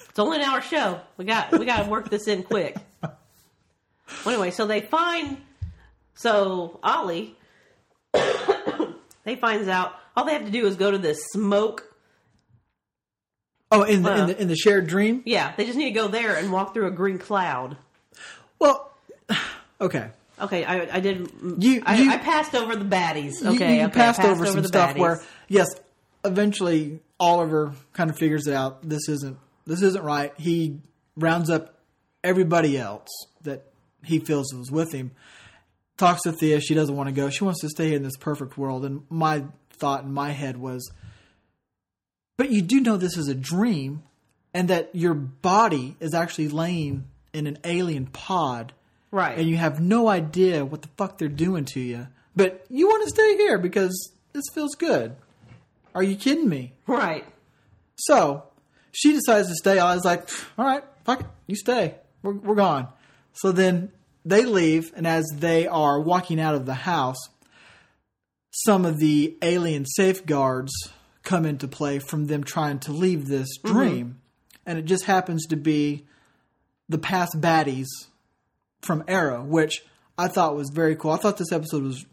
It's 0.08 0.18
only 0.18 0.38
an 0.38 0.42
hour 0.42 0.60
show. 0.60 1.00
We 1.16 1.24
got 1.24 1.52
we 1.56 1.64
got 1.64 1.84
to 1.84 1.88
work 1.90 2.10
this 2.10 2.26
in 2.26 2.42
quick. 2.42 2.76
Well, 3.02 3.14
anyway, 4.26 4.50
so 4.50 4.66
they 4.66 4.80
find 4.80 5.36
so 6.14 6.80
Ollie. 6.82 7.36
they 8.12 9.36
finds 9.36 9.68
out 9.68 9.94
all 10.16 10.24
they 10.24 10.32
have 10.32 10.44
to 10.46 10.50
do 10.50 10.66
is 10.66 10.74
go 10.74 10.90
to 10.90 10.98
this 10.98 11.22
smoke. 11.30 11.89
Oh, 13.72 13.82
in 13.82 14.02
the, 14.02 14.12
in 14.14 14.20
Uh. 14.20 14.26
the 14.26 14.40
in 14.42 14.48
the 14.48 14.56
shared 14.56 14.86
dream. 14.88 15.22
Yeah, 15.24 15.52
they 15.56 15.64
just 15.64 15.78
need 15.78 15.84
to 15.86 15.90
go 15.92 16.08
there 16.08 16.36
and 16.36 16.50
walk 16.52 16.74
through 16.74 16.86
a 16.86 16.90
green 16.90 17.18
cloud. 17.18 17.76
Well, 18.58 18.92
okay. 19.80 20.10
Okay, 20.40 20.64
I, 20.64 20.96
I 20.96 21.00
did. 21.00 21.30
You- 21.58 21.82
I, 21.84 21.96
you- 22.00 22.10
I 22.10 22.16
passed 22.16 22.54
over 22.54 22.74
the 22.74 22.84
baddies. 22.84 23.44
Okay, 23.44 23.76
you, 23.80 23.84
okay, 23.84 23.92
passed, 23.92 24.20
I 24.20 24.28
over 24.30 24.46
some 24.46 24.62
the 24.62 24.68
stuff 24.68 24.94
baddies. 24.94 24.98
where 24.98 25.22
yes, 25.48 25.66
eventually 26.24 27.00
Oliver 27.18 27.74
kind 27.92 28.08
of 28.10 28.16
figures 28.18 28.46
it 28.46 28.54
out. 28.54 28.88
This 28.88 29.08
isn't 29.08 29.38
this 29.66 29.82
isn't 29.82 30.02
right. 30.02 30.32
He 30.38 30.78
rounds 31.16 31.50
up 31.50 31.74
everybody 32.24 32.78
else 32.78 33.08
that 33.42 33.64
he 34.02 34.18
feels 34.18 34.52
was 34.54 34.70
with 34.70 34.92
him. 34.92 35.10
Talks 35.98 36.22
to 36.22 36.32
Thea. 36.32 36.60
She 36.60 36.74
doesn't 36.74 36.96
want 36.96 37.08
to 37.08 37.12
go. 37.14 37.28
She 37.28 37.44
wants 37.44 37.60
to 37.60 37.68
stay 37.68 37.92
in 37.94 38.02
this 38.02 38.16
perfect 38.16 38.56
world. 38.56 38.86
And 38.86 39.02
my 39.10 39.44
thought 39.74 40.04
in 40.04 40.12
my 40.14 40.30
head 40.30 40.56
was, 40.56 40.90
but 42.40 42.50
you 42.50 42.62
do 42.62 42.80
know 42.80 42.96
this 42.96 43.18
is 43.18 43.28
a 43.28 43.34
dream, 43.34 44.02
and 44.54 44.68
that 44.68 44.88
your 44.94 45.12
body 45.12 45.94
is 46.00 46.14
actually 46.14 46.48
laying 46.48 47.04
in 47.34 47.46
an 47.46 47.58
alien 47.64 48.06
pod 48.06 48.72
right? 49.10 49.36
and 49.36 49.46
you 49.46 49.58
have 49.58 49.78
no 49.78 50.08
idea 50.08 50.64
what 50.64 50.80
the 50.80 50.88
fuck 50.96 51.18
they're 51.18 51.28
doing 51.28 51.66
to 51.66 51.80
you. 51.80 52.08
But 52.34 52.64
you 52.70 52.88
want 52.88 53.04
to 53.04 53.10
stay 53.10 53.36
here 53.36 53.58
because 53.58 54.12
this 54.32 54.46
feels 54.54 54.74
good. 54.74 55.16
Are 55.94 56.02
you 56.02 56.16
kidding 56.16 56.48
me? 56.48 56.72
right. 56.86 57.26
So 57.96 58.44
she 58.90 59.12
decides 59.12 59.48
to 59.48 59.54
stay. 59.54 59.78
I 59.78 59.94
was 59.94 60.06
like, 60.06 60.26
all 60.56 60.64
right, 60.64 60.84
fuck 61.04 61.20
it, 61.20 61.26
you 61.46 61.56
stay. 61.56 61.96
We're, 62.22 62.32
we're 62.32 62.54
gone. 62.54 62.88
So 63.34 63.52
then 63.52 63.92
they 64.24 64.46
leave, 64.46 64.94
and 64.96 65.06
as 65.06 65.26
they 65.34 65.66
are 65.66 66.00
walking 66.00 66.40
out 66.40 66.54
of 66.54 66.64
the 66.64 66.72
house, 66.72 67.18
some 68.50 68.86
of 68.86 68.96
the 68.96 69.36
alien 69.42 69.84
safeguards 69.84 70.72
come 71.22 71.44
into 71.44 71.68
play 71.68 71.98
from 71.98 72.26
them 72.26 72.44
trying 72.44 72.78
to 72.80 72.92
leave 72.92 73.26
this 73.26 73.58
mm-hmm. 73.58 73.72
dream. 73.72 74.20
And 74.66 74.78
it 74.78 74.84
just 74.84 75.04
happens 75.04 75.46
to 75.46 75.56
be 75.56 76.06
the 76.88 76.98
past 76.98 77.40
baddies 77.40 77.86
from 78.82 79.04
Arrow, 79.08 79.42
which 79.42 79.84
I 80.16 80.28
thought 80.28 80.56
was 80.56 80.70
very 80.72 80.96
cool. 80.96 81.12
I 81.12 81.16
thought 81.16 81.38
this 81.38 81.52
episode 81.52 81.82
was 81.82 82.04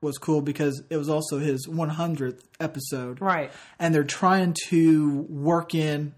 was 0.00 0.18
cool 0.18 0.42
because 0.42 0.82
it 0.90 0.96
was 0.96 1.08
also 1.08 1.38
his 1.38 1.68
100th 1.68 2.40
episode 2.58 3.20
Right. 3.20 3.52
and 3.78 3.94
they're 3.94 4.02
trying 4.02 4.56
to 4.68 5.20
work 5.28 5.76
in 5.76 6.12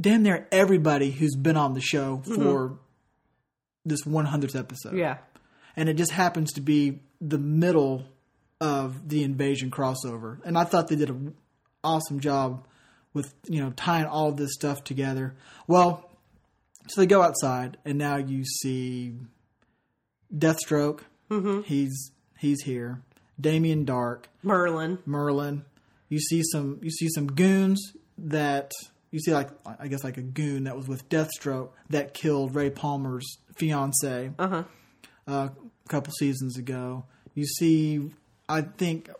damn 0.00 0.22
near 0.22 0.48
everybody 0.50 1.10
who's 1.10 1.36
been 1.36 1.58
on 1.58 1.74
the 1.74 1.80
show 1.82 2.22
mm-hmm. 2.24 2.34
for 2.34 2.78
this 3.84 4.04
100th 4.04 4.58
episode. 4.58 4.96
Yeah. 4.96 5.18
And 5.76 5.90
it 5.90 5.94
just 5.94 6.12
happens 6.12 6.52
to 6.52 6.62
be 6.62 7.00
the 7.20 7.38
middle 7.38 8.06
of 8.60 9.08
the 9.08 9.22
invasion 9.22 9.70
crossover. 9.70 10.38
And 10.44 10.58
I 10.58 10.64
thought 10.64 10.88
they 10.88 10.96
did 10.96 11.10
an 11.10 11.34
awesome 11.82 12.20
job 12.20 12.66
with, 13.14 13.32
you 13.48 13.60
know, 13.62 13.70
tying 13.70 14.06
all 14.06 14.28
of 14.28 14.36
this 14.36 14.52
stuff 14.52 14.84
together. 14.84 15.34
Well, 15.66 16.10
so 16.88 17.00
they 17.00 17.06
go 17.06 17.22
outside 17.22 17.76
and 17.84 17.98
now 17.98 18.16
you 18.16 18.44
see 18.44 19.14
Deathstroke. 20.34 21.00
Mm-hmm. 21.30 21.62
He's 21.62 22.12
he's 22.38 22.62
here. 22.62 23.02
Damien 23.40 23.84
Darhk. 23.86 24.24
Merlyn. 24.44 24.98
Merlyn. 25.06 25.62
You 26.08 26.18
see 26.18 26.42
some 26.52 26.78
you 26.82 26.90
see 26.90 27.08
some 27.08 27.28
goons 27.28 27.92
that 28.18 28.70
you 29.10 29.18
see 29.20 29.32
like 29.32 29.48
I 29.78 29.88
guess 29.88 30.04
like 30.04 30.18
a 30.18 30.22
goon 30.22 30.64
that 30.64 30.76
was 30.76 30.86
with 30.88 31.08
Deathstroke 31.08 31.70
that 31.88 32.14
killed 32.14 32.54
Ray 32.54 32.70
Palmer's 32.70 33.26
fiance 33.56 34.30
Uh 34.38 34.48
huh. 34.48 34.62
uh, 35.26 35.48
a 35.84 35.88
couple 35.88 36.12
seasons 36.12 36.56
ago. 36.58 37.04
You 37.34 37.46
see, 37.46 38.10
I 38.50 38.62
think 38.62 39.10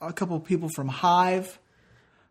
a 0.00 0.12
couple 0.12 0.36
of 0.36 0.44
people 0.44 0.68
from 0.74 0.88
Hive 0.88 1.58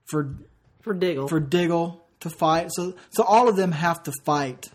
for 0.06 0.36
For 0.82 0.94
Diggle. 0.94 1.28
for 1.28 1.40
Diggle 1.40 2.04
to 2.22 2.30
fight. 2.30 2.70
So 2.72 2.96
so 3.12 3.24
all 3.24 3.48
of 3.48 3.56
them 3.56 3.72
have 3.72 4.04
to 4.04 4.12
fight 4.26 4.70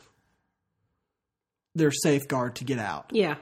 their 1.75 1.91
safeguard 1.91 2.57
to 2.57 2.65
get 2.65 2.79
out 2.79 3.07
yeah. 3.11 3.35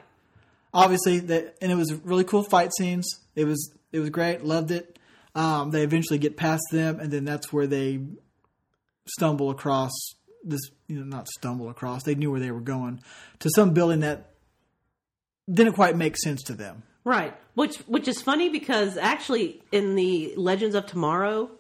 obviously 0.73 1.19
that 1.19 1.57
and 1.61 1.71
it 1.71 1.75
was 1.75 1.93
really 2.05 2.25
cool 2.25 2.43
fight 2.43 2.71
scenes 2.77 3.07
it 3.35 3.45
was 3.45 3.73
it 3.93 4.01
was 4.01 4.11
great 4.11 4.45
loved 4.45 4.71
it 4.71 4.99
um, 5.35 5.71
they 5.71 5.83
eventually 5.83 6.19
get 6.19 6.37
past 6.37 6.63
them 6.73 6.99
and 7.01 7.11
then 7.11 7.25
that's 7.25 7.53
where 7.53 7.67
they 7.67 8.01
stumble 9.07 9.51
across 9.51 9.91
this 10.45 10.61
you 10.89 10.97
know 10.99 11.05
not 11.05 11.29
stumble 11.29 11.69
across 11.69 12.03
they 12.05 12.15
knew 12.15 12.31
where 12.31 12.41
they 12.41 12.51
were 12.51 12.61
going 12.61 13.01
to 13.39 13.51
some 13.55 13.75
building 13.75 14.01
that 14.01 14.31
didn't 15.51 15.75
quite 15.75 15.97
make 15.97 16.17
sense 16.17 16.43
to 16.43 16.55
them 16.55 16.83
Right. 17.05 17.35
Which 17.55 17.79
which 17.81 18.09
is 18.09 18.23
funny 18.23 18.49
because 18.49 18.97
actually 18.97 19.63
in 19.73 19.95
the 19.95 20.35
Legends 20.37 20.75
of 20.75 20.87
Tomorrow, 20.87 21.51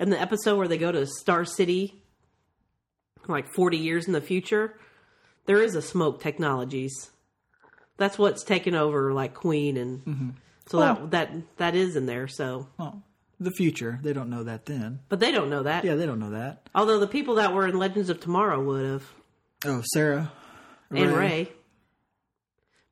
in 0.00 0.10
the 0.10 0.20
episode 0.20 0.56
where 0.56 0.68
they 0.68 0.78
go 0.78 0.90
to 0.90 1.06
Star 1.06 1.44
City, 1.44 2.02
like 3.28 3.46
forty 3.48 3.76
years 3.76 4.06
in 4.06 4.12
the 4.12 4.20
future, 4.20 4.78
there 5.46 5.62
is 5.62 5.74
a 5.74 5.80
Smoak 5.80 6.20
Technologies. 6.20 7.10
That's 7.98 8.18
what's 8.18 8.44
taken 8.44 8.74
over 8.74 9.12
like 9.12 9.34
Queen 9.34 9.76
and 9.76 10.04
mm-hmm. 10.04 10.30
so 10.66 10.80
that 10.80 11.10
that 11.10 11.56
that 11.58 11.74
is 11.74 11.96
in 11.96 12.06
there. 12.06 12.28
So, 12.28 12.68
well 12.78 13.02
the 13.38 13.50
future 13.50 13.98
they 14.02 14.12
don't 14.12 14.30
know 14.30 14.44
that 14.44 14.64
then 14.64 15.00
but 15.08 15.20
they 15.20 15.30
don't 15.30 15.50
know 15.50 15.62
that. 15.62 15.84
yeah 15.84 15.94
they 15.94 16.06
don't 16.06 16.18
know 16.18 16.30
that 16.30 16.66
Although 16.74 16.98
the 17.00 17.06
people 17.06 17.34
that 17.34 17.52
were 17.52 17.66
in 17.66 17.78
Legends 17.78 18.08
of 18.08 18.20
Tomorrow 18.20 18.62
would 18.62 18.86
have, 18.86 19.12
oh 19.66 19.82
Sara 19.92 20.32
and 20.90 21.12
Ray. 21.12 21.52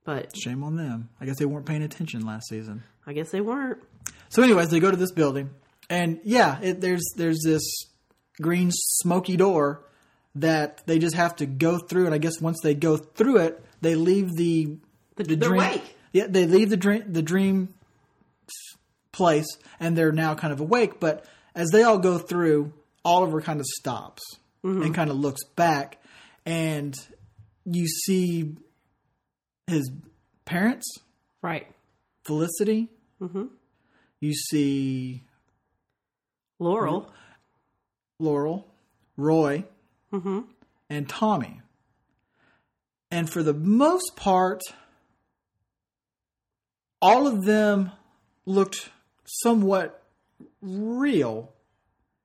But 0.04 0.36
shame 0.36 0.62
on 0.62 0.76
them 0.76 1.08
i 1.20 1.24
guess 1.24 1.38
they 1.38 1.44
weren't 1.46 1.66
paying 1.66 1.82
attention 1.82 2.24
last 2.26 2.48
season 2.48 2.82
I 3.06 3.12
guess 3.12 3.30
they 3.30 3.40
weren't. 3.40 3.82
So, 4.30 4.42
anyways, 4.42 4.70
they 4.70 4.80
go 4.80 4.90
to 4.90 4.96
this 4.96 5.12
building, 5.12 5.50
and 5.90 6.20
yeah, 6.24 6.58
it, 6.62 6.80
there's 6.80 7.04
there's 7.16 7.40
this 7.44 7.62
green 8.40 8.70
smoky 8.72 9.36
door 9.36 9.82
that 10.36 10.82
they 10.86 10.98
just 10.98 11.14
have 11.14 11.36
to 11.36 11.46
go 11.46 11.78
through, 11.78 12.06
and 12.06 12.14
I 12.14 12.18
guess 12.18 12.40
once 12.40 12.58
they 12.62 12.74
go 12.74 12.96
through 12.96 13.38
it, 13.38 13.64
they 13.82 13.94
leave 13.94 14.34
the 14.36 14.78
The, 15.16 15.24
the 15.24 15.36
dream. 15.36 15.60
awake. 15.60 15.96
Yeah, 16.12 16.26
they 16.28 16.46
leave 16.46 16.70
the 16.70 16.76
dream 16.76 17.04
the 17.12 17.22
dream 17.22 17.74
place, 19.12 19.46
and 19.78 19.96
they're 19.96 20.12
now 20.12 20.34
kind 20.34 20.52
of 20.52 20.60
awake. 20.60 20.98
But 21.00 21.24
as 21.54 21.68
they 21.70 21.82
all 21.82 21.98
go 21.98 22.18
through, 22.18 22.72
Oliver 23.04 23.40
kind 23.42 23.60
of 23.60 23.66
stops 23.66 24.22
mm-hmm. 24.64 24.82
and 24.82 24.94
kind 24.94 25.10
of 25.10 25.16
looks 25.16 25.44
back, 25.56 26.02
and 26.46 26.96
you 27.64 27.86
see 27.86 28.56
his 29.66 29.90
parents, 30.44 30.86
Right. 31.44 31.66
Felicity. 32.24 32.88
Mm-hmm. 33.20 33.44
You 34.18 34.32
see 34.32 35.24
Laurel. 36.58 37.12
Laurel, 38.18 38.66
Roy, 39.18 39.64
mm-hmm. 40.10 40.40
and 40.88 41.06
Tommy. 41.06 41.60
And 43.10 43.28
for 43.28 43.42
the 43.42 43.52
most 43.52 44.16
part, 44.16 44.62
all 47.02 47.26
of 47.26 47.44
them 47.44 47.92
looked 48.46 48.88
somewhat 49.26 50.02
real, 50.62 51.52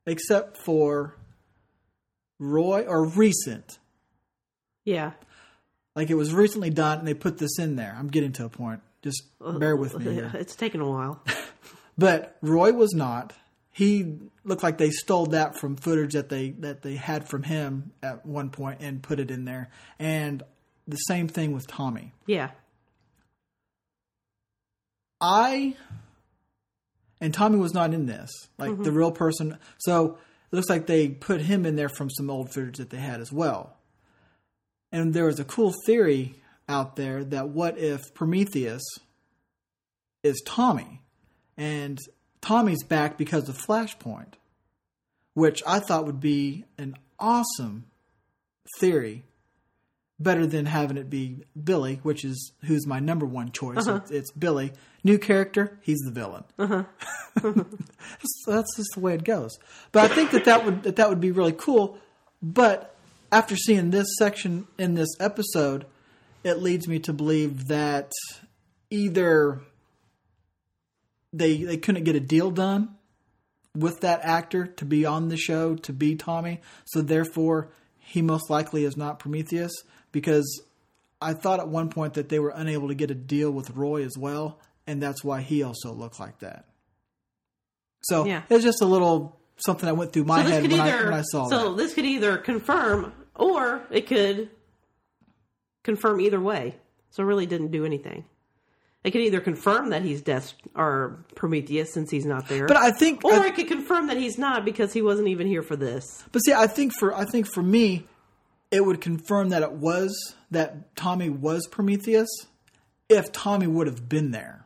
except 0.06 0.56
for 0.64 1.18
Roy 2.40 2.86
or 2.88 3.04
recent. 3.04 3.80
Yeah. 4.86 5.12
Like 6.00 6.10
it 6.10 6.16
was 6.16 6.34
recently 6.34 6.70
done, 6.70 7.00
and 7.00 7.06
they 7.06 7.14
put 7.14 7.40
this 7.40 7.60
in 7.60 7.76
there. 7.76 7.94
I'm 8.00 8.08
getting 8.08 8.32
to 8.32 8.46
a 8.46 8.50
point. 8.50 8.80
Just 9.02 9.22
bear 9.42 9.76
with 9.76 10.00
me 10.00 10.14
here. 10.14 10.32
It's 10.34 10.56
taken 10.56 10.80
a 10.80 10.90
while. 10.90 11.22
But 11.98 12.38
Roy 12.42 12.72
was 12.72 12.94
not. 12.94 13.34
He 13.74 14.20
looked 14.46 14.64
like 14.64 14.78
they 14.78 14.90
stole 14.90 15.26
that 15.26 15.60
from 15.60 15.76
footage 15.76 16.14
that 16.14 16.30
they 16.30 16.52
that 16.52 16.82
they 16.82 16.96
had 16.96 17.28
from 17.28 17.44
him 17.44 17.92
at 18.02 18.26
one 18.26 18.52
point 18.52 18.78
and 18.80 19.04
put 19.04 19.20
it 19.20 19.30
in 19.30 19.44
there. 19.44 19.70
And 20.00 20.42
the 20.88 20.96
same 20.96 21.28
thing 21.28 21.52
with 21.52 21.68
Tommy. 21.68 22.14
Yeah. 22.26 22.52
I 25.20 25.76
and 27.20 27.34
Tommy 27.34 27.58
was 27.58 27.74
not 27.74 27.94
in 27.94 28.06
this, 28.06 28.32
like 28.58 28.70
the 28.70 28.84
mm-hmm. 28.84 28.96
real 28.96 29.12
person. 29.12 29.58
So 29.80 30.18
it 30.52 30.56
looks 30.56 30.70
like 30.70 30.86
they 30.88 31.10
put 31.10 31.42
him 31.42 31.66
in 31.66 31.76
there 31.76 31.90
from 31.90 32.10
some 32.10 32.30
old 32.30 32.54
footage 32.54 32.78
that 32.78 32.92
they 32.92 33.00
had 33.00 33.20
as 33.20 33.30
well. 33.30 33.76
And 34.92 35.14
there 35.14 35.26
was 35.26 35.40
a 35.40 35.44
cool 35.46 35.74
theory 35.86 36.36
out 36.68 36.96
there 36.96 37.24
that 37.24 37.50
what 37.50 37.78
if 37.78 38.14
Prometheus 38.14 38.84
is 40.24 40.42
Tommy, 40.46 41.02
and 41.58 42.00
Tommy's 42.42 42.84
back 42.84 43.18
because 43.18 43.50
of 43.50 43.58
Flashpoint, 43.58 44.34
which 45.34 45.62
I 45.68 45.80
thought 45.80 46.06
would 46.06 46.20
be 46.20 46.66
an 46.78 46.96
awesome 47.20 47.86
theory. 48.80 49.24
Better 50.22 50.46
than 50.46 50.66
having 50.66 50.98
it 50.98 51.10
be 51.10 51.46
Billy, 51.62 52.02
which 52.04 52.26
is 52.26 52.52
who's 52.66 52.86
my 52.86 53.00
number 53.00 53.26
one 53.26 53.54
choice. 53.54 53.88
Uh-huh. 53.88 54.02
It's, 54.04 54.12
it's 54.12 54.32
Billy, 54.32 54.74
new 55.02 55.18
character. 55.18 55.80
He's 55.82 56.00
the 56.00 56.12
villain. 56.12 56.44
Uh-huh. 56.58 56.84
so 57.42 58.52
that's 58.52 58.76
just 58.76 58.90
the 58.96 59.00
way 59.00 59.14
it 59.14 59.24
goes. 59.24 59.58
But 59.94 60.12
I 60.12 60.14
think 60.14 60.32
that 60.32 60.44
that 60.44 60.66
would 60.66 60.84
that, 60.84 60.98
that 60.98 61.08
would 61.08 61.22
be 61.22 61.32
really 61.32 61.54
cool. 61.54 61.98
But 62.42 62.98
after 63.32 63.56
seeing 63.56 63.90
this 63.92 64.08
section 64.18 64.68
in 64.78 64.96
this 64.96 65.10
episode, 65.20 65.86
it 66.44 66.62
leads 66.62 66.88
me 66.88 67.00
to 67.00 67.14
believe 67.14 67.68
that 67.68 68.12
either 68.90 69.62
they 71.34 71.64
they 71.64 71.78
couldn't 71.78 72.04
get 72.04 72.16
a 72.16 72.20
deal 72.20 72.52
done 72.52 72.96
with 73.76 74.02
that 74.02 74.22
actor 74.24 74.66
to 74.66 74.86
be 74.86 75.06
on 75.06 75.30
the 75.30 75.38
show 75.38 75.76
to 75.76 75.94
be 75.94 76.16
Tommy, 76.16 76.60
so 76.86 77.02
therefore 77.02 77.70
he 78.00 78.22
most 78.22 78.50
likely 78.50 78.84
is 78.84 78.98
not 78.98 79.20
Prometheus 79.20 79.72
because 80.12 80.64
I 81.22 81.34
thought 81.34 81.60
at 81.60 81.68
one 81.68 81.90
point 81.90 82.16
that 82.16 82.30
they 82.30 82.40
were 82.40 82.54
unable 82.56 82.88
to 82.88 82.96
get 82.96 83.12
a 83.12 83.16
deal 83.16 83.52
with 83.52 83.70
Roy 83.72 84.04
as 84.04 84.18
well, 84.18 84.60
and 84.88 85.02
that's 85.04 85.24
why 85.24 85.42
he 85.42 85.62
also 85.62 85.92
looked 85.94 86.20
like 86.20 86.40
that. 86.40 86.66
So 88.02 88.26
Yeah. 88.26 88.42
it's 88.50 88.64
just 88.64 88.82
a 88.82 88.86
little 88.86 89.40
something 89.58 89.86
that 89.86 89.96
went 89.96 90.14
through 90.14 90.24
my 90.24 90.42
So 90.44 90.50
head 90.50 90.64
when, 90.64 90.72
either 90.80 90.98
I, 91.00 91.04
when 91.04 91.14
I 91.14 91.22
saw 91.22 91.48
so 91.50 91.70
that. 91.70 91.78
this 91.78 91.94
could 91.94 92.06
either 92.06 92.38
confirm 92.38 93.14
or 93.40 93.82
it 93.90 94.08
could 94.08 94.50
confirm 95.84 96.22
either 96.22 96.40
way. 96.40 96.76
So 97.12 97.24
it 97.24 97.26
really 97.26 97.46
didn't 97.46 97.72
do 97.72 97.86
anything. 97.86 98.26
It 99.04 99.12
could 99.12 99.22
either 99.22 99.40
confirm 99.40 99.90
that 99.92 100.02
he's 100.04 100.22
Death 100.22 100.54
or 100.76 101.24
Prometheus 101.36 101.94
since 101.94 102.12
he's 102.12 102.26
not 102.26 102.48
there, 102.50 102.68
But 102.68 102.78
I 102.78 102.92
think, 102.92 103.24
or 103.24 103.34
I- 103.34 103.48
it 103.48 103.56
could 103.56 103.68
confirm 103.70 104.08
that 104.08 104.18
he's 104.18 104.38
not 104.38 104.66
because 104.66 104.92
he 104.94 105.02
wasn't 105.02 105.30
even 105.30 105.48
here 105.48 105.64
for 105.64 105.76
this. 105.78 106.04
but 106.32 106.40
see, 106.40 106.54
I 106.54 106.68
think 106.68 106.94
for 106.94 107.16
I 107.16 107.24
think 107.26 107.48
for 107.48 107.64
me, 107.64 108.08
it 108.72 108.86
would 108.86 109.00
confirm 109.02 109.50
that 109.50 109.64
it 109.64 109.72
was 109.72 110.36
that 110.52 110.96
Tommy 110.96 111.30
was 111.30 111.66
Prometheus 111.68 112.28
if 113.08 113.32
Tommy 113.32 113.68
would 113.68 113.88
have 113.88 114.08
been 114.10 114.32
there. 114.32 114.66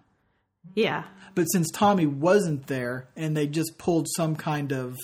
Yeah, 0.76 1.04
But 1.36 1.46
since 1.46 1.70
Tommy 1.72 2.06
wasn't 2.08 2.68
there 2.68 3.08
and 3.16 3.38
they 3.38 3.46
just 3.48 3.78
pulled 3.78 4.08
some 4.18 4.36
kind 4.36 4.72
of 4.74 4.98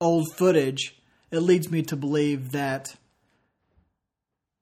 old 0.00 0.26
footage, 0.36 0.94
it 1.32 1.40
leads 1.40 1.70
me 1.70 1.82
to 1.82 1.96
believe 1.96 2.52
that 2.52 2.94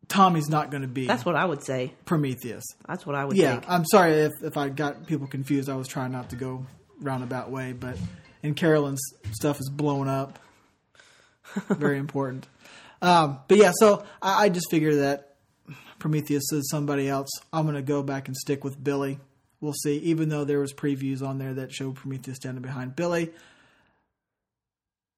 Tommy's 0.09 0.49
not 0.49 0.71
going 0.71 0.83
to 0.83 0.89
be 0.89 1.07
that's 1.07 1.25
what 1.25 1.37
I 1.37 1.45
would 1.45 1.63
say. 1.63 1.93
Prometheus. 2.05 2.65
That's 2.89 3.05
what 3.05 3.15
I 3.15 3.25
would 3.25 3.37
say. 3.37 3.43
Yeah, 3.43 3.53
think. 3.53 3.69
I'm 3.69 3.85
sorry 3.85 4.13
if, 4.13 4.33
if 4.43 4.57
I 4.57 4.69
got 4.71 5.07
people 5.07 5.27
confused. 5.27 5.69
I 5.69 5.77
was 5.77 5.89
trying 5.89 6.13
not 6.13 6.31
to 6.31 6.37
go 6.37 6.65
roundabout 7.01 7.51
way, 7.51 7.73
but 7.73 7.99
and 8.43 8.57
Carolyn's 8.57 9.03
stuff 9.33 9.61
is 9.61 9.69
blown 9.69 10.09
up. 10.09 10.39
Very 11.69 11.99
important. 11.99 12.47
Um, 13.03 13.41
but 13.49 13.59
yeah, 13.59 13.73
so 13.75 14.05
I, 14.23 14.45
I 14.45 14.49
just 14.49 14.71
figure 14.71 14.97
that 14.97 15.37
Prometheus 15.99 16.53
is 16.53 16.69
somebody 16.71 17.09
else. 17.09 17.29
I'm 17.53 17.65
going 17.65 17.77
to 17.77 17.83
go 17.83 18.03
back 18.03 18.29
and 18.29 18.37
stick 18.37 18.65
with 18.65 18.83
Billy. 18.83 19.19
We'll 19.61 19.75
see. 19.75 19.99
Even 19.99 20.29
though 20.29 20.45
there 20.45 20.59
was 20.59 20.73
previews 20.73 21.23
on 21.23 21.39
there 21.39 21.55
that 21.55 21.73
showed 21.73 21.97
Prometheus 21.97 22.37
standing 22.37 22.63
behind 22.63 22.97
Billy, 22.97 23.31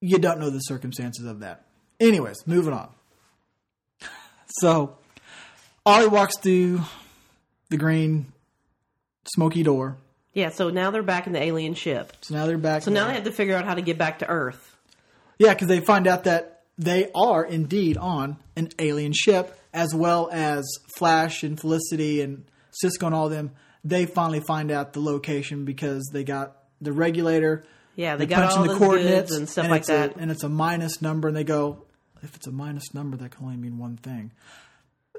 you 0.03 0.19
don't 0.19 0.39
know 0.41 0.51
the 0.51 0.59
circumstances 0.59 1.25
of 1.25 1.41
that. 1.41 1.65
Anyways, 2.01 2.47
moving 2.47 2.75
on. 2.75 2.91
So, 4.61 4.99
Ollie 5.87 6.09
walks 6.09 6.37
through 6.37 6.83
the 7.71 7.79
green 7.79 8.33
smoky 9.35 9.63
door. 9.63 9.97
Yeah, 10.35 10.51
so 10.51 10.69
now 10.69 10.91
they're 10.91 11.03
back 11.03 11.27
in 11.27 11.33
the 11.33 11.43
alien 11.43 11.73
ship. 11.73 12.13
So 12.21 12.35
now 12.35 12.45
they're 12.45 12.59
back. 12.59 12.83
So 12.83 12.91
now 12.91 13.07
they 13.07 13.15
have 13.15 13.25
to 13.25 13.33
figure 13.33 13.57
out 13.57 13.65
how 13.65 13.73
to 13.73 13.81
get 13.81 13.97
back 13.97 14.19
to 14.19 14.29
Earth. 14.29 14.77
yeah, 15.39 15.55
because 15.55 15.69
they 15.69 15.81
find 15.81 16.07
out 16.07 16.25
that 16.25 16.65
they 16.77 17.11
are 17.15 17.43
indeed 17.45 17.97
on 17.97 18.37
an 18.55 18.69
alien 18.79 19.15
ship, 19.15 19.59
as 19.73 19.95
well 19.95 20.29
as 20.31 20.65
Flash 20.99 21.43
and 21.43 21.59
Felicity 21.59 22.21
and 22.21 22.45
Cisco 22.73 23.07
and 23.07 23.15
all 23.15 23.31
them. 23.31 23.53
They 23.85 24.05
finally 24.05 24.41
find 24.41 24.71
out 24.71 24.93
the 24.93 25.01
location 25.01 25.65
because 25.65 26.09
they 26.13 26.25
got 26.25 26.59
the 26.83 26.93
regulator. 26.93 27.65
Yeah, 27.97 28.17
they 28.17 28.25
They 28.27 28.31
got 28.35 28.43
punch 28.49 28.57
all 28.57 28.63
in 28.65 28.69
the 28.71 28.77
coordinates 28.77 29.33
and 29.33 29.49
stuff 29.49 29.69
like 29.69 29.81
it's 29.81 29.89
a- 29.91 29.93
that. 29.93 30.17
and 30.17 30.31
it's 30.31 30.43
a 30.43 30.49
minus 30.49 31.03
number, 31.03 31.29
and 31.29 31.37
they 31.37 31.45
go, 31.45 31.85
if 32.23 32.35
it's 32.37 32.47
a 32.47 32.53
minus 32.53 32.95
number, 32.95 33.17
that 33.19 33.33
can 33.33 33.45
only 33.45 33.57
mean 33.57 33.79
one 33.79 33.97
thing. 33.97 34.33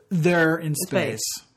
They're 0.10 0.58
in 0.58 0.76
space. 0.76 1.20
space. 1.24 1.48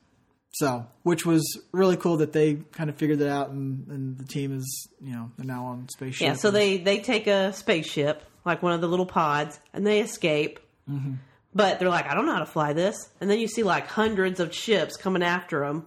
So, 0.52 0.86
which 1.02 1.26
was 1.26 1.42
really 1.72 1.96
cool 1.98 2.16
that 2.18 2.32
they 2.32 2.54
kind 2.72 2.88
of 2.88 2.96
figured 2.96 3.18
that 3.18 3.28
out, 3.28 3.50
and, 3.50 3.86
and 3.88 4.18
the 4.18 4.24
team 4.24 4.56
is, 4.56 4.88
you 5.02 5.12
know, 5.12 5.30
they're 5.36 5.46
now 5.46 5.66
on 5.66 5.88
spaceship. 5.90 6.26
Yeah, 6.26 6.32
so 6.34 6.50
they 6.50 6.78
they 6.78 7.00
take 7.00 7.26
a 7.26 7.52
spaceship, 7.52 8.22
like 8.46 8.62
one 8.62 8.72
of 8.72 8.80
the 8.80 8.88
little 8.88 9.04
pods, 9.06 9.60
and 9.74 9.86
they 9.86 10.00
escape. 10.00 10.58
Mm-hmm. 10.90 11.14
But 11.54 11.78
they're 11.78 11.90
like, 11.90 12.06
I 12.06 12.14
don't 12.14 12.26
know 12.26 12.32
how 12.32 12.38
to 12.40 12.46
fly 12.46 12.72
this. 12.74 13.08
And 13.20 13.30
then 13.30 13.38
you 13.38 13.48
see 13.48 13.62
like 13.62 13.86
hundreds 13.86 14.40
of 14.40 14.54
ships 14.54 14.96
coming 14.96 15.22
after 15.22 15.60
them. 15.66 15.86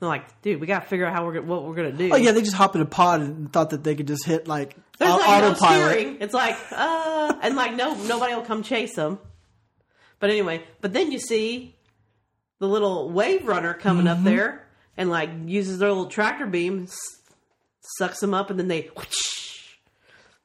They're 0.00 0.08
like, 0.08 0.40
dude, 0.42 0.60
we 0.60 0.66
got 0.66 0.80
to 0.82 0.88
figure 0.88 1.04
out 1.06 1.12
how 1.12 1.26
we're 1.26 1.34
gonna- 1.34 1.46
what 1.46 1.64
we're 1.64 1.74
gonna 1.74 1.92
do. 1.92 2.10
Oh 2.12 2.16
yeah, 2.16 2.32
they 2.32 2.40
just 2.40 2.56
hop 2.56 2.74
in 2.74 2.80
a 2.80 2.86
pod 2.86 3.20
and 3.20 3.52
thought 3.52 3.70
that 3.70 3.84
they 3.84 3.94
could 3.94 4.06
just 4.08 4.24
hit 4.24 4.48
like 4.48 4.74
There's 4.98 5.10
like 5.12 5.20
no 5.20 5.48
autopilot. 5.48 5.90
steering. 5.92 6.16
It's 6.20 6.32
like, 6.34 6.56
uh, 6.72 7.34
and 7.42 7.54
like 7.54 7.74
no 7.74 7.94
nobody 8.04 8.34
will 8.34 8.42
come 8.42 8.62
chase 8.62 8.96
them. 8.96 9.18
But 10.18 10.30
anyway, 10.30 10.62
but 10.80 10.92
then 10.94 11.12
you 11.12 11.18
see 11.18 11.76
the 12.60 12.66
little 12.68 13.10
wave 13.10 13.46
runner 13.46 13.74
coming 13.74 14.06
Mm-hmm. 14.06 14.18
up 14.20 14.24
there 14.24 14.66
and 14.96 15.10
like 15.10 15.30
uses 15.46 15.78
their 15.78 15.88
little 15.90 16.06
tractor 16.06 16.46
beam, 16.46 16.84
s- 16.84 16.96
sucks 17.98 18.20
them 18.20 18.32
up, 18.34 18.48
and 18.50 18.58
then 18.58 18.68
they 18.68 18.88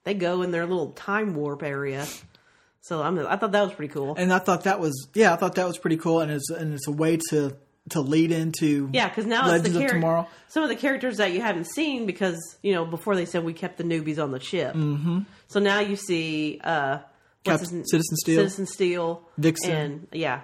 they 0.03 0.13
go 0.13 0.41
in 0.41 0.51
their 0.51 0.65
little 0.65 0.91
time 0.91 1.33
warp 1.35 1.63
area. 1.63 2.05
So 2.81 3.01
I'm, 3.01 3.17
I 3.19 3.35
thought 3.37 3.51
that 3.53 3.63
was 3.63 3.73
pretty 3.73 3.91
cool. 3.93 4.15
and 4.15 4.31
I 4.31 4.39
thought 4.39 4.65
that 4.65 4.79
was 4.79 5.07
yeah, 5.13 5.33
I 5.33 5.37
thought 5.37 5.55
that 5.55 5.65
was 5.67 5.77
pretty 5.77 5.97
cool, 5.97 6.19
and 6.19 6.31
it's 6.31 6.49
and 6.49 6.73
it's 6.73 6.87
a 6.87 6.91
way 6.91 7.17
to 7.31 7.55
to 7.89 8.01
lead 8.01 8.31
into 8.31 8.89
Yeah, 8.93 9.07
because 9.09 9.25
now 9.25 9.45
Legends 9.47 9.67
it's 9.67 9.73
the 9.77 9.83
of 9.83 9.89
char- 9.89 9.99
Tomorrow. 9.99 10.27
some 10.47 10.63
of 10.63 10.69
the 10.69 10.75
characters 10.75 11.17
that 11.17 11.31
you 11.33 11.41
haven't 11.41 11.65
seen 11.67 12.05
because 12.05 12.57
you 12.63 12.73
know 12.73 12.85
before 12.85 13.15
they 13.15 13.25
said 13.25 13.43
we 13.43 13.53
kept 13.53 13.77
the 13.77 13.83
newbies 13.83 14.21
on 14.21 14.31
the 14.31 14.39
ship. 14.39 14.73
Mm-hmm. 14.75 15.19
So 15.47 15.59
now 15.59 15.79
you 15.81 15.95
see 15.95 16.59
uh, 16.63 16.99
Cap- 17.43 17.59
Citizen 17.59 17.83
Steel. 17.85 18.37
Citizen 18.39 18.65
Steel, 18.65 19.21
Vixen. 19.37 19.71
and 19.71 20.07
yeah, 20.11 20.41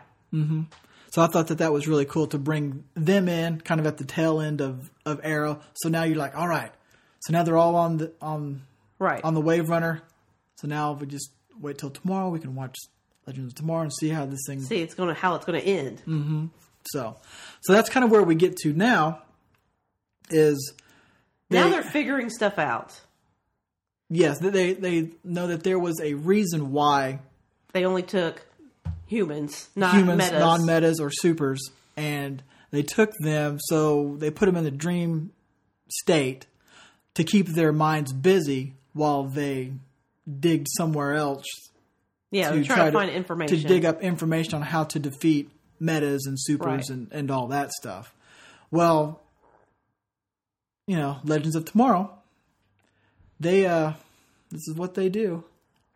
So 1.12 1.22
I 1.22 1.28
thought 1.28 1.48
that 1.48 1.58
that 1.58 1.74
was 1.74 1.88
really 1.88 2.06
cool 2.06 2.28
to 2.28 2.38
bring 2.38 2.84
them 2.94 3.28
in, 3.28 3.60
kind 3.62 3.80
of 3.82 3.88
at 3.88 3.98
the 3.98 4.06
tail 4.06 4.40
end 4.40 4.62
of 4.62 4.90
of 5.06 5.20
Arrow. 5.24 5.60
So 5.74 5.90
now 5.90 6.04
you're 6.04 6.18
like, 6.18 6.38
all 6.38 6.48
right. 6.48 6.72
So 7.22 7.34
now 7.34 7.44
they're 7.44 7.58
all 7.58 7.76
on 7.76 7.98
the 7.98 8.14
on 8.22 8.62
right. 9.00 9.22
on 9.24 9.34
the 9.34 9.42
Wave 9.42 9.70
Runner. 9.70 10.02
So 10.58 10.68
now 10.68 10.94
if 10.94 11.00
we 11.00 11.08
just 11.08 11.32
wait 11.60 11.78
till 11.80 11.90
tomorrow. 11.90 12.30
We 12.30 12.40
can 12.40 12.54
watch 12.56 12.76
Legends 13.28 13.54
of 13.54 13.56
Tomorrow 13.56 13.82
and 13.84 13.94
see 13.94 14.10
how 14.10 14.26
this 14.26 14.42
thing. 14.48 14.62
see, 14.62 14.82
it's 14.82 14.94
gonna 14.96 15.14
how 15.16 15.36
it's 15.36 15.46
gonna 15.46 15.60
end. 15.60 16.02
Mm. 16.08 16.50
So, 16.92 17.18
so 17.62 17.74
that's 17.74 17.90
kind 17.90 18.04
of 18.04 18.12
where 18.12 18.24
we 18.24 18.36
get 18.36 18.56
to 18.58 18.74
now. 18.74 19.22
Is 20.30 20.74
now 21.50 21.66
they- 21.66 21.72
they're 21.72 21.84
figuring 21.84 22.30
stuff 22.30 22.58
out. 22.58 23.00
yes, 24.10 24.40
they 24.40 24.74
they 24.74 25.10
know 25.24 25.48
that 25.48 25.64
there 25.64 25.80
was 25.80 26.00
a 26.02 26.14
reason 26.14 26.72
why 26.72 27.20
They 27.74 27.86
only 27.86 28.04
took 28.04 28.46
humans, 29.08 29.70
not 29.76 29.96
humans, 29.96 30.18
metas. 30.20 30.40
non 30.40 30.66
metas, 30.66 31.00
or 31.00 31.12
supers, 31.12 31.62
and 31.98 32.42
they 32.72 32.84
took 32.84 33.12
them, 33.20 33.60
so 33.60 34.16
they 34.18 34.32
put 34.32 34.46
them 34.46 34.56
in 34.56 34.64
the 34.64 34.72
dream 34.72 35.32
state 35.90 36.46
to 37.16 37.24
keep 37.26 37.48
their 37.48 37.74
minds 37.74 38.14
busy 38.14 38.74
while 38.94 39.24
they 39.26 39.74
digged 40.40 40.68
somewhere 40.78 41.14
else 41.14 41.44
yeah, 42.30 42.52
they're 42.52 42.64
trying 42.64 42.86
to, 42.86 42.92
find 42.94 43.12
information. 43.12 43.58
to 43.58 43.68
dig 43.68 43.84
up 43.84 44.02
information 44.02 44.54
on 44.56 44.62
how 44.62 44.86
to 44.86 45.00
defeat 45.00 45.50
metas 45.82 46.26
and 46.26 46.40
supers 46.40 46.68
Right. 46.68 46.90
and, 46.90 47.08
and 47.12 47.32
all 47.32 47.48
that 47.48 47.72
stuff. 47.72 48.14
Well, 48.70 49.20
you 50.88 50.96
know, 50.96 51.18
Legends 51.24 51.56
of 51.56 51.66
Tomorrow, 51.66 52.12
they 53.40 53.66
uh 53.66 53.94
this 54.50 54.68
is 54.68 54.76
what 54.76 54.94
they 54.94 55.10
do. 55.10 55.44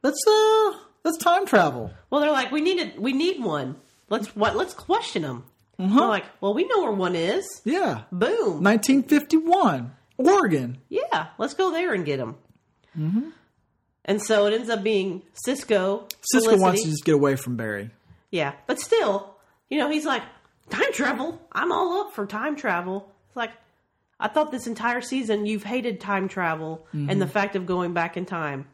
Let's 0.03 0.21
uh 0.27 0.73
let's 1.03 1.17
time 1.17 1.45
travel. 1.45 1.91
Well, 2.09 2.21
they're 2.21 2.31
like, 2.31 2.51
we 2.51 2.61
need 2.61 2.79
a, 2.95 2.99
we 2.99 3.13
need 3.13 3.41
one. 3.43 3.75
Let's 4.09 4.35
what? 4.35 4.55
Let's 4.55 4.73
question 4.73 5.21
them. 5.23 5.43
Mm-hmm. 5.79 5.97
They're 5.97 6.07
like, 6.07 6.25
well, 6.39 6.53
we 6.53 6.65
know 6.67 6.81
where 6.83 6.91
one 6.91 7.15
is. 7.15 7.45
Yeah. 7.65 8.03
Boom. 8.11 8.63
1951, 8.63 9.91
Oregon. 10.17 10.77
Yeah, 10.87 11.27
let's 11.37 11.53
go 11.53 11.71
there 11.71 11.93
and 11.93 12.05
get 12.05 12.19
him. 12.19 12.35
Mm-hmm. 12.97 13.29
And 14.05 14.21
so 14.21 14.45
it 14.45 14.53
ends 14.53 14.69
up 14.69 14.83
being 14.83 15.23
Cisco. 15.33 16.07
Cisco 16.21 16.51
Felicity. 16.51 16.61
wants 16.61 16.83
to 16.83 16.89
just 16.91 17.03
get 17.03 17.15
away 17.15 17.35
from 17.35 17.57
Barry. 17.57 17.89
Yeah, 18.31 18.53
but 18.67 18.79
still, 18.79 19.34
you 19.69 19.77
know, 19.79 19.89
he's 19.89 20.05
like 20.05 20.23
time 20.69 20.91
travel. 20.93 21.41
I'm 21.51 21.71
all 21.71 22.01
up 22.01 22.13
for 22.13 22.25
time 22.25 22.55
travel. 22.55 23.11
It's 23.27 23.35
like 23.35 23.51
I 24.19 24.27
thought 24.27 24.51
this 24.51 24.67
entire 24.67 25.01
season 25.01 25.45
you've 25.45 25.63
hated 25.63 25.99
time 25.99 26.27
travel 26.27 26.87
Mm-hmm. 26.93 27.09
and 27.09 27.21
the 27.21 27.27
fact 27.27 27.55
of 27.55 27.65
going 27.65 27.93
back 27.93 28.17
in 28.17 28.25
time. 28.25 28.67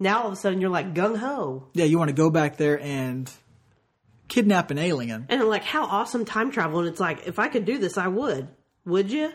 Now 0.00 0.20
all 0.22 0.26
of 0.28 0.32
a 0.32 0.36
sudden 0.36 0.60
you're 0.60 0.70
like 0.70 0.94
gung 0.94 1.16
ho, 1.18 1.66
Yeah, 1.74 1.84
you 1.84 1.98
want 1.98 2.08
to 2.08 2.14
go 2.14 2.30
back 2.30 2.56
there 2.56 2.80
and 2.80 3.30
kidnap 4.28 4.70
an 4.70 4.78
alien. 4.78 5.26
and 5.28 5.42
like, 5.44 5.64
how 5.64 5.84
awesome 5.86 6.24
time 6.24 6.50
travel! 6.50 6.78
And 6.80 6.88
it's 6.88 7.00
like, 7.00 7.26
if 7.26 7.38
I 7.38 7.48
could 7.48 7.64
do 7.64 7.78
this, 7.78 7.96
I 7.98 8.08
would. 8.08 8.46
Would 8.84 9.10
you? 9.10 9.32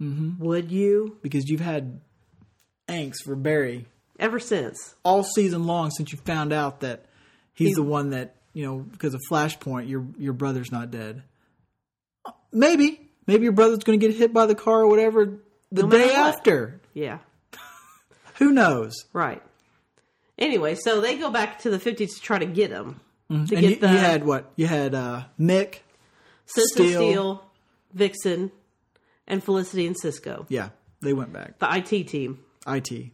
Mm-hmm. 0.00 0.44
Would 0.44 0.70
you? 0.70 1.18
because 1.22 1.48
you've 1.48 1.60
had 1.60 2.00
angst 2.88 3.22
for 3.24 3.34
Barry 3.36 3.86
Ever 4.18 4.38
since, 4.38 4.94
all 5.04 5.24
season 5.24 5.66
long 5.66 5.90
since 5.90 6.12
you 6.12 6.18
found 6.18 6.52
out 6.52 6.80
that 6.80 7.06
he's 7.52 7.74
the 7.74 7.82
one 7.82 8.10
that 8.10 8.36
you 8.54 8.64
know 8.64 8.78
because 8.78 9.12
of 9.14 9.20
Flashpoint 9.30 9.88
your 9.88 10.06
your 10.18 10.32
brother's 10.32 10.72
not 10.72 10.90
dead. 10.90 11.22
Maybe 12.52 13.10
maybe 13.26 13.42
your 13.44 13.52
brother's 13.52 13.80
going 13.84 13.98
to 14.00 14.06
get 14.06 14.16
hit 14.16 14.32
by 14.32 14.46
the 14.46 14.54
car 14.54 14.80
or 14.82 14.86
whatever 14.88 15.40
the 15.70 15.82
No 15.82 15.88
day 15.90 16.14
after. 16.14 16.80
yeah, 16.94 17.18
Who 18.36 18.50
knows? 18.52 18.94
right. 19.12 19.42
Anyway, 20.38 20.74
so 20.74 21.00
they 21.00 21.16
go 21.16 21.30
back 21.30 21.60
to 21.60 21.70
the 21.70 21.78
50s 21.78 22.14
to 22.16 22.20
try 22.20 22.38
to 22.38 22.46
get 22.46 22.70
him. 22.70 23.00
To 23.30 23.34
and 23.36 23.48
get 23.48 23.62
you, 23.62 23.76
the 23.76 23.86
you 23.88 23.96
had 23.98 24.24
what? 24.24 24.50
You 24.56 24.66
had 24.66 24.92
uh, 24.94 25.24
Mick. 25.38 25.78
Steel. 26.46 26.66
Steel, 26.74 27.44
Vixen, 27.92 28.50
and 29.28 29.42
Felicity 29.42 29.86
and 29.86 29.96
Cisco, 29.96 30.44
Yeah, 30.48 30.70
they 31.00 31.12
went 31.12 31.32
back. 31.32 31.58
the 31.60 31.68
IT 31.76 32.08
team. 32.08 32.40
IT. 32.66 33.10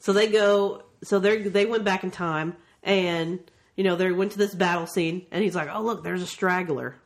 So 0.00 0.12
they 0.12 0.26
go. 0.28 0.82
So 1.04 1.18
they 1.18 1.42
they 1.42 1.66
went 1.66 1.84
back 1.84 2.02
in 2.02 2.10
time, 2.10 2.56
and 2.82 3.38
you 3.78 3.84
know 3.84 3.96
they 3.96 4.12
went 4.12 4.32
to 4.32 4.38
this 4.38 4.54
battle 4.54 4.86
scene, 4.86 5.24
and 5.30 5.42
he's 5.42 5.54
like, 5.54 5.68
"Oh 5.72 5.80
look, 5.82 6.02
there's 6.04 6.20
a 6.20 6.26
straggler 6.26 6.96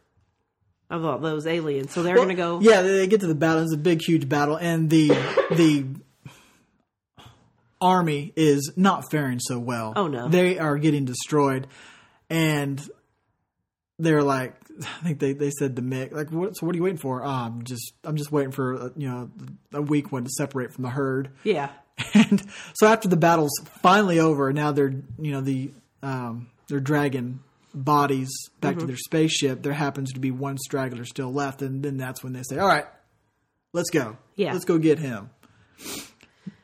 of 0.91 1.05
all 1.05 1.19
those 1.19 1.47
aliens." 1.47 1.93
So 1.93 2.03
they're 2.03 2.15
Well, 2.17 2.25
gonna 2.25 2.35
go. 2.35 2.61
Yeah, 2.61 2.83
they 2.83 3.07
get 3.07 3.21
to 3.21 3.27
the 3.29 3.35
battle. 3.37 3.63
It's 3.63 3.75
a 3.75 3.77
big, 3.77 4.01
huge 4.03 4.29
battle, 4.29 4.57
and 4.57 4.89
the 4.91 5.09
the 5.55 5.87
army 7.81 8.33
is 8.37 8.73
not 8.77 9.11
faring 9.11 9.39
so 9.41 9.59
well. 9.59 9.93
Oh, 9.97 10.07
no. 10.07 10.29
they 10.29 10.59
are 10.59 10.79
getting 10.79 11.05
destroyed, 11.05 11.67
and 12.31 12.81
they're 13.99 14.23
like, 14.23 14.55
I 14.81 15.05
think 15.05 15.19
they, 15.19 15.33
they 15.33 15.51
said 15.51 15.77
to 15.77 15.83
Mick, 15.83 16.13
like, 16.13 16.31
what, 16.31 16.57
so 16.57 16.65
what 16.67 16.75
are 16.75 16.77
you 16.77 16.83
waiting 16.85 16.99
for? 16.99 17.23
Oh, 17.25 17.29
I'm 17.29 17.65
just 17.65 17.93
I'm 18.05 18.17
just 18.17 18.33
waiting 18.33 18.53
for 18.53 18.75
uh, 18.85 18.89
you 18.97 19.09
know 19.09 19.31
a 19.73 19.83
weak 19.83 20.11
one 20.13 20.25
to 20.25 20.31
separate 20.31 20.73
from 20.73 20.83
the 20.85 20.91
herd. 20.91 21.31
Yeah, 21.45 21.71
And 22.15 22.43
so 22.75 22.87
after 22.87 23.09
the 23.09 23.17
battle's 23.17 23.53
finally 23.83 24.19
over, 24.19 24.53
now 24.53 24.73
they're 24.73 24.95
you 25.19 25.33
know 25.33 25.41
the 25.41 25.73
um, 26.03 26.49
they're 26.73 26.81
dragging 26.81 27.41
bodies 27.75 28.31
back 28.63 28.73
Mm-hmm. 28.73 28.81
to 28.81 28.87
their 28.87 28.97
spaceship. 28.97 29.63
There 29.63 29.75
happens 29.75 30.11
to 30.15 30.21
be 30.21 30.31
one 30.31 30.57
straggler 30.57 31.05
still 31.05 31.31
left, 31.31 31.61
and 31.61 31.83
then 31.83 31.99
that's 31.99 32.25
when 32.25 32.33
they 32.33 32.43
say, 32.43 32.59
"All 32.59 32.67
right, 32.67 32.87
let's 33.75 33.91
go. 33.91 34.17
Yeah. 34.37 34.55
let's 34.55 34.65
go 34.65 34.79
get 34.79 34.99
him." 34.99 35.29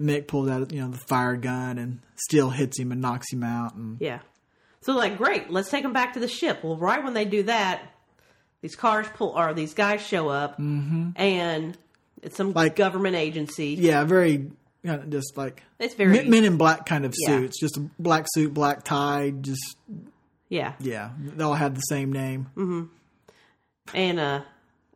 Mick 0.00 0.26
pulls 0.26 0.48
out 0.48 0.72
you 0.72 0.80
know 0.80 0.88
the 0.88 0.98
fire 1.08 1.36
gun 1.36 1.76
and 1.78 2.00
still 2.16 2.50
hits 2.50 2.78
him 2.78 2.90
and 2.90 3.00
knocks 3.02 3.30
him 3.32 3.42
out. 3.44 3.74
And 3.74 3.98
yeah. 4.00 4.20
So 4.80 4.94
like, 4.96 5.18
great, 5.18 5.50
let's 5.50 5.70
take 5.70 5.84
him 5.84 5.92
back 5.92 6.14
to 6.14 6.20
the 6.20 6.28
ship. 6.28 6.64
Well, 6.64 6.76
right 6.76 7.02
when 7.04 7.12
they 7.14 7.24
do 7.26 7.42
that, 7.42 7.82
these 8.62 8.76
cars 8.76 9.06
pull 9.14 9.30
or 9.38 9.52
these 9.52 9.74
guys 9.74 10.00
show 10.00 10.28
up, 10.30 10.58
and 10.58 11.76
it's 12.22 12.36
some 12.36 12.52
Like- 12.54 12.76
government 12.76 13.14
agency. 13.16 13.76
yeah, 13.78 14.04
very 14.04 14.50
you 14.90 14.96
know, 14.96 15.02
just 15.08 15.36
like 15.36 15.62
It's 15.78 15.94
very 15.94 16.12
men, 16.12 16.30
men 16.30 16.44
in 16.44 16.56
black 16.56 16.86
kind 16.86 17.04
of 17.04 17.14
Yeah. 17.18 17.38
suits, 17.38 17.60
just 17.60 17.76
a 17.76 17.80
black 17.98 18.26
suit, 18.32 18.52
black 18.54 18.84
tie, 18.84 19.32
just 19.40 19.76
yeah, 20.48 20.72
yeah, 20.80 21.10
they 21.18 21.44
all 21.44 21.54
had 21.54 21.74
the 21.76 21.80
same 21.80 22.12
name. 22.12 22.90
and 23.94 24.20
uh, 24.20 24.42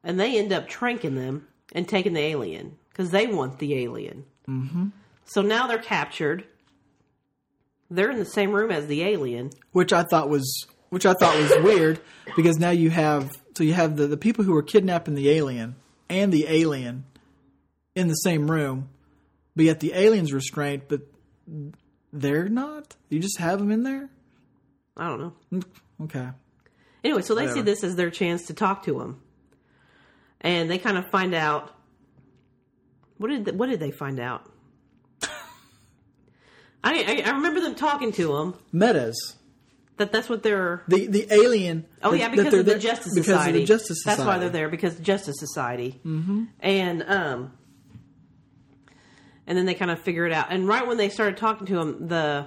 and 0.03 0.19
they 0.19 0.39
end 0.39 0.53
up 0.53 0.69
tranking 0.69 1.15
them 1.15 1.47
and 1.75 1.89
taking 1.89 2.15
the 2.15 2.21
alien 2.21 2.77
because 2.91 3.11
they 3.11 3.27
want 3.27 3.59
the 3.59 3.75
alien. 3.83 4.25
Mm-hmm. 4.49 4.87
So 5.25 5.43
now 5.43 5.67
they're 5.67 5.79
captured. 5.79 6.45
They're 7.91 8.11
in 8.11 8.19
the 8.19 8.25
same 8.25 8.53
room 8.53 8.71
as 8.71 8.87
the 8.87 9.03
alien. 9.03 9.51
which 9.73 9.93
I 9.93 10.03
thought 10.05 10.29
was 10.31 10.67
which 10.89 11.07
I 11.07 11.15
thought 11.15 11.37
was 11.39 11.53
weird 11.63 12.01
because 12.37 12.59
now 12.59 12.71
you 12.71 12.91
have 12.91 13.31
so 13.57 13.65
you 13.65 13.75
have 13.75 13.97
the, 13.97 14.07
the 14.07 14.17
people 14.17 14.45
who 14.45 14.53
were 14.53 14.63
kidnapping 14.63 15.15
the 15.15 15.29
alien 15.31 15.77
and 16.09 16.33
the 16.33 16.47
alien 16.49 17.05
in 17.95 18.09
the 18.09 18.15
same 18.15 18.51
room, 18.51 18.89
but 19.57 19.65
yet 19.65 19.81
the 19.81 19.93
alien's 19.95 20.33
restrained, 20.33 20.83
but 20.89 21.01
they're 22.13 22.49
not. 22.49 22.97
You 23.09 23.19
just 23.21 23.39
have 23.39 23.59
them 23.59 23.71
in 23.71 23.83
there. 23.83 24.09
I 24.97 25.09
don't 25.09 25.21
know. 25.53 25.63
Okay. 26.05 26.29
Anyway, 27.05 27.23
so 27.23 27.35
they 27.35 27.49
see 27.49 27.63
this 27.63 27.83
as 27.83 27.97
their 27.97 28.11
chance 28.11 28.47
to 28.47 28.55
talk 28.55 28.85
to 28.85 29.01
him, 29.01 29.21
and 30.41 30.71
they 30.71 30.79
kind 30.79 30.97
of 30.99 31.09
find 31.11 31.35
out. 31.35 31.75
What 33.19 33.29
did 33.29 33.45
they, 33.45 33.53
what 33.53 33.69
did 33.71 33.81
they 33.81 33.91
find 33.91 34.19
out? 34.21 34.51
I, 36.85 37.23
I 37.25 37.31
I 37.31 37.31
remember 37.37 37.61
them 37.61 37.75
talking 37.75 38.13
to 38.13 38.37
him 38.37 38.55
Metas. 38.73 39.37
that 39.97 40.11
that's 40.13 40.29
what 40.29 40.43
they're. 40.43 40.83
The 40.89 41.07
the 41.07 41.33
alien. 41.33 41.87
Oh 42.03 42.11
that- 42.13 42.19
yeah, 42.19 42.29
because 42.29 42.55
of 42.55 42.65
the 42.65 42.73
there- 42.73 42.79
Justice 42.79 43.13
because 43.15 43.27
Society. 43.27 43.51
of 43.51 43.63
the 43.63 43.67
Justice 43.67 43.99
Society. 44.03 44.17
That's 44.19 44.27
why 44.27 44.39
they're 44.39 44.51
there 44.51 44.69
because 44.69 44.97
the 44.97 45.03
Justice 45.03 45.37
Society. 45.39 46.01
Mm-hmm. 46.05 46.45
And 46.61 47.03
um, 47.07 47.53
and 49.47 49.57
then 49.59 49.67
they 49.67 49.75
kind 49.75 49.91
of 49.91 49.99
figure 49.99 50.27
it 50.27 50.33
out. 50.33 50.47
And 50.51 50.67
right 50.69 50.87
when 50.87 50.97
they 50.97 51.09
started 51.09 51.37
talking 51.37 51.67
to 51.69 51.79
him, 51.81 52.09
the 52.09 52.47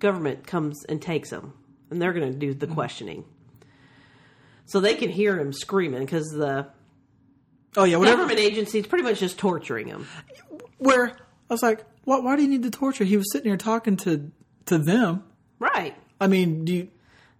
government 0.00 0.46
comes 0.46 0.84
and 0.84 1.00
takes 1.00 1.30
him, 1.30 1.52
and 1.90 2.00
they're 2.00 2.12
going 2.12 2.32
to 2.32 2.38
do 2.38 2.50
Mm-hmm. 2.50 2.58
the 2.58 2.66
questioning. 2.68 3.24
So 4.66 4.80
they 4.80 4.94
can 4.94 5.10
hear 5.10 5.38
him 5.38 5.52
screaming 5.52 6.00
because 6.00 6.30
the 6.30 6.68
Oh 7.76 7.84
yeah, 7.84 7.96
whatever. 7.96 8.18
government 8.22 8.38
agency 8.40 8.78
is 8.78 8.86
pretty 8.86 9.04
much 9.04 9.20
just 9.20 9.36
torturing 9.38 9.88
him. 9.88 10.06
Where 10.78 11.08
I 11.08 11.52
was 11.52 11.62
like, 11.62 11.84
why, 12.04 12.18
why 12.20 12.36
do 12.36 12.42
you 12.42 12.48
need 12.48 12.62
to 12.62 12.70
torture? 12.70 13.04
He 13.04 13.16
was 13.16 13.30
sitting 13.32 13.48
here 13.50 13.56
talking 13.56 13.96
to 13.98 14.30
to 14.66 14.78
them. 14.78 15.24
Right. 15.58 15.94
I 16.20 16.26
mean, 16.28 16.64
do 16.64 16.72
you? 16.72 16.88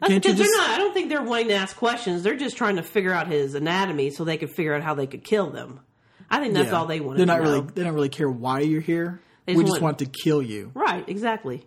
That's 0.00 0.10
Can't 0.12 0.24
you 0.24 0.32
because 0.32 0.46
just? 0.46 0.58
they're 0.58 0.68
not. 0.68 0.74
I 0.74 0.78
don't 0.78 0.92
think 0.92 1.08
they're 1.08 1.22
wanting 1.22 1.48
to 1.48 1.54
ask 1.54 1.76
questions. 1.76 2.22
They're 2.22 2.36
just 2.36 2.56
trying 2.56 2.76
to 2.76 2.82
figure 2.82 3.12
out 3.12 3.28
his 3.28 3.54
anatomy 3.54 4.10
so 4.10 4.24
they 4.24 4.36
could 4.36 4.50
figure 4.50 4.74
out 4.74 4.82
how 4.82 4.94
they 4.94 5.06
could 5.06 5.24
kill 5.24 5.50
them. 5.50 5.80
I 6.30 6.40
think 6.40 6.54
that's 6.54 6.68
yeah. 6.70 6.76
all 6.76 6.86
they 6.86 7.00
want. 7.00 7.16
They're 7.18 7.26
to 7.26 7.32
not 7.32 7.42
know. 7.42 7.50
really. 7.50 7.66
They 7.74 7.82
don't 7.84 7.94
really 7.94 8.08
care 8.08 8.28
why 8.28 8.60
you're 8.60 8.80
here. 8.80 9.20
They 9.46 9.54
we 9.54 9.62
just 9.62 9.74
just 9.74 9.82
want- 9.82 10.00
want 10.00 10.12
to 10.12 10.20
kill 10.22 10.42
you. 10.42 10.70
Right, 10.74 11.06
exactly. 11.08 11.66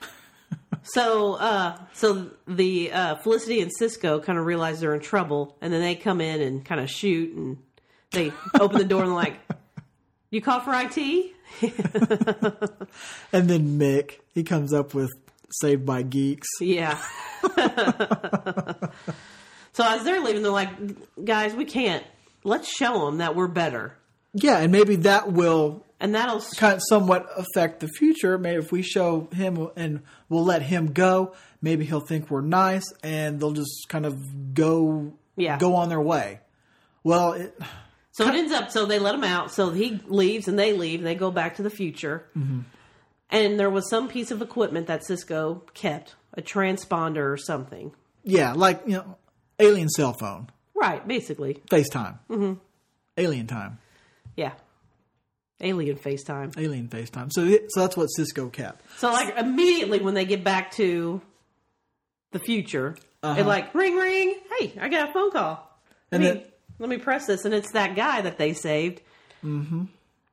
so, 0.82 1.34
uh, 1.34 1.76
so 1.94 2.30
the 2.46 2.92
uh, 2.92 3.16
Felicity 3.16 3.60
and 3.60 3.72
Cisco 3.72 4.20
kind 4.20 4.38
of 4.38 4.46
realize 4.46 4.80
they're 4.80 4.94
in 4.94 5.00
trouble, 5.00 5.56
and 5.60 5.72
then 5.72 5.80
they 5.80 5.94
come 5.96 6.20
in 6.20 6.40
and 6.40 6.64
kind 6.64 6.80
of 6.80 6.88
shoot, 6.90 7.34
and 7.34 7.58
they 8.12 8.32
open 8.58 8.78
the 8.78 8.84
door 8.84 9.02
and 9.02 9.10
they're 9.10 9.16
like, 9.16 9.36
"You 10.30 10.40
call 10.40 10.60
for 10.60 10.72
IT?" 10.74 11.32
And 13.32 13.48
then 13.48 13.78
Mick, 13.78 14.20
he 14.34 14.44
comes 14.44 14.72
up 14.72 14.94
with 14.94 15.10
Saved 15.50 15.84
by 15.84 16.02
Geeks. 16.02 16.48
Yeah. 16.60 16.98
so 19.72 19.84
as 19.84 20.04
they're 20.04 20.20
leaving, 20.20 20.42
they're 20.42 20.50
like, 20.52 20.70
"Guys, 21.24 21.54
we 21.54 21.64
can't. 21.64 22.04
Let's 22.48 22.68
show 22.68 23.06
them 23.06 23.18
that 23.18 23.36
we're 23.36 23.46
better, 23.48 23.94
Yeah, 24.34 24.58
and 24.58 24.72
maybe 24.72 24.96
that 24.96 25.30
will 25.32 25.84
and 26.00 26.14
that'll." 26.14 26.40
kind 26.56 26.74
of 26.74 26.82
somewhat 26.88 27.28
affect 27.36 27.80
the 27.80 27.88
future. 27.98 28.38
Maybe 28.38 28.56
if 28.58 28.72
we 28.72 28.82
show 28.82 29.28
him 29.32 29.68
and 29.76 30.00
we'll 30.28 30.44
let 30.44 30.62
him 30.62 30.92
go, 30.92 31.34
maybe 31.62 31.84
he'll 31.84 32.00
think 32.00 32.30
we're 32.30 32.40
nice 32.40 32.84
and 33.02 33.38
they'll 33.40 33.52
just 33.52 33.86
kind 33.88 34.06
of 34.06 34.54
go 34.54 35.12
Yeah. 35.36 35.58
go 35.58 35.74
on 35.76 35.88
their 35.88 36.00
way. 36.00 36.40
Well, 37.04 37.32
it, 37.34 37.56
So 38.12 38.26
it 38.26 38.34
ends 38.34 38.52
up 38.52 38.70
so 38.72 38.84
they 38.86 38.98
let 38.98 39.14
him 39.14 39.22
out. 39.24 39.52
So 39.52 39.70
he 39.70 40.00
leaves 40.06 40.48
and 40.48 40.58
they 40.58 40.72
leave. 40.72 41.02
They 41.02 41.14
go 41.14 41.30
back 41.30 41.54
to 41.56 41.62
the 41.62 41.70
future. 41.70 42.24
Mm-hmm. 42.36 42.60
And 43.30 43.60
there 43.60 43.70
was 43.70 43.88
some 43.90 44.08
piece 44.08 44.30
of 44.30 44.40
equipment 44.42 44.86
that 44.88 45.04
Cisco 45.04 45.62
kept, 45.74 46.14
a 46.34 46.42
transponder 46.42 47.30
or 47.32 47.36
something. 47.36 47.92
yeah, 48.24 48.52
like 48.54 48.80
you 48.86 48.94
know, 48.94 49.16
alien 49.60 49.88
cell 49.90 50.12
phone, 50.14 50.48
Right, 50.80 51.06
basically. 51.06 51.54
FaceTime, 51.70 52.18
mm-hmm. 52.30 52.52
alien 53.16 53.46
time, 53.46 53.78
Yeah. 54.36 54.52
Alien 55.60 55.96
FaceTime. 55.96 56.56
alien 56.56 56.88
FaceTime. 56.88 57.32
So 57.32 57.50
so 57.68 57.80
that's 57.80 57.96
what 57.96 58.06
Cisco 58.06 58.48
kept. 58.48 58.84
So 58.98 59.10
like 59.10 59.36
immediately 59.36 59.98
when 60.00 60.14
they 60.14 60.24
get 60.24 60.44
back 60.44 60.70
to 60.72 61.20
the 62.30 62.38
future, 62.38 62.96
Uh-huh. 63.24 63.40
it 63.40 63.44
like 63.46 63.74
ring 63.74 63.96
ring. 63.96 64.36
Hey, 64.58 64.72
I 64.80 64.88
got 64.88 65.10
a 65.10 65.12
phone 65.12 65.32
call. 65.32 65.68
Let 66.12 66.20
And 66.20 66.22
me 66.22 66.40
then- 66.40 66.50
let 66.78 66.88
me 66.88 66.98
press 66.98 67.26
this, 67.26 67.44
and 67.44 67.52
it's 67.52 67.72
that 67.72 67.96
guy 67.96 68.20
that 68.20 68.38
they 68.38 68.52
saved. 68.52 69.00
Mm-hmm. 69.44 69.86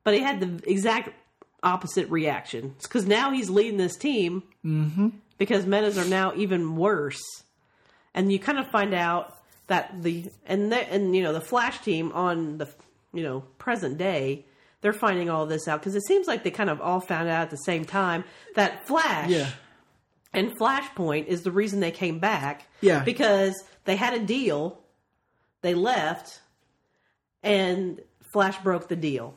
But 0.04 0.14
he 0.14 0.20
had 0.20 0.38
the 0.38 0.70
exact 0.70 1.08
opposite 1.64 2.08
reaction 2.08 2.76
because 2.82 3.04
now 3.04 3.32
he's 3.32 3.50
leading 3.50 3.78
this 3.78 3.96
team 3.96 4.44
mm-hmm. 4.64 5.08
because 5.38 5.66
metas 5.66 5.98
are 5.98 6.04
now 6.04 6.32
even 6.36 6.76
worse, 6.76 7.20
and 8.14 8.30
you 8.30 8.38
kind 8.38 8.60
of 8.60 8.68
find 8.70 8.94
out 8.94 9.35
that 9.66 10.02
the 10.02 10.30
and 10.46 10.70
the, 10.72 10.92
and 10.92 11.14
you 11.14 11.22
know 11.22 11.32
the 11.32 11.40
Flash 11.40 11.80
team 11.80 12.12
on 12.12 12.58
the 12.58 12.68
you 13.12 13.22
know 13.22 13.40
present 13.58 13.98
day. 13.98 14.46
They're 14.82 14.92
finding 14.92 15.30
all 15.30 15.46
this 15.46 15.66
out 15.66 15.80
because 15.80 15.96
it 15.96 16.06
seems 16.06 16.28
like 16.28 16.44
they 16.44 16.50
kind 16.50 16.70
of 16.70 16.80
all 16.80 17.00
found 17.00 17.28
out 17.28 17.42
at 17.42 17.50
the 17.50 17.56
same 17.56 17.84
time 17.84 18.24
that 18.54 18.86
Flash 18.86 19.30
Yeah, 19.30 19.48
and 20.32 20.56
Flashpoint 20.56 21.26
is 21.26 21.42
the 21.42 21.50
reason 21.50 21.80
they 21.80 21.90
came 21.90 22.18
back. 22.18 22.68
Yeah. 22.80 23.02
Because 23.02 23.54
they 23.84 23.96
had 23.96 24.14
a 24.14 24.20
deal, 24.20 24.78
they 25.62 25.74
left, 25.74 26.40
and 27.42 28.00
Flash 28.32 28.58
broke 28.58 28.88
the 28.88 28.96
deal. 28.96 29.34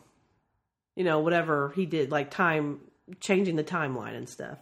You 0.95 1.05
know, 1.05 1.21
whatever 1.21 1.71
he 1.75 1.85
did, 1.85 2.11
like 2.11 2.29
time 2.29 2.81
changing 3.21 3.55
the 3.55 3.63
timeline 3.63 4.15
and 4.15 4.27
stuff. 4.27 4.59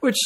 which 0.00 0.18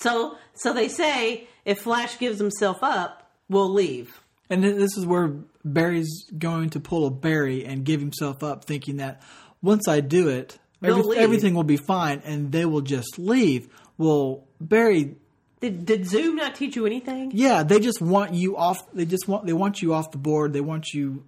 So 0.00 0.36
so 0.54 0.72
they 0.72 0.88
say 0.88 1.46
if 1.64 1.80
Flash 1.80 2.18
gives 2.18 2.38
himself 2.38 2.78
up, 2.82 3.30
we'll 3.48 3.70
leave. 3.72 4.20
And 4.48 4.64
this 4.64 4.96
is 4.96 5.06
where 5.06 5.28
Barry's 5.64 6.24
going 6.36 6.70
to 6.70 6.80
pull 6.80 7.06
a 7.06 7.10
Barry 7.10 7.64
and 7.64 7.84
give 7.84 8.00
himself 8.00 8.42
up, 8.42 8.64
thinking 8.64 8.96
that 8.96 9.22
once 9.62 9.86
I 9.86 10.00
do 10.00 10.28
it, 10.28 10.58
every- 10.82 11.16
everything 11.18 11.54
will 11.54 11.62
be 11.64 11.76
fine, 11.76 12.20
and 12.24 12.50
they 12.50 12.64
will 12.64 12.80
just 12.80 13.18
leave. 13.18 13.68
Well, 13.96 14.44
Barry, 14.60 15.16
Did 15.60 15.84
did 15.84 16.06
Zoom 16.06 16.36
not 16.36 16.54
teach 16.56 16.74
you 16.74 16.86
anything? 16.86 17.30
yeah, 17.34 17.62
they 17.62 17.78
just 17.78 18.00
want 18.00 18.32
you 18.34 18.56
off. 18.56 18.78
They 18.92 19.04
just 19.04 19.28
want 19.28 19.46
they 19.46 19.52
want 19.52 19.82
you 19.82 19.92
off 19.94 20.10
the 20.10 20.18
board. 20.18 20.52
They 20.54 20.62
want 20.62 20.94
you 20.94 21.24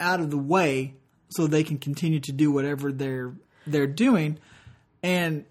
out 0.00 0.18
of 0.20 0.30
the 0.30 0.38
way 0.38 0.94
so 1.30 1.46
they 1.46 1.62
can 1.64 1.78
continue 1.78 2.18
to 2.20 2.32
do 2.32 2.50
whatever 2.50 2.92
they're 2.92 3.34
they're 3.66 3.86
doing. 3.86 4.38
And 5.02 5.44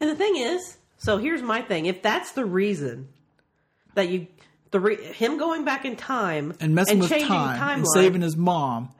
And 0.00 0.10
the 0.10 0.16
thing 0.16 0.36
is, 0.36 0.76
so 0.98 1.18
here's 1.18 1.42
my 1.42 1.62
thing: 1.62 1.86
if 1.86 2.02
that's 2.02 2.32
the 2.32 2.44
reason 2.44 3.08
that 3.94 4.08
you 4.08 4.26
the 4.70 4.80
re- 4.80 4.96
him 5.12 5.38
going 5.38 5.64
back 5.64 5.84
in 5.84 5.94
time 5.96 6.52
and 6.60 6.74
messing 6.74 6.98
with 6.98 7.08
changing 7.10 7.28
time 7.28 7.78
and 7.80 7.88
saving 7.94 8.22
his 8.22 8.36
mom 8.36 8.90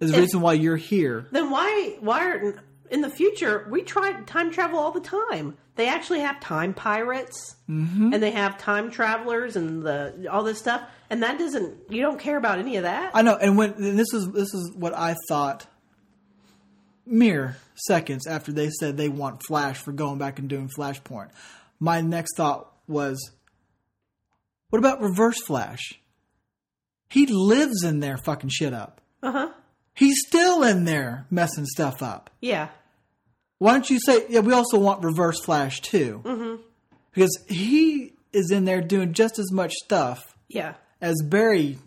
is 0.00 0.10
the 0.10 0.16
If- 0.18 0.22
reason 0.22 0.40
why 0.40 0.52
you're 0.54 0.76
here. 0.76 1.26
then 1.32 1.50
why 1.50 1.96
why 2.00 2.24
are 2.28 2.62
in 2.90 3.00
the 3.00 3.10
future 3.10 3.66
we 3.70 3.82
try 3.82 4.12
time 4.22 4.50
travel 4.50 4.78
all 4.78 4.92
the 4.92 5.00
time. 5.00 5.56
They 5.74 5.88
actually 5.88 6.20
have 6.20 6.38
time 6.40 6.74
pirates 6.74 7.56
Mm-hmm. 7.70 8.12
and 8.12 8.22
they 8.22 8.32
have 8.32 8.58
time 8.58 8.90
travelers 8.90 9.56
and 9.56 9.82
the 9.82 10.28
all 10.30 10.42
this 10.42 10.58
stuff. 10.58 10.82
And 11.08 11.22
that 11.22 11.38
doesn't 11.38 11.90
you 11.90 12.02
don't 12.02 12.18
care 12.20 12.36
about 12.36 12.58
any 12.58 12.76
of 12.76 12.82
that. 12.82 13.12
I 13.14 13.22
know, 13.22 13.36
and 13.36 13.56
when 13.56 13.72
and 13.72 13.98
this 13.98 14.12
is 14.12 14.30
this 14.32 14.52
is 14.52 14.70
what 14.76 14.94
I 14.94 15.16
thought 15.28 15.66
mere 17.06 17.56
seconds 17.74 18.26
after 18.26 18.52
they 18.52 18.70
said 18.70 18.96
they 18.96 19.08
want 19.08 19.42
Flash 19.46 19.78
for 19.78 19.92
going 19.92 20.18
back 20.18 20.38
and 20.38 20.48
doing 20.48 20.68
Flashpoint. 20.76 21.30
My 21.80 22.00
next 22.00 22.36
thought 22.36 22.70
was, 22.86 23.30
what 24.70 24.78
about 24.78 25.00
Reverse 25.00 25.40
Flash? 25.42 26.00
He 27.10 27.26
lives 27.26 27.82
in 27.84 28.00
there 28.00 28.16
fucking 28.16 28.50
shit 28.50 28.72
up. 28.72 29.00
uh-huh 29.22 29.50
He's 29.94 30.16
still 30.26 30.62
in 30.62 30.84
there 30.84 31.26
messing 31.30 31.66
stuff 31.66 32.02
up. 32.02 32.30
yeah 32.40 32.68
Why 33.58 33.72
don't 33.72 33.90
you 33.90 33.98
say, 34.00 34.24
yeah, 34.30 34.40
we 34.40 34.54
also 34.54 34.78
want 34.78 35.04
Reverse 35.04 35.40
Flash 35.40 35.80
too? 35.82 36.22
Mm-hmm. 36.24 36.62
Because 37.12 37.36
he 37.48 38.14
is 38.32 38.50
in 38.50 38.64
there 38.64 38.80
doing 38.80 39.12
just 39.12 39.38
as 39.38 39.52
much 39.52 39.72
stuff 39.84 40.34
yeah 40.48 40.74
as 41.02 41.20
Barry 41.22 41.78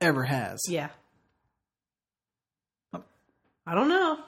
ever 0.00 0.22
has. 0.22 0.60
yeah 0.68 0.90
i 3.66 3.74
don't 3.74 3.88
know 3.88 4.18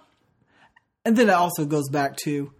And 1.05 1.17
then 1.17 1.29
it 1.29 1.33
also 1.33 1.65
goes 1.65 1.89
back 1.89 2.17
to 2.25 2.53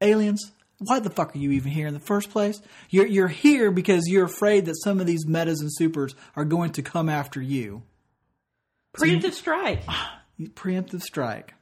aliens. 0.00 0.50
Why 0.78 0.98
the 0.98 1.10
fuck 1.10 1.34
are 1.34 1.38
you 1.38 1.52
even 1.52 1.70
here 1.70 1.86
in 1.86 1.94
the 1.94 2.00
first 2.00 2.30
place? 2.30 2.60
You're 2.90 3.06
you're 3.06 3.28
here 3.28 3.70
because 3.70 4.08
you're 4.08 4.24
afraid 4.24 4.66
that 4.66 4.74
some 4.82 4.98
of 5.00 5.06
these 5.06 5.26
metas 5.26 5.60
and 5.60 5.70
supers 5.72 6.14
are 6.34 6.44
going 6.44 6.72
to 6.72 6.82
come 6.82 7.08
after 7.08 7.40
you. 7.40 7.82
preemptive 8.96 9.32
strike 9.32 9.82
Preemptive 10.54 11.02
strike. 11.02 11.54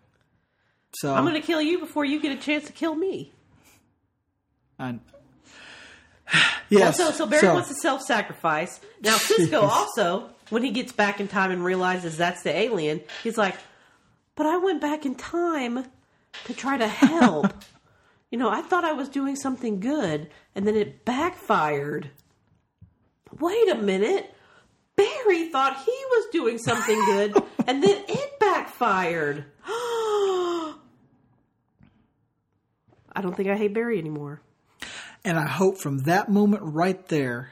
So 0.94 1.14
i'm 1.14 1.24
gonna 1.24 1.42
kill 1.42 1.60
you 1.60 1.78
before 1.78 2.04
you 2.04 2.20
get 2.20 2.32
a 2.32 2.40
chance 2.40 2.64
to 2.66 2.72
kill 2.72 2.94
me 2.94 3.30
I- 4.78 4.98
yes. 6.70 6.96
so 6.96 7.10
so 7.12 7.26
barry 7.26 7.46
wants 7.46 7.68
to 7.68 7.74
self-sacrifice 7.74 8.80
now 9.02 9.16
cisco 9.16 9.60
also 9.62 10.30
when 10.48 10.62
he 10.64 10.70
gets 10.70 10.90
back 10.92 11.20
in 11.20 11.28
time 11.28 11.50
and 11.52 11.64
realizes 11.64 12.16
that's 12.16 12.42
the 12.42 12.50
alien 12.56 13.02
he's 13.22 13.38
like 13.38 13.54
but 14.36 14.46
i 14.46 14.56
went 14.56 14.80
back 14.80 15.04
in 15.04 15.14
time 15.14 15.84
to 16.44 16.54
try 16.54 16.76
to 16.76 16.88
help. 16.88 17.52
You 18.32 18.38
know 18.38 18.48
i 18.48 18.62
thought 18.62 18.84
i 18.84 18.92
was 18.92 19.08
doing 19.08 19.34
something 19.34 19.80
good 19.80 20.30
and 20.54 20.64
then 20.64 20.76
it 20.76 21.04
backfired. 21.04 22.10
Wait 23.40 23.68
a 23.68 23.74
minute. 23.74 24.32
Barry 24.94 25.48
thought 25.48 25.82
he 25.84 25.90
was 26.10 26.26
doing 26.30 26.58
something 26.58 26.94
good 27.06 27.34
and 27.66 27.82
then 27.82 28.04
it 28.08 28.38
backfired. 28.38 29.46
I 29.66 30.74
don't 33.20 33.36
think 33.36 33.48
i 33.48 33.56
hate 33.56 33.74
barry 33.74 33.98
anymore. 33.98 34.42
And 35.24 35.36
I 35.36 35.48
hope 35.48 35.78
from 35.78 35.98
that 36.04 36.28
moment 36.28 36.62
right 36.64 37.04
there 37.08 37.50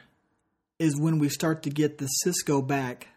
is 0.79 0.97
when 0.97 1.18
we 1.18 1.29
start 1.29 1.64
to 1.64 1.70
get 1.70 1.99
the 1.99 2.07
Cisco 2.07 2.62
back 2.62 3.09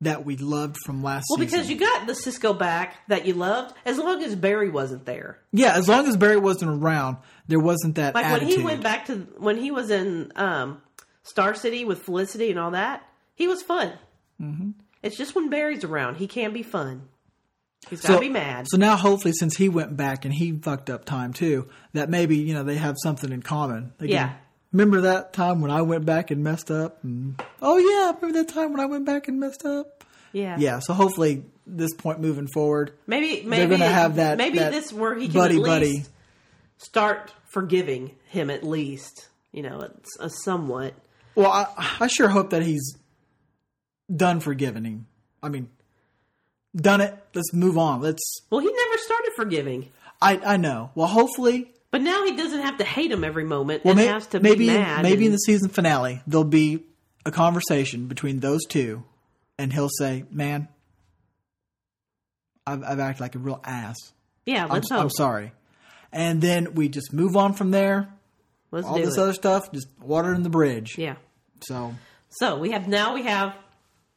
that 0.00 0.24
we 0.24 0.36
loved 0.36 0.76
from 0.86 1.02
last 1.02 1.24
season. 1.26 1.40
Well, 1.40 1.48
season. 1.48 1.58
because 1.60 1.70
you 1.70 1.76
got 1.78 2.06
the 2.06 2.14
Cisco 2.14 2.52
back 2.54 2.96
that 3.08 3.26
you 3.26 3.34
loved, 3.34 3.74
as 3.84 3.98
long 3.98 4.22
as 4.22 4.36
Barry 4.36 4.70
wasn't 4.70 5.04
there. 5.06 5.38
yeah, 5.52 5.72
as 5.76 5.88
long 5.88 6.06
as 6.06 6.16
Barry 6.16 6.36
wasn't 6.38 6.70
around, 6.82 7.16
there 7.48 7.58
wasn't 7.60 7.96
that 7.96 8.14
Like 8.14 8.24
attitude. 8.24 8.48
when 8.48 8.58
he 8.58 8.64
went 8.64 8.82
back 8.82 9.06
to 9.06 9.14
when 9.38 9.56
he 9.56 9.70
was 9.70 9.90
in 9.90 10.32
um, 10.36 10.80
Star 11.24 11.54
City 11.54 11.84
with 11.84 12.02
Felicity 12.02 12.50
and 12.50 12.58
all 12.60 12.70
that, 12.72 13.02
he 13.34 13.48
was 13.48 13.60
fun. 13.62 13.92
Mm-hmm. 14.40 14.70
It's 15.02 15.16
just 15.16 15.34
when 15.34 15.48
Barry's 15.50 15.84
around, 15.84 16.16
he 16.16 16.26
can 16.26 16.52
be 16.52 16.62
fun. 16.62 17.08
He's 17.88 18.00
got 18.02 18.14
to 18.16 18.20
be 18.20 18.28
mad. 18.28 18.66
So 18.68 18.76
now, 18.76 18.96
hopefully, 18.96 19.32
since 19.32 19.56
he 19.56 19.68
went 19.68 19.96
back 19.96 20.24
and 20.24 20.34
he 20.34 20.52
fucked 20.58 20.90
up 20.90 21.04
time 21.04 21.32
too, 21.32 21.68
that 21.92 22.10
maybe 22.10 22.36
you 22.36 22.52
know 22.54 22.62
they 22.64 22.74
have 22.76 22.96
something 23.02 23.32
in 23.32 23.40
common. 23.42 23.92
They 23.98 24.06
can- 24.06 24.14
Yeah. 24.14 24.32
Remember 24.72 25.00
that 25.02 25.32
time 25.32 25.60
when 25.60 25.70
I 25.70 25.82
went 25.82 26.04
back 26.04 26.30
and 26.30 26.44
messed 26.44 26.70
up? 26.70 27.02
And, 27.02 27.40
oh 27.62 27.78
yeah, 27.78 28.12
remember 28.20 28.42
that 28.42 28.52
time 28.52 28.72
when 28.72 28.80
I 28.80 28.86
went 28.86 29.06
back 29.06 29.28
and 29.28 29.40
messed 29.40 29.64
up? 29.64 30.04
yeah, 30.32 30.56
Yeah. 30.58 30.78
So 30.80 30.92
hopefully, 30.92 31.44
this 31.66 31.92
point 31.94 32.20
moving 32.20 32.46
forward, 32.48 32.92
Maybe 33.06 33.42
maybe 33.46 33.70
gonna 33.70 33.86
have 33.88 34.16
that- 34.16 34.36
Maybe 34.38 34.58
that 34.58 34.72
this 34.72 34.92
where 34.92 35.14
he 35.14 35.26
can 35.28 35.34
buddy 35.34 35.56
at 35.56 35.62
least 35.62 35.66
buddy. 35.66 36.04
start 36.78 37.32
forgiving 37.46 38.12
him 38.26 38.50
at 38.50 38.62
least. 38.64 39.28
You 39.52 39.62
know, 39.62 39.80
it's 39.80 40.18
a 40.20 40.24
uh, 40.24 40.28
somewhat. 40.28 40.94
well, 41.34 41.50
I, 41.50 41.66
I 42.00 42.06
sure 42.08 42.28
hope 42.28 42.50
that 42.50 42.62
he's 42.62 42.96
done 44.14 44.40
forgiving 44.40 44.84
him. 44.84 45.06
I 45.42 45.48
mean, 45.48 45.68
done 46.76 47.00
it. 47.00 47.16
Let's 47.34 47.52
move 47.54 47.78
on. 47.78 48.02
Let's. 48.02 48.42
Well, 48.50 48.60
he 48.60 48.66
never 48.70 48.98
started 48.98 49.32
forgiving, 49.36 49.90
I 50.20 50.38
I 50.44 50.56
know. 50.58 50.90
Well, 50.94 51.06
hopefully, 51.06 51.72
but 51.90 52.02
now 52.02 52.24
he 52.24 52.36
doesn't 52.36 52.60
have 52.62 52.78
to 52.78 52.84
hate 52.84 53.10
him 53.10 53.24
every 53.24 53.44
moment 53.44 53.84
well, 53.84 53.92
and 53.92 54.00
may- 54.00 54.06
has 54.06 54.26
to 54.28 54.40
maybe 54.40 54.58
be 54.60 54.66
mad. 54.68 55.02
maybe 55.02 55.26
in 55.26 55.32
the 55.32 55.38
season 55.38 55.68
finale 55.68 56.22
there'll 56.26 56.44
be 56.44 56.84
a 57.26 57.30
conversation 57.30 58.06
between 58.06 58.40
those 58.40 58.64
two, 58.66 59.04
and 59.58 59.72
he'll 59.72 59.88
say, 59.98 60.24
"Man, 60.30 60.68
I've, 62.66 62.82
I've 62.84 63.00
acted 63.00 63.20
like 63.20 63.34
a 63.34 63.38
real 63.38 63.60
ass. 63.64 63.96
yeah. 64.46 64.64
I'm, 64.64 64.70
Let's 64.70 64.90
I'm 64.90 65.00
hope. 65.02 65.12
sorry." 65.12 65.52
And 66.12 66.40
then 66.40 66.74
we 66.74 66.88
just 66.88 67.12
move 67.12 67.36
on 67.36 67.52
from 67.52 67.70
there. 67.70 68.08
Let's 68.70 68.86
All 68.86 68.96
this 68.98 69.16
it. 69.16 69.20
other 69.20 69.32
stuff, 69.34 69.70
just 69.72 69.88
water 70.00 70.32
in 70.34 70.42
the 70.42 70.50
bridge. 70.50 70.96
yeah. 70.98 71.16
So 71.62 71.94
So 72.30 72.58
we 72.58 72.70
have 72.72 72.86
now 72.88 73.14
we 73.14 73.22
have 73.24 73.54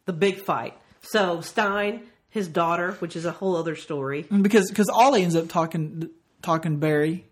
the 0.06 0.14
big 0.14 0.38
fight. 0.38 0.78
So 1.02 1.42
Stein, 1.42 2.04
his 2.30 2.48
daughter, 2.48 2.94
which 3.00 3.16
is 3.16 3.26
a 3.26 3.32
whole 3.32 3.56
other 3.56 3.76
story. 3.76 4.24
Mm, 4.24 4.44
because 4.44 4.70
because 4.70 4.88
Ollie 4.90 5.24
ends 5.24 5.36
up 5.36 5.50
talking 5.50 6.10
talking 6.42 6.78
Barry 6.78 7.26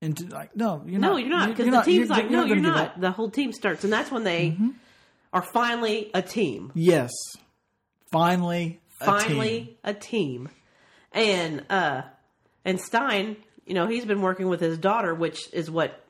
into 0.00 0.26
like, 0.26 0.54
no, 0.56 0.82
you're 0.86 1.00
No, 1.00 1.12
not. 1.12 1.20
you're 1.20 1.28
not 1.28 1.48
because 1.48 1.66
you're 1.66 1.74
the 1.76 1.82
team's 1.82 2.08
you're- 2.08 2.22
like, 2.22 2.30
no, 2.30 2.42
gonna 2.42 2.48
you're 2.48 2.56
not. 2.62 3.00
The 3.00 3.10
whole 3.10 3.30
team 3.30 3.52
starts, 3.52 3.84
and 3.84 3.92
that's 3.92 4.10
when 4.10 4.24
they 4.24 4.50
Mm-hmm. 4.50 4.68
are 5.32 5.42
finally 5.42 6.10
a 6.14 6.22
team. 6.22 6.70
Yes, 6.74 7.10
finally, 8.10 8.80
a 9.00 9.04
team. 9.06 9.14
Finally, 9.20 9.78
a 9.84 9.94
team. 9.94 10.48
And 11.12 11.64
uh, 11.70 12.02
and 12.64 12.80
Stein, 12.80 13.36
you 13.66 13.74
know, 13.74 13.86
he's 13.86 14.04
been 14.04 14.20
working 14.22 14.48
with 14.48 14.60
his 14.60 14.78
daughter, 14.78 15.14
which 15.14 15.52
is 15.52 15.70
what 15.70 16.04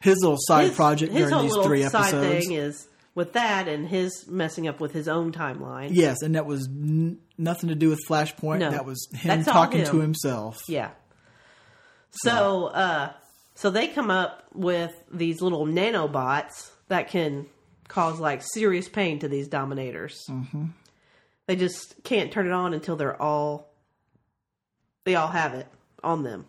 his 0.00 0.18
little 0.20 0.36
side 0.38 0.68
his, 0.68 0.74
project 0.76 1.12
his 1.12 1.30
during 1.30 1.44
these 1.46 1.56
three 1.64 1.82
side 1.84 2.14
episodes. 2.14 2.46
thing 2.46 2.56
is 2.56 2.86
with 3.14 3.32
that, 3.34 3.68
and 3.68 3.86
his 3.88 4.26
messing 4.28 4.66
up 4.68 4.80
with 4.80 4.92
his 4.92 5.06
own 5.08 5.32
timeline. 5.32 5.88
Yes, 5.92 6.20
and 6.22 6.34
that 6.34 6.46
was 6.46 6.66
n- 6.68 7.18
nothing 7.38 7.68
to 7.68 7.74
do 7.76 7.88
with 7.88 8.00
Flashpoint. 8.08 8.58
No. 8.58 8.70
that 8.70 8.84
was 8.84 9.08
him 9.14 9.44
talking 9.44 9.84
to 9.84 10.00
himself. 10.00 10.60
Yeah. 10.68 10.90
So, 12.22 12.66
uh, 12.66 13.12
so 13.54 13.70
they 13.70 13.88
come 13.88 14.10
up 14.10 14.44
with 14.54 14.92
these 15.12 15.40
little 15.40 15.66
nanobots 15.66 16.70
that 16.88 17.08
can 17.08 17.46
cause 17.88 18.18
like 18.20 18.42
serious 18.42 18.88
pain 18.88 19.18
to 19.20 19.28
these 19.28 19.48
dominators. 19.48 20.20
Mm-hmm. 20.28 20.66
They 21.46 21.56
just 21.56 22.02
can't 22.04 22.32
turn 22.32 22.46
it 22.46 22.52
on 22.52 22.72
until 22.74 22.96
they're 22.96 23.20
all 23.20 23.68
they 25.04 25.14
all 25.16 25.28
have 25.28 25.54
it 25.54 25.66
on 26.02 26.22
them. 26.22 26.46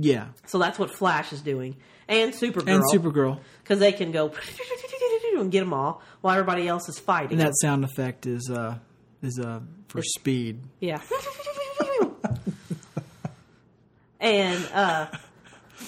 Yeah, 0.00 0.28
So 0.46 0.58
that's 0.58 0.78
what 0.78 0.92
Flash 0.94 1.32
is 1.32 1.40
doing, 1.40 1.74
and 2.06 2.32
Supergirl, 2.32 2.68
and 2.68 2.84
Supergirl. 2.92 3.40
because 3.64 3.80
they 3.80 3.90
can 3.90 4.12
go 4.12 4.32
and 5.36 5.50
get 5.50 5.60
them 5.60 5.72
all 5.72 6.00
while 6.20 6.34
everybody 6.34 6.68
else 6.68 6.88
is 6.88 7.00
fighting. 7.00 7.32
And 7.32 7.40
that 7.40 7.54
sound 7.60 7.84
effect 7.84 8.24
is 8.26 8.48
uh 8.48 8.76
is 9.22 9.40
uh 9.40 9.58
for 9.88 10.02
speed. 10.02 10.60
Yeah. 10.78 11.00
and 14.20 14.64
uh 14.74 15.06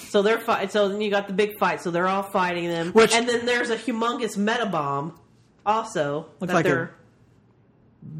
so 0.09 0.21
they're 0.21 0.39
fight. 0.39 0.71
So 0.71 0.87
then 0.89 1.01
you 1.01 1.09
got 1.11 1.27
the 1.27 1.33
big 1.33 1.57
fight. 1.59 1.81
So 1.81 1.91
they're 1.91 2.07
all 2.07 2.23
fighting 2.23 2.67
them, 2.67 2.91
Which- 2.93 3.13
and 3.13 3.27
then 3.27 3.45
there's 3.45 3.69
a 3.69 3.77
humongous 3.77 4.37
meta 4.37 4.65
bomb. 4.65 5.19
Also, 5.65 6.27
Looks 6.39 6.47
that 6.51 6.53
like 6.53 6.65
a- 6.65 6.69
they're 6.69 6.95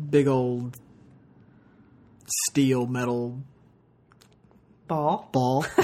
Big 0.10 0.28
old 0.28 0.78
steel 2.28 2.86
metal 2.88 3.40
ball. 4.88 5.30
ball. 5.32 5.66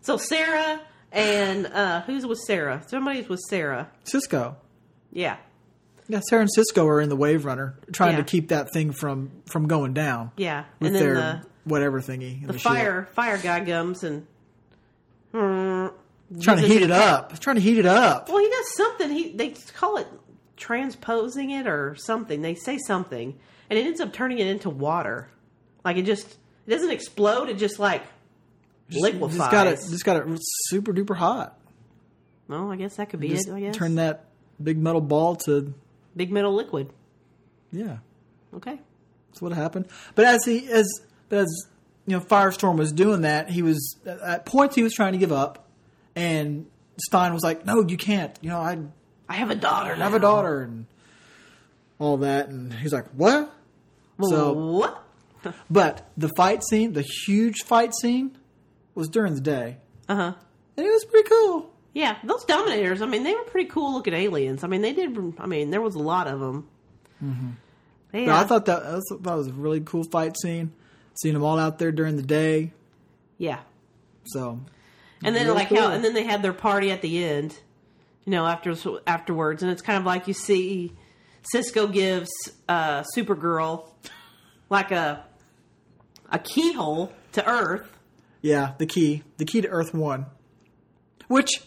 So 0.00 0.16
Sara 0.16 0.80
and 1.12 1.66
uh 1.66 2.00
who's 2.02 2.24
with 2.26 2.38
Sara? 2.46 2.82
Somebody's 2.86 3.28
with 3.28 3.40
Sara. 3.50 3.90
Cisco. 4.04 4.56
Yeah, 5.12 5.36
Yeah, 6.08 6.20
Sara 6.28 6.40
and 6.42 6.50
Cisco 6.52 6.86
are 6.86 7.00
in 7.00 7.08
the 7.10 7.16
Wave 7.16 7.44
Runner, 7.44 7.78
trying 7.92 8.12
Yeah. 8.12 8.18
to 8.18 8.24
keep 8.24 8.48
that 8.48 8.72
thing 8.72 8.92
from 8.92 9.30
from 9.46 9.68
going 9.68 9.92
down. 9.94 10.30
yeah, 10.36 10.64
with 10.80 10.88
and 10.88 10.96
then 10.96 11.02
their 11.02 11.14
the 11.14 11.42
whatever 11.64 12.00
thingy. 12.00 12.40
in 12.40 12.46
the 12.46 12.54
ship. 12.54 12.62
fire 12.62 13.08
fire 13.12 13.38
guy 13.38 13.64
comes 13.64 14.02
and. 14.04 14.26
Hmm, 15.32 15.88
trying 16.40 16.56
to 16.58 16.66
heat 16.66 16.80
it 16.82 16.90
up. 16.90 17.38
Trying 17.40 17.56
to 17.56 17.62
heat 17.62 17.76
it 17.78 17.84
up. 17.86 18.28
Well, 18.28 18.38
he 18.38 18.48
does 18.48 18.74
something. 18.76 19.10
He 19.10 19.32
they 19.32 19.54
call 19.74 19.98
it 19.98 20.06
transposing 20.56 21.50
it 21.50 21.66
or 21.66 21.94
something. 21.96 22.40
They 22.42 22.54
say 22.54 22.78
something, 22.78 23.38
and 23.68 23.78
it 23.78 23.84
ends 23.86 24.00
up 24.00 24.12
turning 24.14 24.38
it 24.38 24.46
into 24.46 24.70
water. 24.70 25.28
Like 25.84 25.98
it 25.98 26.02
just 26.06 26.38
it 26.66 26.70
doesn't 26.70 26.90
explode. 26.90 27.50
It 27.50 27.58
just 27.58 27.78
like 27.78 28.02
liquefies. 28.90 29.36
Just 29.36 29.50
got 29.50 29.66
it. 29.66 29.78
Just 29.90 30.04
got 30.04 30.16
it 30.16 30.38
super 30.68 30.94
duper 30.94 31.16
hot. 31.16 31.58
well, 32.48 32.70
I 32.72 32.76
guess 32.76 32.96
that 32.96 33.10
could 33.10 33.20
be 33.20 33.28
Just 33.28 33.48
it. 33.48 33.52
I 33.54 33.60
guess 33.60 33.76
turn 33.76 33.96
that 33.96 34.24
big 34.62 34.78
metal 34.78 35.02
ball 35.02 35.36
to 35.36 35.74
big 36.18 36.30
metal 36.30 36.52
liquid. 36.54 36.90
yeah. 37.72 37.98
Okay. 38.54 38.78
That's 39.30 39.40
what 39.42 39.52
happened. 39.52 39.86
But 40.14 40.24
as 40.24 40.44
he 40.44 40.68
as 40.70 40.86
but 41.28 41.38
as 41.40 41.66
you 42.06 42.16
know, 42.16 42.24
Firestorm 42.24 42.76
was 42.78 42.92
doing 42.92 43.20
that. 43.22 43.50
He 43.50 43.62
was 43.62 43.96
at 44.06 44.44
points 44.46 44.74
he 44.74 44.82
was 44.82 44.92
trying 44.94 45.12
to 45.12 45.18
give 45.18 45.32
up, 45.32 45.66
and 46.16 46.66
Stein 47.06 47.32
was 47.34 47.42
like, 47.42 47.64
"No, 47.66 47.84
you 47.86 47.96
can't. 47.98 48.36
You 48.40 48.48
know, 48.50 48.58
I 48.58 48.78
I 49.28 49.34
have 49.34 49.50
a 49.50 49.54
daughter. 49.54 49.92
I 49.92 49.96
have 49.98 50.14
a 50.14 50.18
daughter 50.18 50.62
and 50.62 50.86
all 51.98 52.16
that." 52.18 52.48
And 52.48 52.72
he's 52.72 52.92
like, 52.94 53.06
"What?" 53.14 53.52
So, 54.22 54.52
what? 54.52 55.04
but 55.70 56.10
the 56.16 56.30
fight 56.36 56.64
scene, 56.64 56.94
the 56.94 57.02
huge 57.26 57.62
fight 57.66 57.92
scene, 58.00 58.36
was 58.94 59.08
during 59.08 59.34
the 59.34 59.40
day, 59.42 59.76
Uh 60.08 60.14
huh. 60.16 60.32
and 60.76 60.86
it 60.86 60.90
was 60.90 61.04
pretty 61.04 61.28
cool. 61.28 61.70
Yeah, 61.98 62.16
those 62.22 62.44
Dominators. 62.44 63.02
I 63.02 63.06
mean, 63.06 63.24
they 63.24 63.34
were 63.34 63.42
pretty 63.42 63.68
cool 63.68 63.92
looking 63.92 64.14
aliens. 64.14 64.62
I 64.62 64.68
mean, 64.68 64.82
they 64.82 64.92
did. 64.92 65.18
I 65.40 65.46
mean, 65.46 65.70
there 65.70 65.80
was 65.80 65.96
a 65.96 65.98
lot 65.98 66.28
of 66.28 66.38
them. 66.38 66.68
Mm-hmm. 67.20 67.48
Yeah, 68.12 68.26
But 68.26 68.34
I 68.36 68.44
thought 68.44 68.66
that 68.66 68.84
that 68.84 68.92
was, 68.92 69.18
that 69.22 69.34
was 69.34 69.48
a 69.48 69.52
really 69.52 69.80
cool 69.80 70.04
fight 70.04 70.38
scene. 70.38 70.72
Seeing 71.20 71.34
them 71.34 71.42
all 71.42 71.58
out 71.58 71.80
there 71.80 71.90
during 71.90 72.14
the 72.14 72.22
day, 72.22 72.72
yeah. 73.36 73.58
so 74.26 74.60
And 75.24 75.34
then 75.34 75.52
like 75.52 75.70
cool. 75.70 75.78
how, 75.78 75.90
and 75.90 76.04
then 76.04 76.14
they 76.14 76.22
had 76.22 76.40
their 76.40 76.52
party 76.52 76.92
at 76.92 77.02
the 77.02 77.24
end. 77.24 77.58
You 78.24 78.30
know, 78.30 78.46
after 78.46 78.76
afterwards, 79.04 79.64
and 79.64 79.72
it's 79.72 79.82
kind 79.82 79.98
of 79.98 80.04
like 80.06 80.28
you 80.28 80.34
see 80.34 80.92
Cisco 81.50 81.88
gives 81.88 82.30
uh, 82.68 83.02
Supergirl 83.16 83.88
like 84.70 84.92
a 84.92 85.24
a 86.30 86.38
keyhole 86.38 87.12
to 87.32 87.44
Earth. 87.44 87.98
Yeah, 88.40 88.74
the 88.78 88.86
key, 88.86 89.24
the 89.38 89.44
key 89.44 89.62
to 89.62 89.68
Earth 89.68 89.92
One, 89.92 90.26
which 91.26 91.62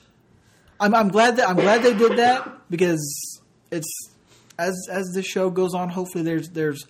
I'm, 0.82 0.94
I'm 0.96 1.08
glad 1.10 1.38
that 1.38 1.48
I'm 1.48 1.56
glad 1.56 1.84
they 1.84 1.94
did 1.94 2.18
that 2.18 2.70
because 2.70 3.40
it's 3.72 4.10
as 4.60 4.76
as 4.92 5.06
the 5.14 5.24
show 5.24 5.50
goes 5.50 5.74
on. 5.74 5.90
Hopefully, 5.90 6.24
there's 6.24 6.50
there's 6.50 6.86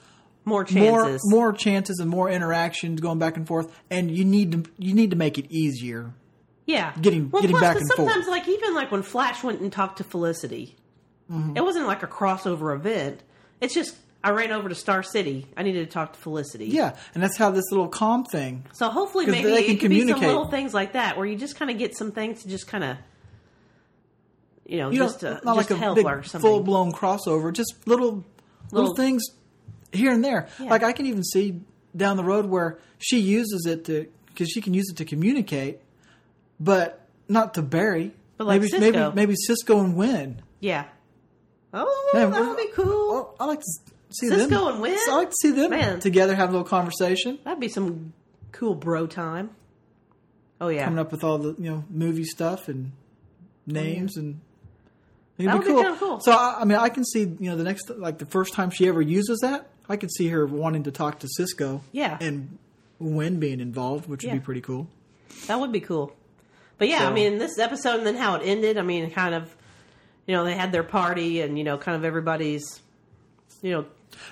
More 0.45 0.65
more 0.71 1.03
chances. 1.05 1.21
more 1.31 1.53
chances 1.53 1.99
and 1.99 2.09
more 2.09 2.29
interactions 2.29 3.01
going 3.01 3.19
back 3.19 3.37
and 3.37 3.45
forth, 3.47 3.71
and 3.89 4.09
you 4.09 4.25
need 4.25 4.51
to 4.53 4.71
you 4.79 4.93
need 4.93 5.11
to 5.11 5.15
make 5.17 5.37
it 5.37 5.45
easier. 5.51 6.11
Yeah, 6.65 6.93
Getting- 7.01 7.29
getting 7.29 7.49
plus, 7.51 7.61
back 7.61 7.75
and 7.77 7.87
forth. 7.87 7.97
sometimes, 8.09 8.27
like 8.27 8.47
even 8.47 8.73
like 8.75 8.91
when 8.91 9.01
Flash 9.03 9.43
went 9.43 9.59
and 9.61 9.71
talked 9.71 9.97
to 9.97 10.03
Felicity, 10.03 10.75
Mm-hmm. 11.31 11.55
it 11.57 11.63
wasn't 11.63 11.87
like 11.87 12.03
a 12.03 12.07
crossover 12.07 12.75
event. 12.75 13.21
It's 13.61 13.73
just 13.73 13.95
I 14.23 14.31
ran 14.31 14.51
over 14.51 14.67
to 14.69 14.75
Star 14.75 15.01
City. 15.01 15.47
I 15.57 15.63
needed 15.63 15.85
to 15.87 15.91
talk 15.91 16.13
to 16.13 16.19
Felicity. 16.19 16.67
Yeah, 16.67 16.95
and 17.13 17.21
that's 17.23 17.37
how 17.37 17.51
this 17.51 17.65
little 17.71 17.87
calm 17.87 18.23
thing. 18.25 18.65
So 18.73 18.89
hopefully, 18.89 19.25
maybe 19.27 19.49
they 19.49 19.63
it 19.63 19.65
can 19.65 19.77
could 19.77 19.89
be 19.89 19.99
some 19.99 20.07
communicate. 20.09 20.27
little 20.27 20.47
things 20.47 20.73
like 20.73 20.93
that 20.93 21.17
where 21.17 21.25
you 21.25 21.35
just 21.35 21.55
kind 21.57 21.71
of 21.71 21.77
get 21.77 21.95
some 21.97 22.11
things 22.11 22.43
to 22.43 22.49
just 22.49 22.67
kind 22.67 22.83
of, 22.83 22.97
you 24.72 24.78
know, 24.78 24.89
You 24.89 24.99
just 24.99 25.22
know, 25.22 25.38
to 25.38 25.45
not 25.45 25.55
just 25.57 25.69
like 25.69 25.80
a 25.82 25.93
big 25.95 26.05
or 26.05 26.24
something. 26.24 26.41
full 26.49 26.63
blown 26.63 26.91
crossover, 26.93 27.51
just 27.53 27.76
little, 27.86 28.24
little 28.72 28.89
Little- 28.91 28.95
things 28.95 29.24
here 29.91 30.11
and 30.11 30.24
there. 30.24 30.47
Yeah. 30.59 30.69
Like 30.69 30.84
I 30.84 30.93
can 30.93 31.05
even 31.05 31.24
see 31.24 31.61
down 31.95 32.15
the 32.17 32.24
road 32.24 32.45
where 32.45 32.80
she 32.97 33.19
uses 33.19 33.65
it 33.65 33.86
to 33.86 34.07
because 34.28 34.49
she 34.49 34.61
can 34.61 34.74
use 34.74 34.89
it 34.89 34.95
to 34.97 35.05
communicate, 35.05 35.80
but 36.59 37.05
not 37.28 37.53
to 37.55 37.61
Barry. 37.61 38.13
But 38.38 38.47
like 38.47 38.61
maybe 38.61 38.69
Cisco. 38.72 38.91
maybe 38.91 39.15
maybe 39.15 39.36
Cisco 39.36 39.80
and 39.84 39.95
Winn. 39.95 40.41
yeah. 40.59 40.86
Oh, 41.74 42.11
Man, 42.13 42.32
that 42.32 42.41
would 42.47 42.57
be 42.57 42.67
cool. 42.74 43.09
Well, 43.13 43.36
I 43.39 43.45
like 43.45 43.59
to 43.59 43.65
see 44.13 44.28
them. 44.28 44.39
Cisco 44.39 44.67
and 44.69 44.82
Winn? 44.82 44.97
I 45.09 45.15
like 45.15 45.30
to 45.30 45.36
see 45.41 45.51
them 45.51 45.69
Man. 45.69 45.99
together 46.01 46.36
have 46.36 46.49
a 46.49 46.51
little 46.51 46.67
conversation, 46.67 47.39
That'd 47.45 47.59
be 47.61 47.69
some 47.69 48.11
cool 48.51 48.76
bro 48.76 49.07
time. 49.07 49.51
Oh 50.59 50.67
yeah, 50.67 50.84
coming 50.86 50.99
up 50.99 51.11
with 51.11 51.24
all 51.24 51.38
the 51.38 51.55
you 51.61 51.69
know 51.72 51.84
movie 51.89 52.26
stuff 52.26 52.67
and 52.69 52.91
names 53.65 54.17
oh, 54.17 54.22
and. 54.22 54.41
It'd 55.45 55.51
That 55.51 55.67
would 55.67 55.93
be 55.93 55.99
cool. 55.99 56.19
So 56.21 56.31
I, 56.31 56.57
I 56.61 56.65
mean, 56.65 56.77
I 56.77 56.89
can 56.89 57.03
see 57.05 57.21
you 57.21 57.49
know 57.49 57.55
the 57.55 57.63
next 57.63 57.89
like 57.89 58.17
the 58.17 58.25
first 58.25 58.53
time 58.53 58.69
she 58.69 58.87
ever 58.87 59.01
uses 59.01 59.39
that, 59.39 59.67
I 59.89 59.97
could 59.97 60.11
see 60.11 60.27
her 60.29 60.45
wanting 60.45 60.83
to 60.83 60.91
talk 60.91 61.19
to 61.19 61.27
Cisco. 61.27 61.81
Yeah. 61.91 62.17
and 62.21 62.57
Winn 62.99 63.39
being 63.39 63.59
involved, 63.59 64.07
which 64.07 64.23
would 64.23 64.33
be 64.33 64.39
pretty 64.39 64.61
cool. 64.61 64.87
that 65.47 65.59
would 65.59 65.71
be 65.71 65.79
cool. 65.79 66.13
But 66.77 66.87
yeah, 66.87 67.07
I 67.07 67.13
mean, 67.13 67.37
this 67.37 67.59
episode 67.59 67.97
and 67.97 68.07
then 68.07 68.15
how 68.15 68.35
it 68.35 68.41
ended. 68.43 68.77
I 68.77 68.81
mean, 68.81 69.09
kind 69.11 69.35
of, 69.35 69.55
you 70.25 70.35
know, 70.35 70.43
they 70.43 70.55
had 70.55 70.71
their 70.71 70.83
party 70.83 71.41
and 71.41 71.57
you 71.57 71.63
know, 71.63 71.77
kind 71.77 71.95
of 71.95 72.03
everybody's, 72.05 72.81
you 73.61 73.71
know, 73.71 73.85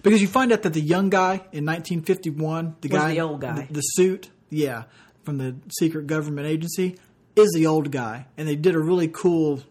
Because 0.03 0.21
you 0.21 0.27
find 0.27 0.51
out 0.51 0.63
that 0.63 0.73
the 0.73 0.81
young 0.81 1.09
guy 1.09 1.35
in 1.51 1.65
1951, 1.65 2.75
the 2.81 2.87
guy, 2.89 3.13
the 3.13 3.21
old 3.21 3.41
guy. 3.41 3.67
the, 3.67 3.73
the 3.73 3.81
suit, 3.81 4.29
yeah, 4.49 4.83
from 5.23 5.37
the 5.37 5.55
secret 5.79 6.07
government 6.07 6.47
agency, 6.47 6.95
is 7.35 7.51
the 7.53 7.65
old 7.67 7.91
guy, 7.91 8.25
and 8.37 8.47
they 8.47 8.55
did 8.55 8.75
a 8.75 8.79
really 8.79 9.07
cool 9.07 9.61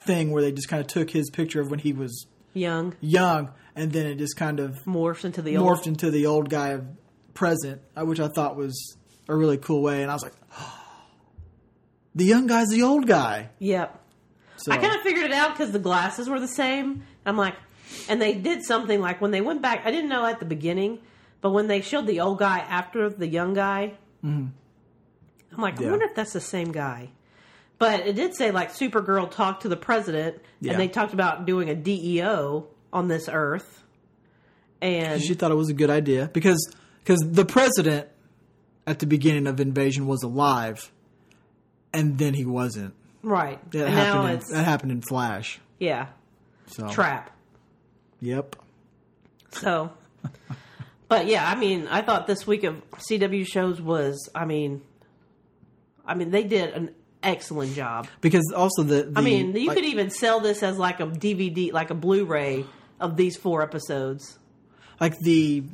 thing 0.00 0.30
where 0.30 0.42
they 0.42 0.52
just 0.52 0.68
kind 0.68 0.80
of 0.80 0.86
took 0.86 1.10
his 1.10 1.30
picture 1.30 1.60
of 1.60 1.70
when 1.70 1.78
he 1.80 1.92
was 1.92 2.26
young 2.54 2.94
young, 3.00 3.50
and 3.76 3.92
then 3.92 4.06
it 4.06 4.16
just 4.16 4.36
kind 4.36 4.60
of 4.60 4.76
morphs 4.84 5.24
into 5.24 5.42
the 5.42 5.54
morphed 5.54 5.78
old. 5.78 5.86
into 5.86 6.10
the 6.10 6.26
old 6.26 6.50
guy 6.50 6.68
of 6.70 6.84
present, 7.34 7.80
uh, 7.96 8.04
which 8.04 8.20
I 8.20 8.28
thought 8.28 8.56
was 8.56 8.96
a 9.28 9.34
really 9.34 9.58
cool 9.58 9.82
way, 9.82 10.02
and 10.02 10.10
I 10.10 10.14
was 10.14 10.22
like, 10.22 10.34
the 12.14 12.24
young 12.24 12.46
guy's 12.46 12.68
the 12.68 12.82
old 12.82 13.06
guy. 13.06 13.50
Yep. 13.58 13.98
So 14.56 14.72
I 14.72 14.76
kind 14.76 14.94
of 14.94 15.00
figured 15.02 15.24
it 15.26 15.32
out 15.32 15.52
because 15.52 15.72
the 15.72 15.78
glasses 15.78 16.28
were 16.28 16.40
the 16.40 16.48
same. 16.48 17.04
I'm 17.24 17.36
like, 17.36 17.54
and 18.08 18.20
they 18.20 18.34
did 18.34 18.62
something 18.62 19.00
like 19.00 19.20
when 19.20 19.30
they 19.30 19.40
went 19.40 19.62
back. 19.62 19.82
I 19.86 19.90
didn't 19.90 20.10
know 20.10 20.26
at 20.26 20.38
the 20.38 20.44
beginning, 20.44 20.98
but 21.40 21.50
when 21.50 21.66
they 21.66 21.80
showed 21.80 22.06
the 22.06 22.20
old 22.20 22.38
guy 22.38 22.58
after 22.58 23.08
the 23.08 23.26
young 23.26 23.54
guy, 23.54 23.94
I'm 25.52 25.62
like, 25.62 25.80
I 25.80 25.90
wonder 25.90 26.04
if 26.04 26.14
that's 26.14 26.32
the 26.32 26.40
same 26.40 26.72
guy. 26.72 27.10
But 27.80 28.06
it 28.06 28.12
did 28.14 28.36
say 28.36 28.50
like 28.52 28.72
Supergirl 28.72 29.28
talked 29.30 29.62
to 29.62 29.68
the 29.68 29.76
president, 29.76 30.36
Yeah. 30.60 30.72
and 30.72 30.80
they 30.80 30.86
talked 30.86 31.12
about 31.14 31.46
doing 31.46 31.68
a 31.68 31.74
DEO 31.74 32.68
on 32.92 33.08
this 33.08 33.28
Earth, 33.32 33.82
and 34.82 35.20
she 35.20 35.34
thought 35.34 35.50
it 35.50 35.54
was 35.56 35.70
a 35.70 35.74
good 35.74 35.90
idea 35.90 36.30
because 36.32 36.72
because 37.02 37.18
the 37.24 37.44
president 37.46 38.06
at 38.86 38.98
the 38.98 39.06
beginning 39.06 39.46
of 39.46 39.60
invasion 39.60 40.06
was 40.06 40.22
alive, 40.22 40.92
and 41.92 42.18
then 42.18 42.34
he 42.34 42.44
wasn't. 42.44 42.94
right, 43.22 43.58
That 43.72 43.86
and 43.86 43.94
now 43.96 44.04
happened. 44.04 44.28
In, 44.30 44.36
it's 44.36 44.52
that 44.52 44.64
happened 44.64 44.92
in 44.92 45.00
Flash. 45.02 45.58
yeah, 45.78 46.08
So 46.66 46.86
trap. 46.88 47.30
Yep. 48.20 48.56
So, 49.52 49.90
but 51.08 51.26
yeah, 51.26 51.48
I 51.50 51.54
mean, 51.54 51.88
I 51.88 52.02
thought 52.02 52.26
this 52.26 52.46
week 52.46 52.64
of 52.64 52.82
CW 53.08 53.46
shows 53.46 53.80
was, 53.80 54.28
I 54.34 54.44
mean, 54.44 54.82
I 56.06 56.14
mean, 56.14 56.30
they 56.30 56.44
did 56.44 56.74
an 56.74 56.94
excellent 57.22 57.74
job. 57.74 58.08
Because 58.20 58.52
also 58.56 58.82
the, 58.82 59.02
the 59.04 59.12
I 59.16 59.22
mean, 59.22 59.54
you 59.56 59.68
like, 59.68 59.76
could 59.76 59.84
even 59.86 60.10
sell 60.10 60.40
this 60.40 60.62
as 60.62 60.78
like 60.78 61.00
a 61.00 61.06
DVD, 61.06 61.72
like 61.72 61.90
a 61.90 61.94
Blu-ray 61.94 62.64
of 62.98 63.16
these 63.16 63.36
four 63.36 63.62
episodes. 63.62 64.38
like 65.00 65.18
the 65.20 65.64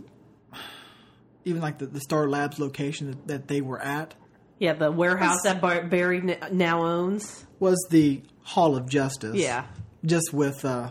even 1.44 1.62
like 1.62 1.78
the, 1.78 1.86
the 1.86 2.00
Star 2.00 2.28
Labs 2.28 2.58
location 2.58 3.10
that, 3.10 3.26
that 3.28 3.48
they 3.48 3.60
were 3.60 3.80
at 3.80 4.14
Yeah, 4.58 4.72
the 4.72 4.90
warehouse 4.90 5.42
that 5.44 5.60
Barry 5.60 6.20
now 6.50 6.82
owns. 6.84 7.46
was 7.60 7.76
the 7.90 8.22
Hall 8.42 8.76
of 8.76 8.88
Justice. 8.88 9.36
Yeah, 9.36 9.66
just 10.04 10.32
with 10.32 10.64
uh, 10.64 10.90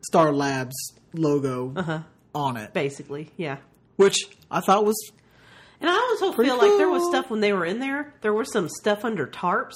Star 0.00 0.32
Labs 0.32 0.74
logo 1.12 1.72
Uh-huh. 1.76 2.00
on 2.34 2.56
it, 2.56 2.72
basically, 2.72 3.30
yeah. 3.36 3.58
which 3.96 4.16
I 4.50 4.60
thought 4.60 4.84
was 4.86 4.96
And 5.84 5.90
I 5.90 5.96
also 5.96 6.32
Pretty 6.32 6.48
feel 6.48 6.56
like 6.56 6.78
there 6.78 6.88
was 6.88 7.06
stuff 7.10 7.28
when 7.28 7.40
they 7.40 7.52
were 7.52 7.66
in 7.66 7.78
there. 7.78 8.14
There 8.22 8.32
was 8.32 8.50
some 8.50 8.70
stuff 8.70 9.04
under 9.04 9.26
tarps 9.26 9.74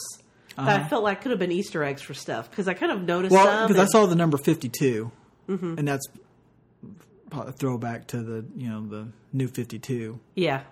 that 0.57 0.81
I 0.81 0.89
felt 0.89 1.05
like 1.05 1.21
could 1.21 1.33
have 1.33 1.39
been 1.39 1.53
Easter 1.53 1.85
eggs 1.85 2.01
for 2.01 2.15
stuff 2.15 2.49
because 2.49 2.67
I 2.67 2.73
kind 2.73 2.91
of 2.91 3.03
noticed 3.03 3.31
well 3.35 3.69
because 3.69 3.79
I 3.79 3.85
saw 3.93 4.07
the 4.07 4.17
number 4.17 4.39
52 4.39 5.13
Mm-hmm. 5.51 5.79
and 5.79 5.87
that's 5.87 6.07
a 7.33 7.53
throwback 7.53 8.07
to 8.09 8.23
the 8.23 8.45
you 8.57 8.69
know 8.69 8.87
the 8.87 9.09
new 9.33 9.49
52 9.49 10.19
yeah, 10.35 10.63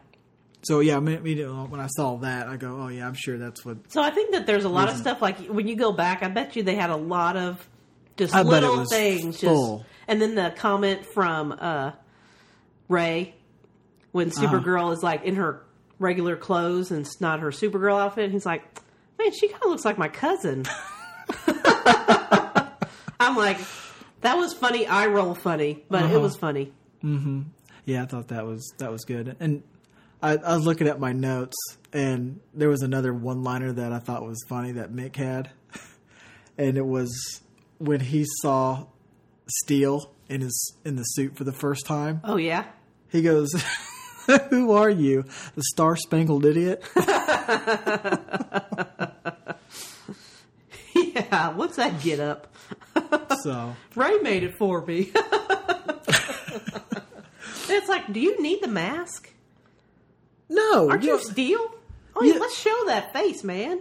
so 0.62 0.80
yeah 0.80 0.97
I 0.97 1.01
mean, 1.01 1.18
when 1.70 1.80
I 1.80 1.87
saw 1.87 2.16
that 2.16 2.47
I 2.47 2.57
go 2.57 2.80
oh 2.80 2.89
yeah 2.89 3.07
I'm 3.07 3.14
sure 3.14 3.39
that's 3.39 3.62
what 3.64 3.76
So 3.89 4.03
I 4.03 4.11
think 4.11 4.32
that 4.32 4.47
there's 4.47 4.64
a 4.64 4.68
lot 4.70 4.89
of 4.89 4.97
stuff 4.97 5.20
like 5.20 5.39
when 5.47 5.68
you 5.68 5.76
go 5.76 5.93
back, 5.93 6.22
I 6.22 6.28
bet 6.28 6.57
you 6.57 6.62
they 6.62 6.76
had 6.76 6.91
a 6.91 6.97
lot 6.97 7.37
of 7.37 7.66
just 8.16 8.34
I 8.34 8.43
little 8.43 8.84
things. 8.87 9.41
full. 9.41 9.78
Just 9.78 9.91
and 10.09 10.20
then 10.20 10.34
the 10.34 10.53
comment 10.57 11.05
from 11.05 11.53
uh, 11.59 11.93
Ray 12.89 13.34
when 14.17 14.29
Uh-huh. 14.31 14.47
Supergirl 14.47 14.93
is 14.93 15.03
like 15.03 15.25
in 15.25 15.37
her 15.37 15.62
regular 15.99 16.37
clothes 16.37 16.91
and 16.91 17.01
it's 17.07 17.21
not 17.21 17.41
her 17.41 17.51
Supergirl 17.51 18.01
outfit. 18.01 18.31
He's 18.31 18.47
like, 18.47 18.62
man, 19.19 19.31
she 19.33 19.49
kind 19.49 19.62
of 19.62 19.71
looks 19.71 19.85
like 19.85 19.99
my 19.99 20.09
cousin. 20.09 20.64
I'm 23.19 23.37
like, 23.37 23.59
that 24.21 24.37
was 24.37 24.53
funny. 24.55 24.87
I 24.87 25.07
roll 25.07 25.35
funny, 25.35 25.85
but 25.91 26.05
Uh-huh. 26.05 26.14
it 26.17 26.21
was 26.21 26.37
funny. 26.37 26.73
yeah 27.85 28.03
I 28.03 28.07
thought 28.07 28.29
that 28.29 28.45
was 28.47 28.73
that 28.79 28.91
was 28.91 29.05
good 29.05 29.37
and 29.39 29.62
I, 30.21 30.33
I 30.39 30.57
was 30.57 30.64
looking 30.67 30.89
at 30.89 30.99
my 30.99 31.12
notes 31.12 31.55
and 31.93 32.41
there 32.53 32.69
was 32.69 32.83
another 32.83 33.12
one 33.14 33.45
liner 33.45 33.71
that 33.71 33.93
I 33.93 34.01
thought 34.01 34.25
was 34.27 34.43
funny 34.49 34.73
that 34.73 34.91
Mick 34.93 35.14
had 35.14 35.51
and 36.59 36.77
it 36.77 36.85
was 36.87 37.12
when 37.79 38.01
he 38.01 38.25
saw 38.43 38.87
Steel 39.47 40.11
in 40.29 40.41
his 40.41 40.75
in 40.85 40.97
the 40.97 41.05
suit 41.05 41.37
for 41.37 41.45
the 41.45 41.53
first 41.53 41.87
time 41.87 42.21
Oh 42.25 42.39
yeah, 42.39 42.64
he 43.09 43.23
goes 43.23 43.51
Who 44.51 44.72
are 44.72 44.91
you? 44.91 45.24
The 45.55 45.62
Star 45.62 45.97
Spangled 45.97 46.45
Idiot? 46.45 46.83
yeah, 50.95 51.51
what's 51.55 51.77
that 51.77 52.01
get 52.03 52.20
up? 52.20 52.53
so, 53.43 53.77
Ray 53.95 54.18
made 54.18 54.43
it 54.43 54.57
for 54.59 54.85
me. 54.85 55.11
it's 57.68 57.89
like, 57.89 58.12
do 58.12 58.20
you 58.20 58.41
need 58.43 58.62
the 58.62 58.68
mask? 58.68 59.31
no. 60.49 60.89
Aren't 60.91 61.03
you 61.03 61.12
you 61.16 61.22
steel? 61.24 61.70
Oh, 62.14 62.22
yeah, 62.22 62.35
Yeah. 62.35 62.41
let's 62.41 62.57
show 62.59 62.85
that 62.87 63.12
face, 63.12 63.43
man. 63.45 63.81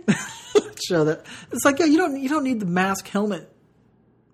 show 0.88 1.06
that. 1.06 1.26
It's 1.52 1.64
like, 1.64 1.80
yeah, 1.80 1.86
you 1.86 1.98
don't 1.98 2.20
you 2.20 2.28
don't 2.28 2.44
need 2.44 2.60
the 2.60 2.66
mask 2.66 3.08
helmet 3.08 3.50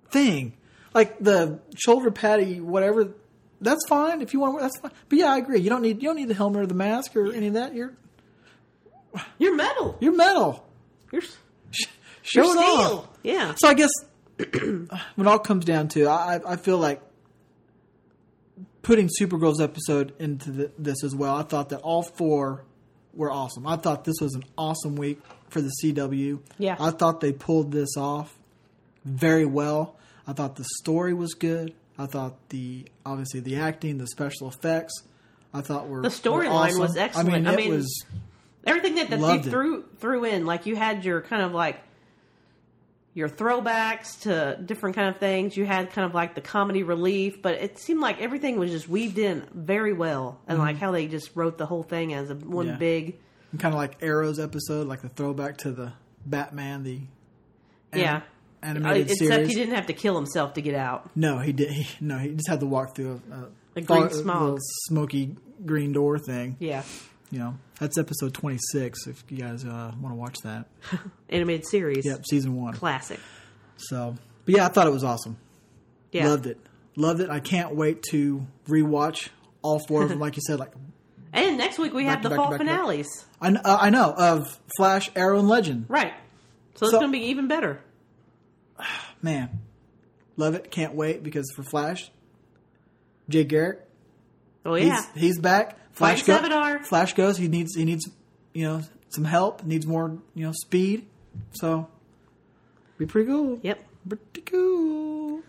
thing. 0.10 0.54
Like 0.94 1.20
the 1.20 1.60
shoulder 1.78 2.10
patty, 2.12 2.60
whatever. 2.60 3.14
That's 3.62 3.86
fine 3.88 4.22
if 4.22 4.34
you 4.34 4.40
want. 4.40 4.58
to 4.58 4.62
That's 4.64 4.78
fine. 4.80 4.92
But 5.08 5.20
yeah, 5.20 5.32
I 5.32 5.38
agree. 5.38 5.60
You 5.60 5.70
don't 5.70 5.82
need 5.84 6.02
you 6.02 6.10
don't 6.10 6.16
need 6.18 6.28
the 6.28 6.34
helmet 6.34 6.64
or 6.64 6.66
the 6.66 6.74
mask 6.74 7.16
or 7.16 7.32
any 7.32 7.48
of 7.48 7.54
that. 7.54 7.74
You're 7.76 7.94
You're 9.38 9.56
metal. 9.56 9.98
you're 10.00 10.16
metal. 10.16 10.66
You're, 11.12 11.22
Show 12.24 12.44
you're 12.44 12.56
it 12.56 12.58
off. 12.60 12.86
steel. 12.86 13.14
Yeah. 13.24 13.54
So 13.58 13.68
I 13.68 13.74
guess 13.74 13.92
when 14.38 14.88
it 15.18 15.28
all 15.28 15.40
comes 15.40 15.66
down 15.66 15.88
to, 15.90 16.08
I 16.08 16.40
I 16.46 16.56
feel 16.56 16.78
like 16.78 17.02
putting 18.82 19.10
Supergirl's 19.20 19.62
episode 19.62 20.14
into 20.20 20.52
the, 20.52 20.72
this 20.78 21.04
as 21.04 21.16
well. 21.16 21.36
I 21.36 21.44
thought 21.44 21.70
that 21.70 21.82
all 21.82 22.02
four 22.04 22.64
were 23.14 23.32
awesome. 23.32 23.68
I 23.68 23.76
thought 23.76 24.06
this 24.06 24.16
was 24.22 24.34
an 24.34 24.44
awesome 24.58 24.96
week 24.96 25.20
for 25.50 25.62
the 25.62 25.72
CW. 25.84 26.40
Yeah. 26.58 26.78
I 26.80 26.92
thought 26.92 27.20
they 27.22 27.32
pulled 27.34 27.72
this 27.72 27.96
off 27.98 28.38
very 29.06 29.46
well. 29.46 29.98
I 30.26 30.34
thought 30.34 30.56
the 30.56 30.66
story 30.80 31.14
was 31.14 31.34
good. 31.34 31.74
I 31.98 32.06
thought 32.06 32.36
the 32.50 32.86
obviously 33.06 33.40
the 33.42 33.58
acting, 33.58 33.98
the 33.98 34.08
special 34.08 34.48
effects, 34.48 34.94
I 35.54 35.62
thought 35.62 35.88
were 35.88 36.02
The 36.02 36.08
storyline 36.10 36.50
awesome. 36.70 36.80
was 36.82 36.98
excellent. 36.98 37.30
I 37.30 37.38
mean, 37.40 37.48
I 37.48 37.54
it 37.54 37.58
mean, 37.58 37.72
was 37.72 38.06
Everything 38.66 38.96
that, 38.96 39.10
that 39.10 39.20
they 39.20 39.36
it. 39.38 39.44
threw 39.46 39.84
threw 40.00 40.24
in, 40.24 40.46
like 40.46 40.66
you 40.68 40.76
had 40.76 41.04
your 41.04 41.22
kind 41.22 41.42
of 41.42 41.52
like 41.52 41.80
your 43.14 43.28
throwbacks 43.28 44.22
to 44.22 44.58
different 44.64 44.96
kind 44.96 45.10
of 45.10 45.18
things. 45.18 45.58
You 45.58 45.66
had 45.66 45.92
kind 45.92 46.06
of 46.06 46.14
like 46.14 46.36
the 46.36 46.42
comedy 46.42 46.84
relief, 46.84 47.42
but 47.42 47.56
it 47.56 47.78
seemed 47.80 48.00
like 48.02 48.22
everything 48.22 48.58
was 48.60 48.72
just 48.72 48.88
weaved 48.88 49.18
in 49.18 49.46
very 49.54 49.94
well, 49.94 50.40
and 50.48 50.60
like 50.60 50.78
how 50.78 50.92
they 50.92 51.08
just 51.08 51.32
wrote 51.36 51.58
the 51.58 51.66
whole 51.66 51.84
thing 51.84 52.14
as 52.14 52.30
a 52.30 52.36
one 52.36 52.66
Mm-hmm. 52.68 52.74
Yeah. 52.74 52.78
big 52.78 53.18
kind 53.60 53.74
of 53.74 53.80
like 53.80 53.98
Arrow's 54.02 54.40
episode, 54.40 54.88
like 54.88 55.02
the 55.02 55.10
throwback 55.10 55.58
to 55.58 55.72
the 55.72 55.92
Batman, 56.26 56.84
the 56.84 57.02
yeah. 57.94 58.22
Animated 58.64 59.08
Uh, 59.08 59.12
Except 59.12 59.20
series. 59.32 59.48
he 59.50 59.56
didn't 59.56 59.76
have 59.76 59.88
to 59.88 59.94
kill 59.94 60.16
himself 60.16 60.54
to 60.56 60.62
get 60.62 60.76
out. 60.76 61.10
No, 61.16 61.40
he 61.40 61.52
did. 61.54 61.70
He, 61.72 61.88
no, 62.00 62.18
he 62.18 62.30
just 62.30 62.48
had 62.48 62.60
to 62.62 62.66
walk 62.66 62.96
through 62.96 63.22
a, 63.32 63.34
a, 63.36 63.40
A 63.78 63.82
green 63.82 63.86
fog- 64.10 64.12
smog. 64.14 64.58
smoky 64.88 65.36
green 65.66 65.92
door 65.94 66.18
thing. 66.20 66.58
Yeah, 66.60 66.84
You 67.32 67.40
know, 67.40 67.56
that's 67.80 67.98
episode 67.98 68.34
twenty 68.34 68.58
six. 68.72 69.08
If 69.08 69.24
you 69.30 69.38
guys 69.38 69.64
uh, 69.66 69.92
want 70.02 70.14
to 70.14 70.16
watch 70.20 70.38
that, 70.44 70.66
animated 71.30 71.66
series. 71.68 72.06
yep, 72.06 72.26
season 72.26 72.56
one. 72.56 72.74
classic. 72.74 73.20
So, 73.78 74.16
but 74.46 74.56
yeah, 74.56 74.66
I 74.66 74.70
thought 74.70 74.88
it 74.88 74.94
was 74.94 75.04
awesome. 75.04 75.38
Yeah, 76.12 76.28
Loved 76.28 76.46
it. 76.46 76.58
Loved 76.98 77.22
it. 77.22 77.30
I 77.30 77.40
can't 77.40 77.74
wait 77.76 78.04
to 78.12 78.46
rewatch 78.68 79.30
all 79.62 79.80
four 79.88 80.04
of 80.04 80.10
them. 80.10 80.20
Like 80.26 80.36
you 80.36 80.42
said, 80.46 80.60
like 80.60 80.74
And 81.34 81.58
next 81.58 81.80
week 81.80 81.94
we 81.94 82.04
have 82.06 82.22
the 82.22 82.30
back 82.30 82.38
fall 82.38 82.50
back. 82.52 82.60
finales. 82.60 83.08
I, 83.40 83.50
uh, 83.54 83.78
I 83.82 83.90
know 83.92 84.14
of 84.16 84.60
Flash, 84.78 85.10
Arrow, 85.16 85.40
and 85.40 85.48
Legend. 85.48 85.86
Right. 85.88 86.14
So 86.76 86.86
it's 86.88 86.92
So- 86.92 87.00
going 87.00 87.12
to 87.14 87.18
be 87.18 87.26
even 87.28 87.48
better. 87.48 87.80
Man, 89.22 89.60
love 90.38 90.56
it. 90.56 90.72
Can't 90.72 90.96
wait 90.96 91.24
because 91.24 91.52
for 91.56 91.64
Flash, 91.64 92.12
Jay 93.30 93.44
Garrick, 93.44 93.80
Oh 94.66 94.76
yeah. 94.76 95.02
He's 95.14 95.22
he's 95.22 95.40
back. 95.40 95.78
Flash 95.94 96.22
Fight 96.24 96.42
go- 96.42 96.50
Savitar. 96.50 96.86
Flash 96.86 97.14
goes. 97.14 97.38
He 97.38 97.48
needs 97.48 97.76
he 97.76 97.86
needs 97.86 98.10
you 98.54 98.64
know 98.68 98.82
some 99.10 99.24
help. 99.26 99.64
Needs 99.64 99.86
more 99.88 100.18
you 100.36 100.46
know 100.46 100.52
speed. 100.54 101.08
So 101.54 101.88
be 102.98 103.06
pretty 103.06 103.28
cool. 103.30 103.60
Yep. 103.64 103.84
Pretty 104.08 104.42
cool. 104.42 105.42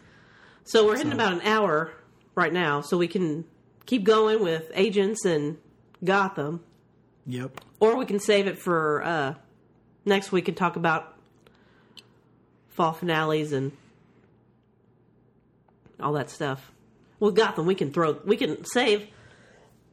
So 0.65 0.87
we're 0.87 0.97
hitting 0.97 1.13
about 1.13 1.33
an 1.33 1.41
hour 1.43 1.93
right 2.35 2.53
now, 2.53 2.81
so 2.83 2.97
we 2.97 3.09
can 3.09 3.45
keep 3.87 4.05
going 4.05 4.43
with 4.43 4.71
agents 4.75 5.25
and 5.25 5.59
Gotham, 6.05 6.61
Yep. 7.27 7.61
or 7.81 7.97
we 7.97 8.07
can 8.07 8.19
save 8.21 8.47
it 8.47 8.59
for 8.59 9.03
uh, 9.03 9.35
next 10.05 10.33
week 10.33 10.49
and 10.49 10.57
talk 10.57 10.77
about 10.77 11.12
fall 12.73 12.93
finales 12.93 13.53
and 13.53 13.73
all 16.01 16.13
that 16.15 16.31
stuff. 16.31 16.73
Well, 17.21 17.31
Gotham, 17.31 17.67
we 17.67 17.75
can 17.75 17.93
throw, 17.93 18.19
we 18.25 18.37
can 18.37 18.65
save. 18.65 19.07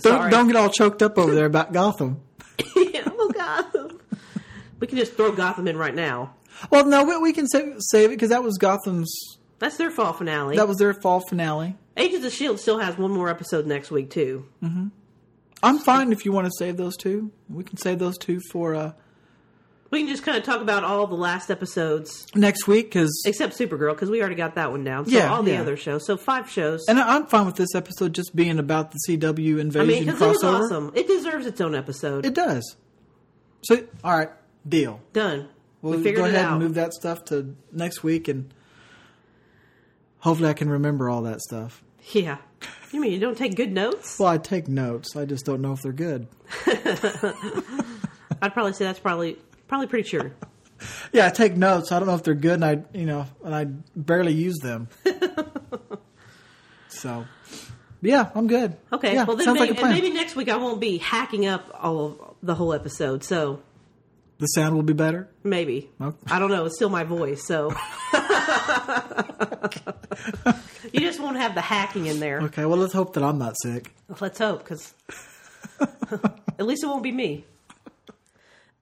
Don't 0.00 0.30
don't 0.30 0.46
get 0.46 0.56
all 0.56 0.70
choked 0.70 1.02
up 1.02 1.18
over 1.18 1.34
there 1.34 1.46
about 1.46 1.72
Gotham. 1.72 2.22
yeah, 2.76 3.02
oh, 3.06 3.30
Gotham. 3.34 4.00
We 4.80 4.86
can 4.86 4.96
just 4.96 5.14
throw 5.14 5.32
Gotham 5.32 5.68
in 5.68 5.76
right 5.76 5.94
now. 5.94 6.34
Well, 6.70 6.86
no, 6.86 7.04
we, 7.04 7.18
we 7.18 7.32
can 7.32 7.46
save, 7.46 7.76
save 7.78 8.10
it 8.10 8.14
because 8.14 8.30
that 8.30 8.42
was 8.42 8.56
Gotham's. 8.58 9.12
That's 9.58 9.76
their 9.76 9.90
fall 9.90 10.12
finale. 10.12 10.56
That 10.56 10.68
was 10.68 10.78
their 10.78 10.94
fall 10.94 11.20
finale. 11.20 11.76
Agents 11.96 12.24
of 12.26 12.32
Shield 12.32 12.58
still 12.58 12.78
has 12.78 12.96
one 12.96 13.10
more 13.10 13.28
episode 13.28 13.66
next 13.66 13.90
week 13.90 14.10
too. 14.10 14.46
I'm 15.62 15.78
fine 15.78 16.10
if 16.10 16.24
you 16.24 16.32
want 16.32 16.46
to 16.46 16.52
save 16.58 16.76
those 16.76 16.96
two. 16.96 17.30
We 17.48 17.64
can 17.64 17.76
save 17.76 17.98
those 17.98 18.18
two 18.18 18.40
for 18.50 18.74
uh, 18.74 18.92
We 19.92 19.98
can 20.00 20.08
just 20.08 20.22
kind 20.22 20.38
of 20.38 20.42
talk 20.42 20.62
about 20.62 20.84
all 20.84 21.06
the 21.06 21.14
last 21.14 21.50
episodes 21.50 22.26
next 22.34 22.66
week 22.66 22.86
because 22.86 23.22
except 23.26 23.58
Supergirl 23.58 23.92
because 23.94 24.08
we 24.08 24.20
already 24.20 24.36
got 24.36 24.54
that 24.54 24.70
one 24.70 24.84
down. 24.84 25.04
So 25.04 25.12
Yeah, 25.12 25.30
all 25.30 25.42
the 25.42 25.52
yeah. 25.52 25.60
other 25.60 25.76
shows. 25.76 26.06
So 26.06 26.16
five 26.16 26.48
shows. 26.50 26.86
and 26.88 26.98
I'm 26.98 27.26
fine 27.26 27.44
with 27.44 27.56
this 27.56 27.74
episode 27.74 28.14
just 28.14 28.34
being 28.34 28.58
about 28.58 28.92
the 28.92 28.98
CW 29.06 29.60
invasion. 29.60 29.80
I 29.82 29.84
mean, 29.84 30.06
because 30.06 30.22
it 30.22 30.26
was 30.28 30.42
awesome. 30.42 30.92
It 30.94 31.06
deserves 31.06 31.44
its 31.46 31.60
own 31.60 31.74
episode. 31.74 32.24
It 32.24 32.32
does. 32.34 32.76
So, 33.64 33.84
all 34.02 34.16
right, 34.16 34.30
deal. 34.66 34.98
Done. 35.12 35.48
We'll 35.82 36.00
we 36.00 36.12
go 36.12 36.24
ahead 36.24 36.46
and 36.46 36.58
move 36.58 36.74
that 36.74 36.94
stuff 36.94 37.24
to 37.26 37.54
next 37.70 38.02
week, 38.02 38.28
and 38.28 38.52
hopefully, 40.20 40.48
I 40.48 40.54
can 40.54 40.70
remember 40.70 41.10
all 41.10 41.22
that 41.22 41.40
stuff. 41.42 41.82
Yeah. 42.12 42.38
You 42.92 43.00
mean 43.00 43.12
you 43.12 43.20
don't 43.20 43.36
take 43.36 43.56
good 43.56 43.72
notes? 43.72 44.18
Well, 44.18 44.28
I 44.28 44.38
take 44.38 44.68
notes. 44.68 45.16
I 45.16 45.24
just 45.26 45.44
don't 45.44 45.60
know 45.60 45.72
if 45.72 45.82
they're 45.82 45.92
good. 45.92 46.28
I'd 48.40 48.52
probably 48.52 48.72
say 48.72 48.84
that's 48.84 48.98
probably 48.98 49.36
probably 49.72 49.86
pretty 49.86 50.06
sure. 50.06 50.32
Yeah, 51.12 51.28
I 51.28 51.30
take 51.30 51.56
notes. 51.56 51.92
I 51.92 52.00
don't 52.00 52.08
know 52.08 52.16
if 52.16 52.24
they're 52.24 52.34
good, 52.34 52.54
and 52.54 52.64
I, 52.64 52.82
you 52.92 53.06
know, 53.06 53.24
and 53.44 53.54
I 53.54 53.66
barely 53.94 54.32
use 54.32 54.58
them. 54.58 54.88
so, 56.88 57.24
yeah, 58.00 58.30
I'm 58.34 58.48
good. 58.48 58.76
Okay. 58.92 59.14
Yeah, 59.14 59.22
well, 59.22 59.36
then 59.36 59.52
maybe, 59.52 59.60
like 59.60 59.70
a 59.70 59.74
plan. 59.74 59.92
and 59.92 60.02
maybe 60.02 60.12
next 60.12 60.34
week 60.34 60.48
I 60.48 60.56
won't 60.56 60.80
be 60.80 60.98
hacking 60.98 61.46
up 61.46 61.70
all 61.80 62.06
of 62.06 62.18
the 62.42 62.56
whole 62.56 62.74
episode. 62.74 63.22
So 63.22 63.62
the 64.38 64.46
sound 64.46 64.74
will 64.74 64.82
be 64.82 64.92
better. 64.92 65.28
maybe 65.44 65.88
Okay. 66.00 66.18
I 66.26 66.40
don't 66.40 66.50
know. 66.50 66.64
It's 66.64 66.74
still 66.74 66.90
my 66.90 67.04
voice, 67.04 67.46
so 67.46 67.70
you 70.92 70.98
just 70.98 71.20
won't 71.20 71.36
have 71.36 71.54
the 71.54 71.60
hacking 71.60 72.06
in 72.06 72.18
there. 72.18 72.40
Okay, 72.40 72.64
well, 72.64 72.78
let's 72.78 72.92
hope 72.92 73.14
that 73.14 73.22
I'm 73.22 73.38
not 73.38 73.54
sick. 73.62 73.94
Let's 74.20 74.38
hope, 74.38 74.64
because 74.64 74.94
at 76.58 76.66
least 76.66 76.82
it 76.82 76.88
won't 76.88 77.04
be 77.04 77.12
me. 77.12 77.44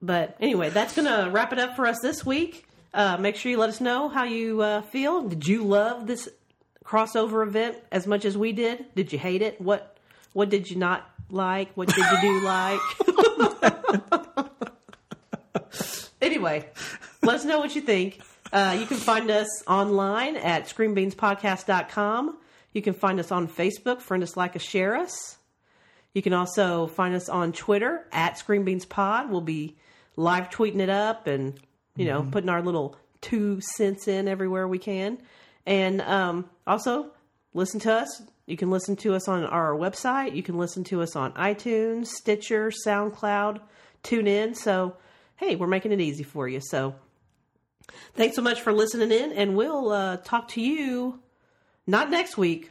But 0.03 0.37
anyway, 0.41 0.71
that's 0.71 0.95
going 0.95 1.07
to 1.07 1.31
wrap 1.31 1.53
it 1.53 1.59
up 1.59 1.77
for 1.77 1.87
us 1.87 1.99
this 2.03 2.25
week. 2.25 2.67
Uh, 2.93 3.17
make 3.19 3.37
sure 3.37 3.51
you 3.51 3.59
let 3.59 3.69
us 3.69 3.81
know 3.81 4.09
how 4.09 4.25
you 4.25 4.63
uh, 4.63 4.83
feel. 4.83 5.23
Did 5.29 5.47
you 5.47 5.63
love 5.65 6.07
this 6.07 6.29
crossover 6.85 7.47
event 7.47 7.77
as 7.93 8.07
much 8.07 8.25
as 8.25 8.37
we 8.37 8.53
did? 8.53 8.85
Did 8.95 9.13
you 9.13 9.19
hate 9.19 9.43
it? 9.43 9.61
What 9.61 9.99
What 10.33 10.49
did 10.49 10.71
you 10.71 10.77
not 10.77 11.09
like? 11.31 11.73
What 11.75 11.89
did 11.89 11.99
you 11.99 12.21
do 12.21 12.41
like? 12.45 12.81
anyway, 16.21 16.69
let 17.23 17.37
us 17.37 17.45
know 17.45 17.61
what 17.61 17.75
you 17.75 17.81
think. 17.81 18.21
Uh, 18.53 18.77
you 18.79 18.87
can 18.87 18.97
find 18.97 19.31
us 19.31 19.49
online 19.69 20.37
at 20.37 20.65
screenbeanspodcast.com. 20.65 22.39
You 22.73 22.83
can 22.83 22.95
find 22.95 23.21
us 23.21 23.31
on 23.31 23.47
Facebook, 23.49 24.01
friend 24.01 24.23
us, 24.23 24.37
like 24.37 24.57
us, 24.57 24.63
share 24.63 24.97
us. 24.97 25.39
You 26.15 26.23
can 26.23 26.33
also 26.33 26.89
find 26.89 27.15
us 27.15 27.29
on 27.29 27.53
Twitter 27.53 28.05
at 28.13 28.35
ScreenBeansPod. 28.35 29.29
We'll 29.29 29.41
be 29.41 29.77
live 30.17 30.51
tweeting 30.51 30.81
it 30.81 30.91
up 30.91 31.27
and 31.27 31.55
you 31.97 32.07
know 32.07 32.27
putting 32.31 32.51
our 32.51 32.63
little 32.63 32.97
two 33.21 33.61
cents 33.61 34.09
in 34.09 34.29
everywhere 34.29 34.67
we 34.67 34.79
can. 34.79 35.19
And 35.67 36.01
um, 36.03 36.49
also 36.67 37.13
listen 37.55 37.81
to 37.81 37.93
us. 37.93 38.23
You 38.47 38.57
can 38.57 38.71
listen 38.71 38.97
to 38.97 39.15
us 39.15 39.29
on 39.29 39.45
our 39.45 39.73
website. 39.75 40.35
You 40.35 40.43
can 40.43 40.59
listen 40.59 40.83
to 40.85 41.03
us 41.03 41.15
on 41.15 41.33
iTunes, 41.35 42.07
Stitcher, 42.07 42.73
SoundCloud, 42.87 43.61
TuneIn. 44.03 44.57
So 44.57 44.97
hey, 45.37 45.57
we're 45.57 45.67
making 45.67 45.93
it 45.93 46.01
easy 46.01 46.23
for 46.23 46.49
you. 46.49 46.61
So 46.61 46.95
thanks 48.15 48.37
so 48.37 48.43
much 48.43 48.61
for 48.61 48.73
listening 48.73 49.11
in, 49.11 49.33
and 49.33 49.57
we'll 49.57 49.91
uh, 49.91 50.17
talk 50.19 50.49
to 50.49 50.61
you 50.61 51.21
not 51.87 52.11
next 52.11 52.37
week, 52.37 52.71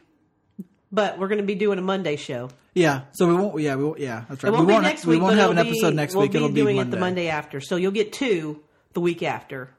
but 0.92 1.18
we're 1.18 1.28
going 1.28 1.40
to 1.40 1.46
be 1.46 1.54
doing 1.54 1.78
a 1.78 1.82
Monday 1.82 2.16
show. 2.16 2.50
Yeah, 2.74 3.02
so 3.12 3.26
we 3.26 3.34
won't. 3.34 3.60
Yeah, 3.60 3.74
we 3.76 3.84
won't. 3.84 3.98
Yeah, 3.98 4.24
that's 4.28 4.42
right. 4.44 4.50
It 4.50 4.52
won't 4.52 4.66
we 4.66 4.72
won't, 4.72 4.84
next 4.84 5.04
we 5.06 5.18
won't 5.18 5.36
have 5.38 5.50
an 5.50 5.58
episode 5.58 5.90
be- 5.90 5.96
next 5.96 6.14
we'll 6.14 6.22
week. 6.22 6.32
Be 6.32 6.36
It'll 6.38 6.48
doing 6.50 6.76
be 6.76 6.82
it 6.82 6.90
the 6.90 6.98
Monday 6.98 7.28
after, 7.28 7.60
so 7.60 7.76
you'll 7.76 7.90
get 7.92 8.12
two 8.12 8.60
the 8.92 9.00
week 9.00 9.22
after. 9.22 9.70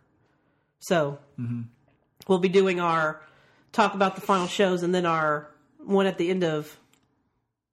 So 0.79 1.19
Mm-hmm. 1.39 1.61
we'll 2.27 2.39
be 2.39 2.49
doing 2.49 2.79
our 2.79 3.21
talk 3.71 3.93
about 3.93 4.15
the 4.15 4.21
final 4.21 4.47
shows, 4.47 4.83
and 4.83 4.93
then 4.93 5.05
our 5.05 5.49
one 5.83 6.05
at 6.05 6.17
the 6.17 6.29
end 6.29 6.43
of 6.43 6.77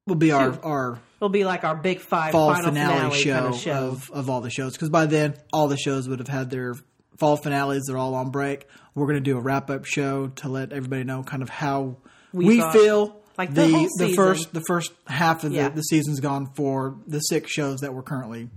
will 0.07 0.15
be 0.15 0.33
our 0.33 0.53
Two. 0.53 0.61
our 0.63 0.99
It'll 1.17 1.29
be 1.29 1.45
like 1.45 1.65
our 1.65 1.75
big 1.75 1.99
five 2.01 2.31
fall 2.33 2.53
final 2.55 2.71
finale, 2.71 3.15
show, 3.19 3.33
kind 3.35 3.47
of 3.55 3.57
show. 3.61 3.73
of 3.89 4.11
of 4.13 4.31
all 4.31 4.41
the 4.41 4.51
shows 4.51 4.73
because 4.75 4.89
by 4.89 5.07
then 5.07 5.35
all 5.53 5.67
the 5.69 5.77
shows 5.77 6.09
would 6.09 6.21
have 6.21 6.29
had 6.29 6.49
their 6.51 6.75
fall 7.17 7.37
finales. 7.37 7.85
They're 7.89 7.99
all 7.99 8.15
on 8.15 8.31
break. 8.31 8.67
We're 8.95 9.07
going 9.07 9.17
to 9.17 9.21
do 9.21 9.37
a 9.37 9.41
wrap 9.41 9.69
up 9.69 9.85
show 9.85 10.29
to 10.37 10.49
let 10.49 10.73
everybody 10.73 11.03
know 11.05 11.23
kind 11.25 11.43
of 11.43 11.49
how 11.49 11.97
We 12.33 12.47
we, 12.47 12.73
feel. 12.73 13.17
Like 13.39 13.55
the 13.55 13.67
the 13.67 13.89
the 14.09 14.15
first 14.15 14.53
the 14.53 14.61
first 14.67 14.93
half 15.07 15.45
of 15.45 15.53
Yeah. 15.53 15.69
the, 15.71 15.77
the 15.77 15.83
season's 15.83 16.21
gone 16.21 16.47
for 16.55 16.97
the 17.07 17.21
six 17.21 17.51
shows 17.51 17.81
that 17.81 17.95
we're 17.95 18.03
currently 18.03 18.51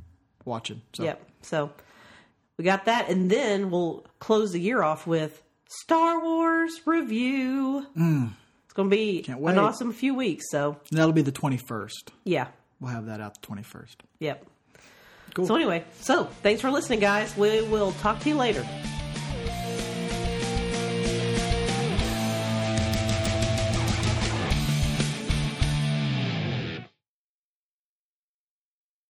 watching. 0.44 0.82
So 0.94 1.04
Yep. 1.04 1.28
So 1.44 1.72
we 2.58 2.66
got 2.66 2.86
that, 2.86 3.10
and 3.10 3.30
then 3.32 3.72
we'll 3.72 4.06
close 4.20 4.52
the 4.52 4.60
year 4.60 4.82
off 4.84 5.08
with 5.08 5.42
Star 5.84 6.22
Wars 6.22 6.82
review. 6.86 7.86
It's 8.66 8.74
going 8.74 8.90
to 8.90 8.96
be 8.96 9.24
Mm. 9.28 9.50
an 9.50 9.58
awesome 9.58 9.94
few 9.94 10.14
weeks. 10.16 10.46
So 10.50 10.78
that'll 10.92 11.14
be 11.14 11.22
the 11.22 11.32
twenty 11.32 11.58
first. 11.58 12.12
yeah, 12.24 12.48
We'll 12.80 12.92
have 12.92 13.06
that 13.08 13.22
out 13.22 13.36
the 13.42 13.46
twenty 13.46 13.64
first. 13.64 14.04
yep. 14.20 14.46
Cool. 15.34 15.46
So 15.48 15.56
anyway, 15.56 15.86
so 16.02 16.26
thanks 16.44 16.60
for 16.62 16.70
listening, 16.72 17.00
guys. 17.00 17.36
We 17.38 17.62
will 17.62 17.94
talk 17.94 18.20
to 18.22 18.30
you 18.30 18.36
later. 18.36 18.66